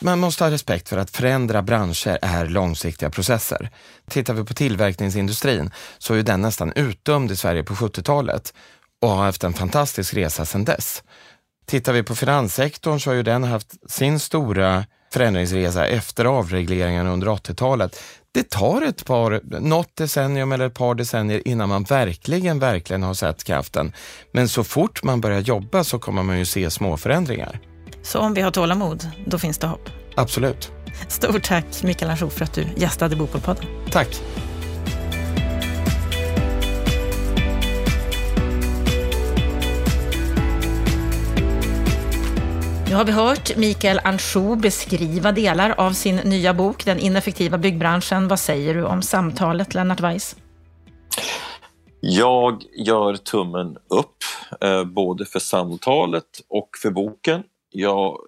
man 0.00 0.18
måste 0.18 0.44
ha 0.44 0.50
respekt 0.50 0.88
för 0.88 0.96
att 0.96 1.10
förändra 1.10 1.62
branscher 1.62 2.18
är 2.22 2.46
långsiktiga 2.46 3.10
processer. 3.10 3.70
Tittar 4.10 4.34
vi 4.34 4.44
på 4.44 4.54
tillverkningsindustrin 4.54 5.70
så 5.98 6.14
är 6.14 6.22
den 6.22 6.40
nästan 6.40 6.72
utdömd 6.72 7.30
i 7.30 7.36
Sverige 7.36 7.62
på 7.62 7.74
70-talet 7.74 8.54
och 9.02 9.08
har 9.08 9.24
haft 9.24 9.44
en 9.44 9.52
fantastisk 9.52 10.14
resa 10.14 10.44
sedan 10.44 10.64
dess. 10.64 11.02
Tittar 11.66 11.92
vi 11.92 12.02
på 12.02 12.14
finanssektorn 12.14 13.00
så 13.00 13.10
har 13.10 13.14
ju 13.14 13.22
den 13.22 13.44
haft 13.44 13.90
sin 13.90 14.18
stora 14.18 14.84
förändringsresa 15.12 15.86
efter 15.86 16.24
avregleringen 16.24 17.06
under 17.06 17.26
80-talet. 17.26 18.00
Det 18.32 18.50
tar 18.50 18.82
ett 18.82 19.04
par, 19.04 19.40
något 19.60 19.96
decennium 19.96 20.52
eller 20.52 20.66
ett 20.66 20.74
par 20.74 20.94
decennier 20.94 21.48
innan 21.48 21.68
man 21.68 21.82
verkligen, 21.82 22.58
verkligen 22.58 23.02
har 23.02 23.14
sett 23.14 23.44
kraften. 23.44 23.92
Men 24.32 24.48
så 24.48 24.64
fort 24.64 25.02
man 25.02 25.20
börjar 25.20 25.40
jobba 25.40 25.84
så 25.84 25.98
kommer 25.98 26.22
man 26.22 26.38
ju 26.38 26.44
se 26.44 26.70
små 26.70 26.96
förändringar. 26.96 27.60
Så 28.02 28.18
om 28.18 28.34
vi 28.34 28.40
har 28.40 28.50
tålamod, 28.50 29.10
då 29.26 29.38
finns 29.38 29.58
det 29.58 29.66
hopp? 29.66 29.88
Absolut. 30.16 30.70
Stort 31.08 31.42
tack 31.42 31.82
Mikael 31.82 32.10
Larsson 32.10 32.30
för 32.30 32.44
att 32.44 32.52
du 32.54 32.66
gästade 32.76 33.16
Bopolpodden. 33.16 33.64
Tack. 33.90 34.20
Nu 42.92 42.96
har 42.96 43.04
vi 43.04 43.12
hört 43.12 43.56
Mikael 43.56 44.00
Anjou 44.04 44.56
beskriva 44.56 45.32
delar 45.32 45.70
av 45.70 45.92
sin 45.92 46.16
nya 46.16 46.54
bok 46.54 46.84
Den 46.84 46.98
ineffektiva 46.98 47.58
byggbranschen. 47.58 48.28
Vad 48.28 48.40
säger 48.40 48.74
du 48.74 48.84
om 48.84 49.02
samtalet, 49.02 49.74
Lennart 49.74 50.00
Weiss? 50.00 50.36
Jag 52.00 52.62
gör 52.76 53.16
tummen 53.16 53.76
upp, 53.88 54.16
eh, 54.60 54.84
både 54.84 55.24
för 55.24 55.38
samtalet 55.38 56.24
och 56.48 56.68
för 56.82 56.90
boken. 56.90 57.42
Jag 57.70 58.18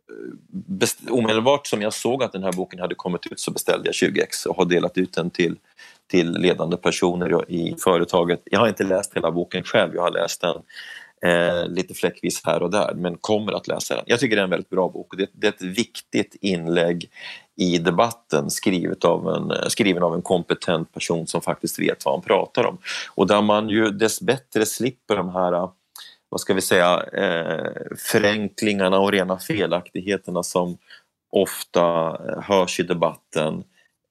eh, 0.83 1.12
omedelbart 1.12 1.67
som 1.67 1.83
jag 1.83 1.93
såg 1.93 2.23
att 2.23 2.33
den 2.33 2.43
här 2.43 2.53
boken 2.53 2.81
hade 2.81 2.95
kommit 2.95 3.27
ut 3.27 3.41
så 3.41 3.51
beställde 3.51 3.89
jag 3.89 3.95
20 3.95 4.21
ex 4.21 4.47
och 4.47 4.57
har 4.57 4.65
delat 4.65 4.99
ut 4.99 5.12
den 5.12 5.31
till, 5.31 5.57
till 6.11 6.33
ledande 6.33 6.77
personer 6.77 7.51
i 7.51 7.77
företaget. 7.85 8.43
Jag 8.45 8.61
har 8.61 8.69
inte 8.69 8.85
läst 8.85 9.17
hela 9.17 9.31
boken 9.31 9.62
själv, 9.65 9.95
jag 9.95 10.03
har 10.03 10.11
läst 10.11 10.41
den 10.41 10.57
eh, 11.25 11.68
lite 11.68 11.95
fläckvis 11.95 12.45
här 12.45 12.62
och 12.62 12.70
där, 12.70 12.95
men 12.95 13.16
kommer 13.16 13.53
att 13.53 13.68
läsa 13.68 13.97
den. 13.97 14.05
Jag 14.07 14.20
tycker 14.20 14.37
det 14.37 14.43
är 14.43 14.45
en 14.45 14.51
väldigt 14.51 14.70
bra 14.70 14.89
bok 14.89 15.12
och 15.12 15.18
det, 15.18 15.31
det 15.33 15.47
är 15.47 15.53
ett 15.53 15.62
viktigt 15.62 16.37
inlägg 16.41 17.11
i 17.57 17.79
debatten 17.79 18.51
skrivet 18.51 19.05
av 19.05 19.29
en, 19.29 19.51
eh, 19.51 19.68
skriven 19.68 20.03
av 20.03 20.14
en 20.14 20.22
kompetent 20.22 20.93
person 20.93 21.27
som 21.27 21.41
faktiskt 21.41 21.79
vet 21.79 22.05
vad 22.05 22.14
han 22.14 22.22
pratar 22.22 22.66
om. 22.66 22.79
Och 23.14 23.27
där 23.27 23.43
man 23.43 23.68
ju 23.68 23.91
dessbättre 23.91 24.66
slipper 24.66 25.16
de 25.16 25.29
här 25.29 25.53
eh, 25.53 25.70
vad 26.29 26.41
ska 26.41 26.55
vi 26.55 26.61
säga, 26.61 27.03
eh, 27.12 27.97
förenklingarna 28.12 28.99
och 28.99 29.12
rena 29.12 29.39
felaktigheterna 29.39 30.43
som 30.43 30.79
ofta 31.33 32.09
eh, 32.09 32.43
hörs 32.43 32.81
i 32.81 32.83
debatten 32.83 33.64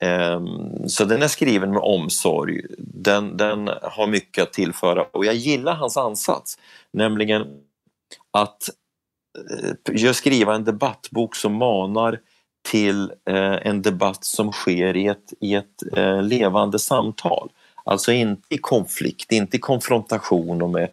Ehm, 0.04 0.90
så 0.90 1.06
den 1.06 1.22
är 1.22 1.28
skriven 1.28 1.72
med 1.72 1.82
omsorg. 1.82 2.62
Den, 2.78 3.38
den 3.38 3.70
har 3.82 4.08
mycket 4.08 4.44
att 4.44 4.54
tillföra 4.54 5.04
och 5.04 5.26
jag 5.26 5.36
gillar 5.36 5.76
hans 5.76 5.98
ansats, 5.98 6.58
nämligen 6.94 7.42
att 8.32 8.70
eh, 10.00 10.12
skriva 10.12 10.56
en 10.56 10.64
debattbok 10.64 11.36
som 11.36 11.54
manar 11.54 12.20
till 12.70 13.12
eh, 13.30 13.68
en 13.68 13.82
debatt 13.82 14.24
som 14.24 14.52
sker 14.52 14.98
i 14.98 15.08
ett, 15.08 15.34
i 15.40 15.56
ett 15.56 15.98
eh, 15.98 16.22
levande 16.22 16.80
samtal. 16.80 17.50
Alltså 17.86 18.12
inte 18.12 18.56
i 18.56 18.58
konflikt, 18.58 19.32
inte 19.32 19.58
i 19.58 19.60
konfrontation 19.60 20.62
och 20.62 20.70
med 20.70 20.90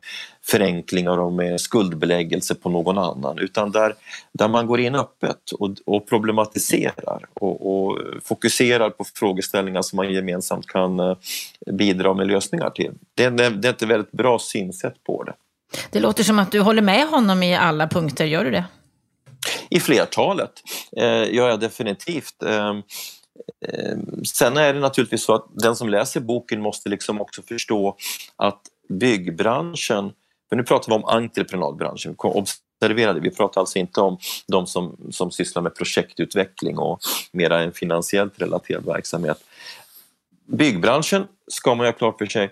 förenklingar 0.51 1.19
och 1.19 1.33
med 1.33 1.61
skuldbeläggelse 1.61 2.55
på 2.55 2.69
någon 2.69 2.99
annan 2.99 3.39
utan 3.39 3.73
där, 3.73 3.95
där 4.33 4.49
man 4.49 4.67
går 4.67 4.81
in 4.81 4.95
öppet 4.95 5.51
och, 5.59 5.71
och 5.87 6.09
problematiserar 6.09 7.27
och, 7.35 7.87
och, 7.87 7.99
fokuserar 8.25 8.91
på 8.91 9.05
frågeställningar 9.15 9.83
som 9.83 9.97
man 9.97 10.13
gemensamt 10.13 10.67
kan 10.67 11.01
eh, 11.01 11.17
bidra 11.73 12.15
med 12.15 12.27
lösningar 12.27 12.71
till. 12.71 12.93
Det, 13.15 13.31
det, 13.31 13.51
det 13.51 13.69
är 13.69 13.73
ett 13.73 13.83
väldigt 13.83 14.13
bra 14.13 14.39
synsätt 14.39 15.05
på 15.05 15.23
det. 15.23 15.35
Det 15.91 16.01
låter 16.01 16.25
som 16.25 16.39
att 16.39 16.53
du 16.53 16.61
håller 16.61 16.83
med 16.83 17.09
honom 17.09 17.43
i 17.43 17.57
alla 17.57 17.89
punkter, 17.89 18.25
gör 18.25 18.45
du 18.45 18.51
det? 18.51 18.65
I 19.69 19.81
flertalet 19.81 20.53
eh, 20.97 21.35
gör 21.35 21.49
jag 21.49 21.61
definitivt. 21.61 22.43
Eh, 22.43 22.71
eh, 23.69 23.99
sen 24.25 24.57
är 24.57 24.75
det 24.75 24.81
naturligtvis 24.81 25.23
så 25.23 25.35
att 25.35 25.47
den 25.55 25.77
som 25.77 25.89
läser 25.89 26.21
boken 26.21 26.61
måste 26.61 26.89
liksom 26.89 27.21
också 27.21 27.43
förstå 27.43 27.97
att 28.37 28.61
byggbranschen, 28.89 30.13
men 30.51 30.57
nu 30.57 30.63
pratar 30.63 30.93
vi 30.93 30.95
om 30.95 31.05
entreprenadbranschen, 31.05 32.15
observera 32.19 33.13
det, 33.13 33.21
vi 33.21 33.31
pratar 33.31 33.61
alltså 33.61 33.79
inte 33.79 34.01
om 34.01 34.19
de 34.47 34.67
som, 34.67 34.97
som 35.11 35.31
sysslar 35.31 35.63
med 35.63 35.75
projektutveckling 35.75 36.79
och 36.79 37.01
mera 37.33 37.61
en 37.61 37.73
finansiellt 37.73 38.41
relaterad 38.41 38.87
verksamhet. 38.87 39.45
Byggbranschen 40.47 41.27
ska 41.47 41.75
man 41.75 41.87
ha 41.87 41.93
klart 41.93 42.19
för 42.19 42.27
sig, 42.27 42.51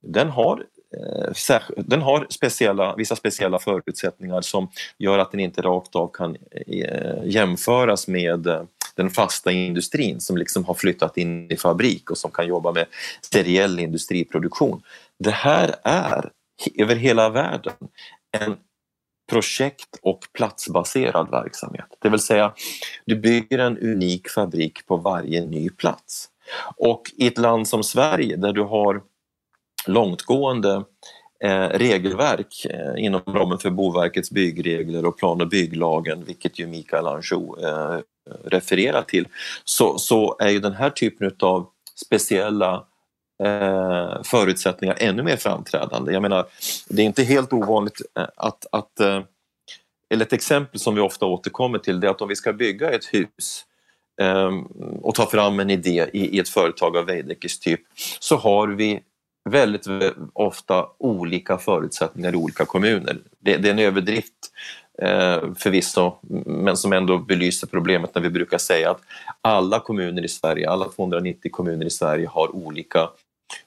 den 0.00 0.30
har 0.30 0.64
eh, 0.96 1.60
den 1.76 2.02
har 2.02 2.26
speciella, 2.30 2.94
vissa 2.96 3.16
speciella 3.16 3.58
förutsättningar 3.58 4.40
som 4.40 4.70
gör 4.98 5.18
att 5.18 5.30
den 5.30 5.40
inte 5.40 5.62
rakt 5.62 5.96
av 5.96 6.10
kan 6.12 6.36
eh, 6.50 7.24
jämföras 7.24 8.08
med 8.08 8.46
eh, 8.46 8.62
den 8.94 9.10
fasta 9.10 9.52
industrin 9.52 10.20
som 10.20 10.36
liksom 10.36 10.64
har 10.64 10.74
flyttat 10.74 11.16
in 11.16 11.50
i 11.52 11.56
fabrik 11.56 12.10
och 12.10 12.18
som 12.18 12.30
kan 12.30 12.46
jobba 12.46 12.72
med 12.72 12.86
seriell 13.32 13.78
industriproduktion. 13.78 14.82
Det 15.18 15.30
här 15.30 15.74
är 15.84 16.30
över 16.74 16.96
hela 16.96 17.30
världen 17.30 17.74
en 18.38 18.56
projekt 19.30 19.98
och 20.02 20.20
platsbaserad 20.32 21.30
verksamhet. 21.30 21.86
Det 21.98 22.08
vill 22.08 22.20
säga, 22.20 22.54
du 23.04 23.16
bygger 23.16 23.58
en 23.58 23.78
unik 23.78 24.28
fabrik 24.28 24.86
på 24.86 24.96
varje 24.96 25.46
ny 25.46 25.70
plats. 25.70 26.28
Och 26.76 27.02
i 27.16 27.26
ett 27.26 27.38
land 27.38 27.68
som 27.68 27.82
Sverige 27.82 28.36
där 28.36 28.52
du 28.52 28.62
har 28.62 29.02
långtgående 29.86 30.84
eh, 31.44 31.68
regelverk 31.68 32.66
eh, 32.70 33.04
inom 33.04 33.20
ramen 33.26 33.58
för 33.58 33.70
Boverkets 33.70 34.30
byggregler 34.30 35.04
och 35.04 35.18
plan 35.18 35.40
och 35.40 35.48
bygglagen, 35.48 36.24
vilket 36.24 36.58
ju 36.58 36.66
Mikael 36.66 37.06
Anjou 37.06 37.64
eh, 37.64 38.00
refererar 38.44 39.02
till, 39.02 39.28
så, 39.64 39.98
så 39.98 40.36
är 40.38 40.48
ju 40.48 40.60
den 40.60 40.72
här 40.74 40.90
typen 40.90 41.36
av 41.40 41.66
speciella 42.06 42.86
eh, 43.44 44.22
förutsättningar 44.22 44.96
ännu 45.00 45.22
mer 45.22 45.36
framträdande. 45.36 46.12
Jag 46.12 46.22
menar, 46.22 46.46
det 46.88 47.02
är 47.02 47.06
inte 47.06 47.22
helt 47.22 47.52
ovanligt 47.52 48.00
eh, 48.18 48.26
att, 48.36 48.66
att 48.72 49.00
eh, 49.00 49.20
eller 50.10 50.24
ett 50.24 50.32
exempel 50.32 50.80
som 50.80 50.94
vi 50.94 51.00
ofta 51.00 51.26
återkommer 51.26 51.78
till 51.78 52.00
det 52.00 52.06
är 52.06 52.10
att 52.10 52.22
om 52.22 52.28
vi 52.28 52.36
ska 52.36 52.52
bygga 52.52 52.90
ett 52.90 53.04
hus 53.04 53.64
ehm, 54.20 54.62
och 55.02 55.14
ta 55.14 55.26
fram 55.26 55.60
en 55.60 55.70
idé 55.70 56.06
i, 56.12 56.36
i 56.36 56.38
ett 56.38 56.48
företag 56.48 56.96
av 56.96 57.06
Veidekkes 57.06 57.58
typ 57.58 57.80
så 58.20 58.36
har 58.36 58.68
vi 58.68 59.00
väldigt 59.50 59.86
ofta 60.32 60.86
olika 60.98 61.58
förutsättningar 61.58 62.32
i 62.32 62.36
olika 62.36 62.64
kommuner. 62.64 63.18
Det, 63.38 63.56
det 63.56 63.68
är 63.68 63.72
en 63.72 63.78
överdrift 63.78 64.52
eh, 65.02 65.54
förvisso, 65.58 66.12
men 66.46 66.76
som 66.76 66.92
ändå 66.92 67.18
belyser 67.18 67.66
problemet 67.66 68.14
när 68.14 68.22
vi 68.22 68.30
brukar 68.30 68.58
säga 68.58 68.90
att 68.90 69.00
alla 69.40 69.80
kommuner 69.80 70.24
i 70.24 70.28
Sverige, 70.28 70.70
alla 70.70 70.88
290 70.88 71.50
kommuner 71.52 71.86
i 71.86 71.90
Sverige 71.90 72.26
har 72.26 72.56
olika 72.56 73.08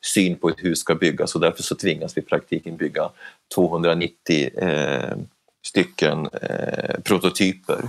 syn 0.02 0.36
på 0.36 0.48
hur 0.48 0.56
ett 0.56 0.66
hus 0.66 0.80
ska 0.80 0.96
byggas 0.96 1.36
och 1.36 1.42
därför 1.42 1.64
så 1.64 1.76
tvingas 1.76 2.18
vi 2.18 2.22
i 2.22 2.26
praktiken 2.26 2.78
bygga 2.78 3.10
290 3.56 4.50
eh, 4.58 5.18
stycken 5.66 6.30
eh, 6.42 7.00
prototyper 7.04 7.82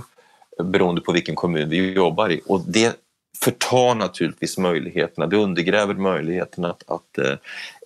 beroende 0.63 1.01
på 1.01 1.11
vilken 1.11 1.35
kommun 1.35 1.69
vi 1.69 1.93
jobbar 1.93 2.31
i. 2.31 2.41
Och 2.45 2.61
det 2.67 2.95
förtar 3.43 3.95
naturligtvis 3.95 4.57
möjligheterna, 4.57 5.27
det 5.27 5.37
undergräver 5.37 5.93
möjligheterna 5.93 6.69
att, 6.69 6.89
att 6.89 7.17
eh, 7.17 7.37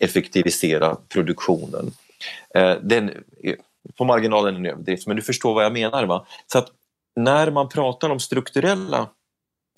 effektivisera 0.01 0.97
produktionen. 1.09 1.91
Eh, 2.55 2.73
den, 2.81 3.11
på 3.97 4.05
marginalen 4.05 4.55
en 4.55 4.65
överdrift, 4.65 5.07
men 5.07 5.15
du 5.15 5.21
förstår 5.21 5.53
vad 5.53 5.65
jag 5.65 5.73
menar. 5.73 6.05
Va? 6.05 6.25
Så 6.47 6.57
att 6.57 6.67
när 7.15 7.51
man 7.51 7.69
pratar 7.69 8.09
om 8.09 8.19
strukturella 8.19 9.07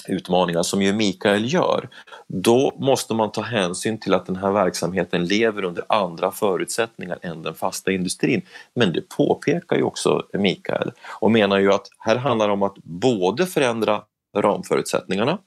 utmaningar 0.08 0.64
som 0.64 0.82
ju 0.82 0.94
Mikael 0.94 1.54
gör, 1.54 1.90
då 2.28 2.74
måste 2.80 3.14
man 3.14 3.32
ta 3.32 3.42
hänsyn 3.42 4.00
till 4.00 4.14
att 4.14 4.26
den 4.26 4.36
här 4.36 4.52
verksamheten 4.52 5.26
lever 5.26 5.64
under 5.64 5.84
andra 5.90 6.32
förutsättningar 6.32 7.20
än 7.22 7.44
den 7.44 7.54
fasta 7.54 7.92
industrin. 7.92 8.42
Men 8.76 8.94
det 8.94 9.10
påpekar 9.10 9.76
ju 9.76 9.84
också 9.84 10.24
Mikael 10.34 10.92
och 11.20 11.32
menar 11.32 11.60
ju 11.60 11.74
att 11.74 11.88
här 12.00 12.16
handlar 12.16 12.48
det 12.48 12.54
om 12.54 12.64
att 12.64 12.78
både 12.84 13.46
förändra 13.46 14.02
ramförutsättningarna 14.38 15.38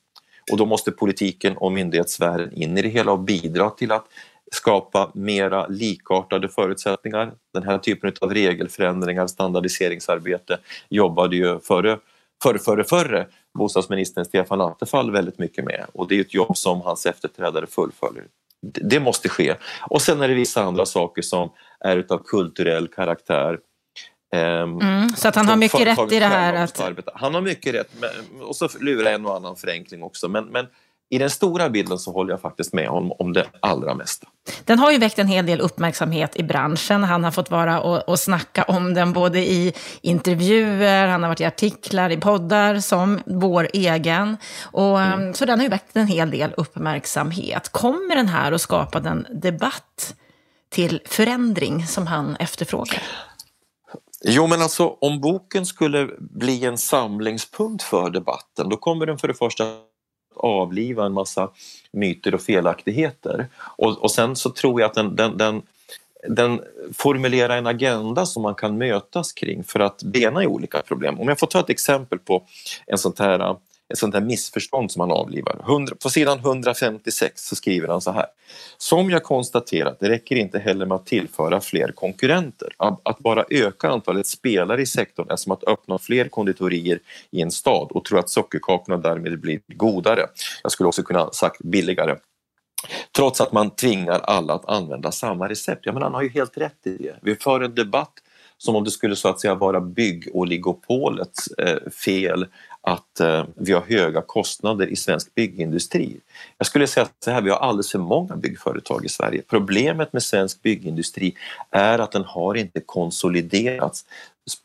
och 0.50 0.56
då 0.58 0.66
måste 0.66 0.90
politiken 0.90 1.56
och 1.56 1.72
myndighetssfären 1.72 2.52
in 2.52 2.78
i 2.78 2.82
det 2.82 2.88
hela 2.88 3.12
och 3.12 3.18
bidra 3.18 3.70
till 3.70 3.92
att 3.92 4.06
skapa 4.52 5.10
mera 5.14 5.66
likartade 5.66 6.48
förutsättningar. 6.48 7.32
Den 7.54 7.62
här 7.62 7.78
typen 7.78 8.12
av 8.20 8.34
regelförändringar, 8.34 9.26
standardiseringsarbete 9.26 10.58
jobbade 10.88 11.36
ju 11.36 11.60
före, 11.60 11.98
före, 12.42 12.58
före, 12.58 12.84
före 12.84 13.26
bostadsministern 13.58 14.24
Stefan 14.24 14.60
Attefall 14.60 15.10
väldigt 15.10 15.38
mycket 15.38 15.64
med 15.64 15.86
och 15.92 16.08
det 16.08 16.16
är 16.16 16.20
ett 16.20 16.34
jobb 16.34 16.56
som 16.56 16.80
hans 16.80 17.06
efterträdare 17.06 17.66
fullföljer. 17.66 18.24
Det 18.62 19.00
måste 19.00 19.28
ske. 19.28 19.54
Och 19.90 20.02
sen 20.02 20.22
är 20.22 20.28
det 20.28 20.34
vissa 20.34 20.62
andra 20.62 20.86
saker 20.86 21.22
som 21.22 21.50
är 21.80 21.96
utav 21.96 22.18
kulturell 22.18 22.88
karaktär 22.88 23.58
Ehm, 24.34 24.80
mm, 24.80 25.08
så 25.08 25.28
att 25.28 25.34
han 25.34 25.48
har 25.48 25.56
mycket 25.56 25.80
rätt 25.80 26.12
i 26.12 26.18
det 26.18 26.26
här. 26.26 26.54
Att... 26.54 27.08
Han 27.14 27.34
har 27.34 27.40
mycket 27.40 27.74
rätt, 27.74 27.90
och 28.40 28.56
så 28.56 28.68
lurar 28.80 29.12
en 29.12 29.26
och 29.26 29.36
annan 29.36 29.56
förenkling 29.56 30.02
också. 30.02 30.28
Men, 30.28 30.44
men 30.44 30.66
i 31.10 31.18
den 31.18 31.30
stora 31.30 31.70
bilden 31.70 31.98
så 31.98 32.12
håller 32.12 32.32
jag 32.32 32.40
faktiskt 32.40 32.72
med 32.72 32.88
honom 32.88 33.12
om 33.18 33.32
det 33.32 33.46
allra 33.60 33.94
mesta. 33.94 34.26
Den 34.64 34.78
har 34.78 34.92
ju 34.92 34.98
väckt 34.98 35.18
en 35.18 35.26
hel 35.26 35.46
del 35.46 35.60
uppmärksamhet 35.60 36.36
i 36.36 36.42
branschen. 36.42 37.04
Han 37.04 37.24
har 37.24 37.30
fått 37.30 37.50
vara 37.50 37.80
och, 37.80 38.08
och 38.08 38.18
snacka 38.18 38.62
om 38.62 38.94
den 38.94 39.12
både 39.12 39.38
i 39.38 39.72
intervjuer, 40.00 41.08
han 41.08 41.22
har 41.22 41.30
varit 41.30 41.40
i 41.40 41.44
artiklar, 41.44 42.10
i 42.10 42.16
poddar 42.16 42.80
som 42.80 43.20
vår 43.26 43.68
egen. 43.72 44.36
Och, 44.62 45.00
mm. 45.00 45.20
Ehm, 45.20 45.34
så 45.34 45.44
den 45.44 45.58
har 45.58 45.64
ju 45.64 45.70
väckt 45.70 45.96
en 45.96 46.06
hel 46.06 46.30
del 46.30 46.54
uppmärksamhet. 46.56 47.68
Kommer 47.68 48.16
den 48.16 48.28
här 48.28 48.52
att 48.52 48.60
skapa 48.60 49.00
den 49.00 49.26
debatt 49.30 50.14
till 50.70 51.00
förändring 51.06 51.86
som 51.86 52.06
han 52.06 52.36
efterfrågar? 52.36 53.02
Jo, 54.24 54.46
men 54.46 54.62
alltså 54.62 54.96
om 55.00 55.20
boken 55.20 55.66
skulle 55.66 56.08
bli 56.18 56.64
en 56.64 56.78
samlingspunkt 56.78 57.82
för 57.82 58.10
debatten, 58.10 58.68
då 58.68 58.76
kommer 58.76 59.06
den 59.06 59.18
för 59.18 59.28
det 59.28 59.34
första 59.34 59.64
avliva 60.36 61.06
en 61.06 61.12
massa 61.12 61.50
myter 61.92 62.34
och 62.34 62.42
felaktigheter. 62.42 63.46
Och, 63.56 64.02
och 64.02 64.10
sen 64.10 64.36
så 64.36 64.50
tror 64.50 64.80
jag 64.80 64.88
att 64.88 64.94
den, 64.94 65.16
den, 65.16 65.36
den, 65.36 65.62
den 66.28 66.60
formulerar 66.92 67.56
en 67.56 67.66
agenda 67.66 68.26
som 68.26 68.42
man 68.42 68.54
kan 68.54 68.78
mötas 68.78 69.32
kring 69.32 69.64
för 69.64 69.80
att 69.80 70.02
bena 70.02 70.42
i 70.42 70.46
olika 70.46 70.82
problem. 70.82 71.20
Om 71.20 71.28
jag 71.28 71.38
får 71.38 71.46
ta 71.46 71.60
ett 71.60 71.70
exempel 71.70 72.18
på 72.18 72.42
en 72.86 72.98
sån 72.98 73.12
här 73.18 73.56
ett 73.94 73.98
sånt 73.98 74.14
här 74.14 74.20
missförstånd 74.20 74.92
som 74.92 75.00
han 75.00 75.10
avlivar. 75.10 75.60
100, 75.68 75.96
på 76.02 76.10
sidan 76.10 76.38
156 76.38 77.48
så 77.48 77.56
skriver 77.56 77.88
han 77.88 78.00
så 78.00 78.10
här. 78.10 78.26
Som 78.78 79.10
jag 79.10 79.22
konstaterat, 79.22 80.00
det 80.00 80.08
räcker 80.08 80.36
inte 80.36 80.58
heller 80.58 80.86
med 80.86 80.94
att 80.94 81.06
tillföra 81.06 81.60
fler 81.60 81.92
konkurrenter. 81.92 82.68
Att 83.02 83.18
bara 83.18 83.44
öka 83.50 83.88
antalet 83.88 84.26
spelare 84.26 84.82
i 84.82 84.86
sektorn 84.86 85.30
är 85.30 85.36
som 85.36 85.52
att 85.52 85.64
öppna 85.64 85.98
fler 85.98 86.28
konditorier 86.28 86.98
i 87.30 87.42
en 87.42 87.50
stad 87.50 87.88
och 87.90 88.04
tro 88.04 88.18
att 88.18 88.30
sockerkakorna 88.30 88.96
därmed 88.96 89.40
blir 89.40 89.60
godare. 89.66 90.26
Jag 90.62 90.72
skulle 90.72 90.88
också 90.88 91.02
kunna 91.02 91.30
sagt 91.30 91.62
billigare. 91.62 92.16
Trots 93.16 93.40
att 93.40 93.52
man 93.52 93.70
tvingar 93.70 94.18
alla 94.18 94.54
att 94.54 94.68
använda 94.68 95.12
samma 95.12 95.48
recept. 95.48 95.86
Ja, 95.86 95.92
men 95.92 96.02
han 96.02 96.14
har 96.14 96.22
ju 96.22 96.28
helt 96.28 96.58
rätt 96.58 96.86
i 96.86 96.96
det. 96.96 97.16
Vi 97.22 97.36
för 97.36 97.60
en 97.60 97.74
debatt 97.74 98.12
som 98.58 98.76
om 98.76 98.84
det 98.84 98.90
skulle 98.90 99.16
så 99.16 99.28
att 99.28 99.40
säga 99.40 99.54
vara 99.54 99.80
byggoligopolets 99.80 101.46
eh, 101.46 101.90
fel 101.90 102.46
att 102.86 103.20
eh, 103.20 103.44
vi 103.54 103.72
har 103.72 103.80
höga 103.80 104.22
kostnader 104.22 104.86
i 104.86 104.96
svensk 104.96 105.34
byggindustri. 105.34 106.20
Jag 106.58 106.66
skulle 106.66 106.86
säga 106.86 107.04
att 107.04 107.26
här, 107.26 107.42
vi 107.42 107.50
har 107.50 107.56
alldeles 107.56 107.92
för 107.92 107.98
många 107.98 108.36
byggföretag 108.36 109.04
i 109.04 109.08
Sverige. 109.08 109.42
Problemet 109.48 110.12
med 110.12 110.22
svensk 110.22 110.62
byggindustri 110.62 111.34
är 111.70 111.98
att 111.98 112.12
den 112.12 112.24
har 112.24 112.54
inte 112.54 112.80
konsoliderats 112.80 114.04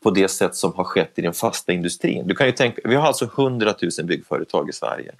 på 0.02 0.10
det 0.10 0.28
sätt 0.28 0.54
som 0.54 0.74
har 0.74 0.84
skett 0.84 1.12
i 1.14 1.22
den 1.22 1.32
fasta 1.32 1.72
industrin. 1.72 2.26
Du 2.26 2.34
kan 2.34 2.46
ju 2.46 2.52
tänka, 2.52 2.80
vi 2.84 2.94
har 2.94 3.06
alltså 3.06 3.24
100 3.24 3.74
000 3.98 4.06
byggföretag 4.06 4.68
i 4.68 4.72
Sverige. 4.72 5.12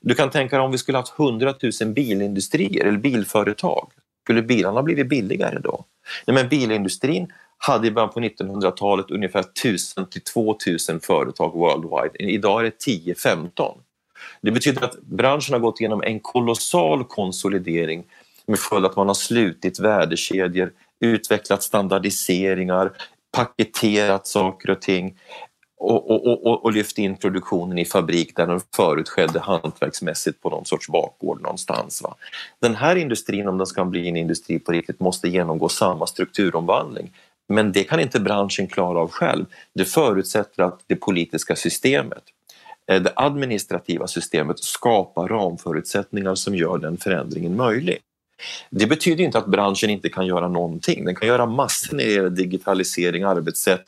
Du 0.00 0.14
kan 0.14 0.30
tänka 0.30 0.56
dig 0.56 0.64
om 0.64 0.72
vi 0.72 0.78
skulle 0.78 0.98
haft 0.98 1.18
100 1.18 1.54
000 1.82 1.92
bilindustrier 1.92 2.84
eller 2.84 2.98
bilföretag. 2.98 3.90
Skulle 4.24 4.42
bilarna 4.42 4.82
blivit 4.82 5.08
billigare 5.08 5.58
då? 5.58 5.84
Nej, 6.26 6.34
men 6.34 6.48
bilindustrin 6.48 7.32
hade 7.58 7.86
i 7.86 7.90
början 7.90 8.10
på 8.10 8.20
1900-talet 8.20 9.10
ungefär 9.10 9.40
1000 9.40 10.06
till 10.06 10.20
2000 10.20 11.00
företag 11.00 11.52
worldwide. 11.52 12.32
Idag 12.32 12.60
är 12.60 12.64
det 12.64 12.86
10-15. 12.86 13.74
Det 14.42 14.50
betyder 14.50 14.84
att 14.84 15.00
branschen 15.02 15.52
har 15.52 15.60
gått 15.60 15.80
igenom 15.80 16.02
en 16.02 16.20
kolossal 16.20 17.04
konsolidering 17.04 18.04
med 18.46 18.58
följd 18.58 18.86
att 18.86 18.96
man 18.96 19.06
har 19.06 19.14
slutit 19.14 19.80
värdekedjor, 19.80 20.72
utvecklat 21.00 21.62
standardiseringar, 21.62 22.92
paketerat 23.32 24.26
saker 24.26 24.70
och 24.70 24.80
ting 24.80 25.18
och, 25.78 26.10
och, 26.10 26.46
och, 26.46 26.64
och 26.64 26.72
lyft 26.72 26.98
in 26.98 27.16
produktionen 27.16 27.78
i 27.78 27.84
fabrik 27.84 28.36
där 28.36 28.46
den 28.46 28.60
förut 28.76 29.08
skedde 29.08 29.40
hantverksmässigt 29.40 30.42
på 30.42 30.50
någon 30.50 30.64
sorts 30.64 30.88
bakgård 30.88 31.42
någonstans. 31.42 32.02
Va? 32.02 32.14
Den 32.60 32.74
här 32.74 32.96
industrin, 32.96 33.48
om 33.48 33.58
den 33.58 33.66
ska 33.66 33.84
bli 33.84 34.08
en 34.08 34.16
industri 34.16 34.58
på 34.58 34.72
riktigt, 34.72 35.00
måste 35.00 35.28
genomgå 35.28 35.68
samma 35.68 36.06
strukturomvandling. 36.06 37.12
Men 37.48 37.72
det 37.72 37.84
kan 37.84 38.00
inte 38.00 38.20
branschen 38.20 38.66
klara 38.66 38.98
av 38.98 39.10
själv. 39.10 39.44
Det 39.74 39.84
förutsätter 39.84 40.62
att 40.62 40.80
det 40.86 40.96
politiska 40.96 41.56
systemet, 41.56 42.22
eh, 42.90 43.02
det 43.02 43.12
administrativa 43.16 44.06
systemet 44.06 44.58
skapar 44.58 45.28
ramförutsättningar 45.28 46.34
som 46.34 46.54
gör 46.54 46.78
den 46.78 46.96
förändringen 46.96 47.56
möjlig. 47.56 47.98
Det 48.70 48.86
betyder 48.86 49.24
inte 49.24 49.38
att 49.38 49.46
branschen 49.46 49.90
inte 49.90 50.08
kan 50.08 50.26
göra 50.26 50.48
någonting. 50.48 51.04
Den 51.04 51.14
kan 51.14 51.28
göra 51.28 51.46
massor 51.46 51.96
när 51.96 52.04
det 52.04 52.12
gäller 52.12 52.30
digitalisering, 52.30 53.22
arbetssätt, 53.22 53.84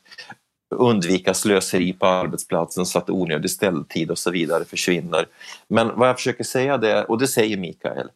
undvika 0.75 1.35
slöseri 1.35 1.93
på 1.93 2.07
arbetsplatsen 2.07 2.87
så 2.87 2.99
att 2.99 3.11
onödig 3.11 3.51
ställtid 3.51 4.11
och 4.11 4.19
så 4.19 4.31
vidare 4.31 4.65
försvinner. 4.65 5.27
Men 5.69 5.99
vad 5.99 6.09
jag 6.09 6.17
försöker 6.17 6.45
säga 6.45 6.79
det, 6.79 7.05
och 7.05 7.19
det 7.19 7.29
säger 7.29 7.57
Mikael, 7.57 8.09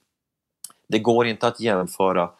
det 0.88 0.98
går 0.98 1.26
inte 1.26 1.46
att 1.46 1.60
jämföra 1.60 2.30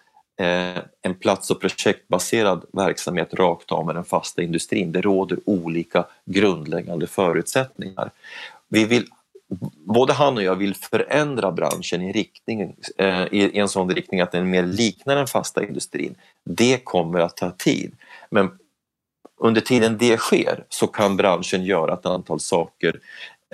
Eh, 0.42 0.82
en 1.02 1.14
plats 1.14 1.50
och 1.50 1.60
projektbaserad 1.60 2.64
verksamhet 2.72 3.34
rakt 3.34 3.72
av 3.72 3.86
med 3.86 3.94
den 3.94 4.04
fasta 4.04 4.42
industrin. 4.42 4.92
Det 4.92 5.00
råder 5.00 5.38
olika 5.44 6.04
grundläggande 6.24 7.06
förutsättningar. 7.06 8.10
Vi 8.68 8.84
vill, 8.84 9.06
både 9.86 10.12
han 10.12 10.36
och 10.36 10.42
jag 10.42 10.54
vill 10.54 10.74
förändra 10.74 11.52
branschen 11.52 12.02
i, 12.02 12.12
riktning, 12.12 12.76
eh, 12.98 13.24
i 13.30 13.58
en 13.58 13.68
sån 13.68 13.90
riktning 13.90 14.20
att 14.20 14.32
den 14.32 14.50
mer 14.50 14.62
liknar 14.62 15.16
den 15.16 15.26
fasta 15.26 15.66
industrin. 15.66 16.14
Det 16.44 16.84
kommer 16.84 17.20
att 17.20 17.36
ta 17.36 17.50
tid. 17.50 17.92
Men 18.30 18.58
under 19.40 19.60
tiden 19.60 19.98
det 19.98 20.16
sker 20.16 20.64
så 20.68 20.86
kan 20.86 21.16
branschen 21.16 21.64
göra 21.64 21.94
ett 21.94 22.06
antal 22.06 22.40
saker 22.40 23.00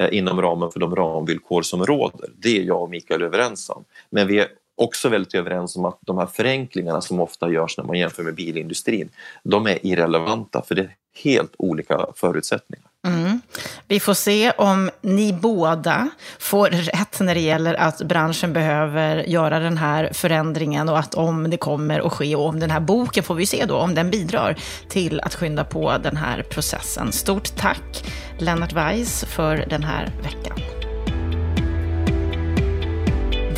eh, 0.01 0.18
inom 0.18 0.43
ramen 0.43 0.70
för 0.70 0.80
de 0.80 0.97
ramvillkor 0.97 1.62
som 1.62 1.86
råder. 1.86 2.30
Det 2.36 2.59
är 2.59 2.62
jag 2.62 2.82
och 2.82 2.91
Mikael 2.91 3.22
överens 3.22 3.70
om. 3.70 3.84
Men 4.11 4.26
vi 4.26 4.39
är 4.39 4.49
också 4.79 5.09
väldigt 5.09 5.35
överens 5.35 5.76
om 5.76 5.85
att 5.85 5.99
de 6.01 6.18
här 6.18 6.26
förenklingarna 6.26 7.01
som 7.01 7.20
ofta 7.20 7.51
görs 7.51 7.79
när 7.79 7.85
man 7.85 7.99
jämför 7.99 8.22
med 8.22 8.35
bilindustrin, 8.35 9.09
de 9.43 9.66
är 9.66 9.87
irrelevanta 9.87 10.62
för 10.62 10.74
det 10.74 10.83
är 10.83 10.95
helt 11.24 11.55
olika 11.59 12.07
förutsättningar. 12.16 12.89
Mm. 13.07 13.41
Vi 13.89 14.01
får 14.01 14.14
se 14.14 14.51
om 14.51 14.91
ni 15.01 15.33
båda 15.33 16.11
får 16.39 16.68
rätt 16.68 17.20
när 17.20 17.35
det 17.35 17.41
gäller 17.41 17.74
att 17.74 18.03
branschen 18.03 18.53
behöver 18.53 19.16
göra 19.16 19.59
den 19.59 19.76
här 19.76 20.11
förändringen 20.12 20.89
och 20.89 20.99
att 20.99 21.14
om 21.14 21.51
det 21.51 21.57
kommer 21.57 22.07
att 22.07 22.12
ske 22.12 22.37
och 22.37 22.47
om 22.47 22.61
den 22.61 22.70
här 22.70 22.81
boken 22.81 23.24
får 23.24 23.35
vi 23.35 23.47
se 23.47 23.64
då 23.64 23.76
om 23.76 23.95
den 23.95 24.11
bidrar 24.11 24.59
till 24.89 25.20
att 25.20 25.35
skynda 25.35 25.64
på 25.64 25.99
den 26.03 26.16
här 26.16 26.43
processen. 26.43 27.12
Stort 27.12 27.57
tack 27.57 28.05
Lennart 28.39 28.72
Weiss 28.72 29.24
för 29.24 29.57
den 29.57 29.83
här 29.83 30.12
veckan. 30.22 30.78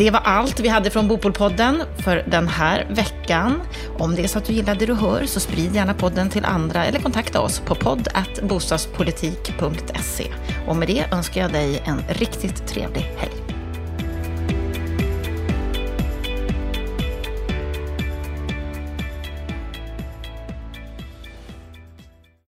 Det 0.00 0.10
var 0.10 0.20
allt 0.20 0.60
vi 0.60 0.68
hade 0.68 0.90
från 0.90 1.08
Bopolpodden 1.08 1.82
för 1.98 2.24
den 2.26 2.48
här 2.48 2.86
veckan. 2.90 3.60
Om 3.98 4.14
det 4.14 4.22
är 4.22 4.28
så 4.28 4.38
att 4.38 4.44
du 4.44 4.52
gillar 4.52 4.74
det 4.74 4.86
du 4.86 4.94
hör 4.94 5.24
så 5.26 5.40
sprid 5.40 5.74
gärna 5.74 5.94
podden 5.94 6.30
till 6.30 6.44
andra 6.44 6.84
eller 6.84 6.98
kontakta 6.98 7.40
oss 7.40 7.60
på 7.60 7.74
podd 7.74 8.08
bostadspolitik.se. 8.42 10.26
Och 10.66 10.76
med 10.76 10.88
det 10.88 11.04
önskar 11.12 11.40
jag 11.40 11.52
dig 11.52 11.82
en 11.86 12.02
riktigt 12.08 12.66
trevlig 12.66 13.00
helg. 13.00 13.49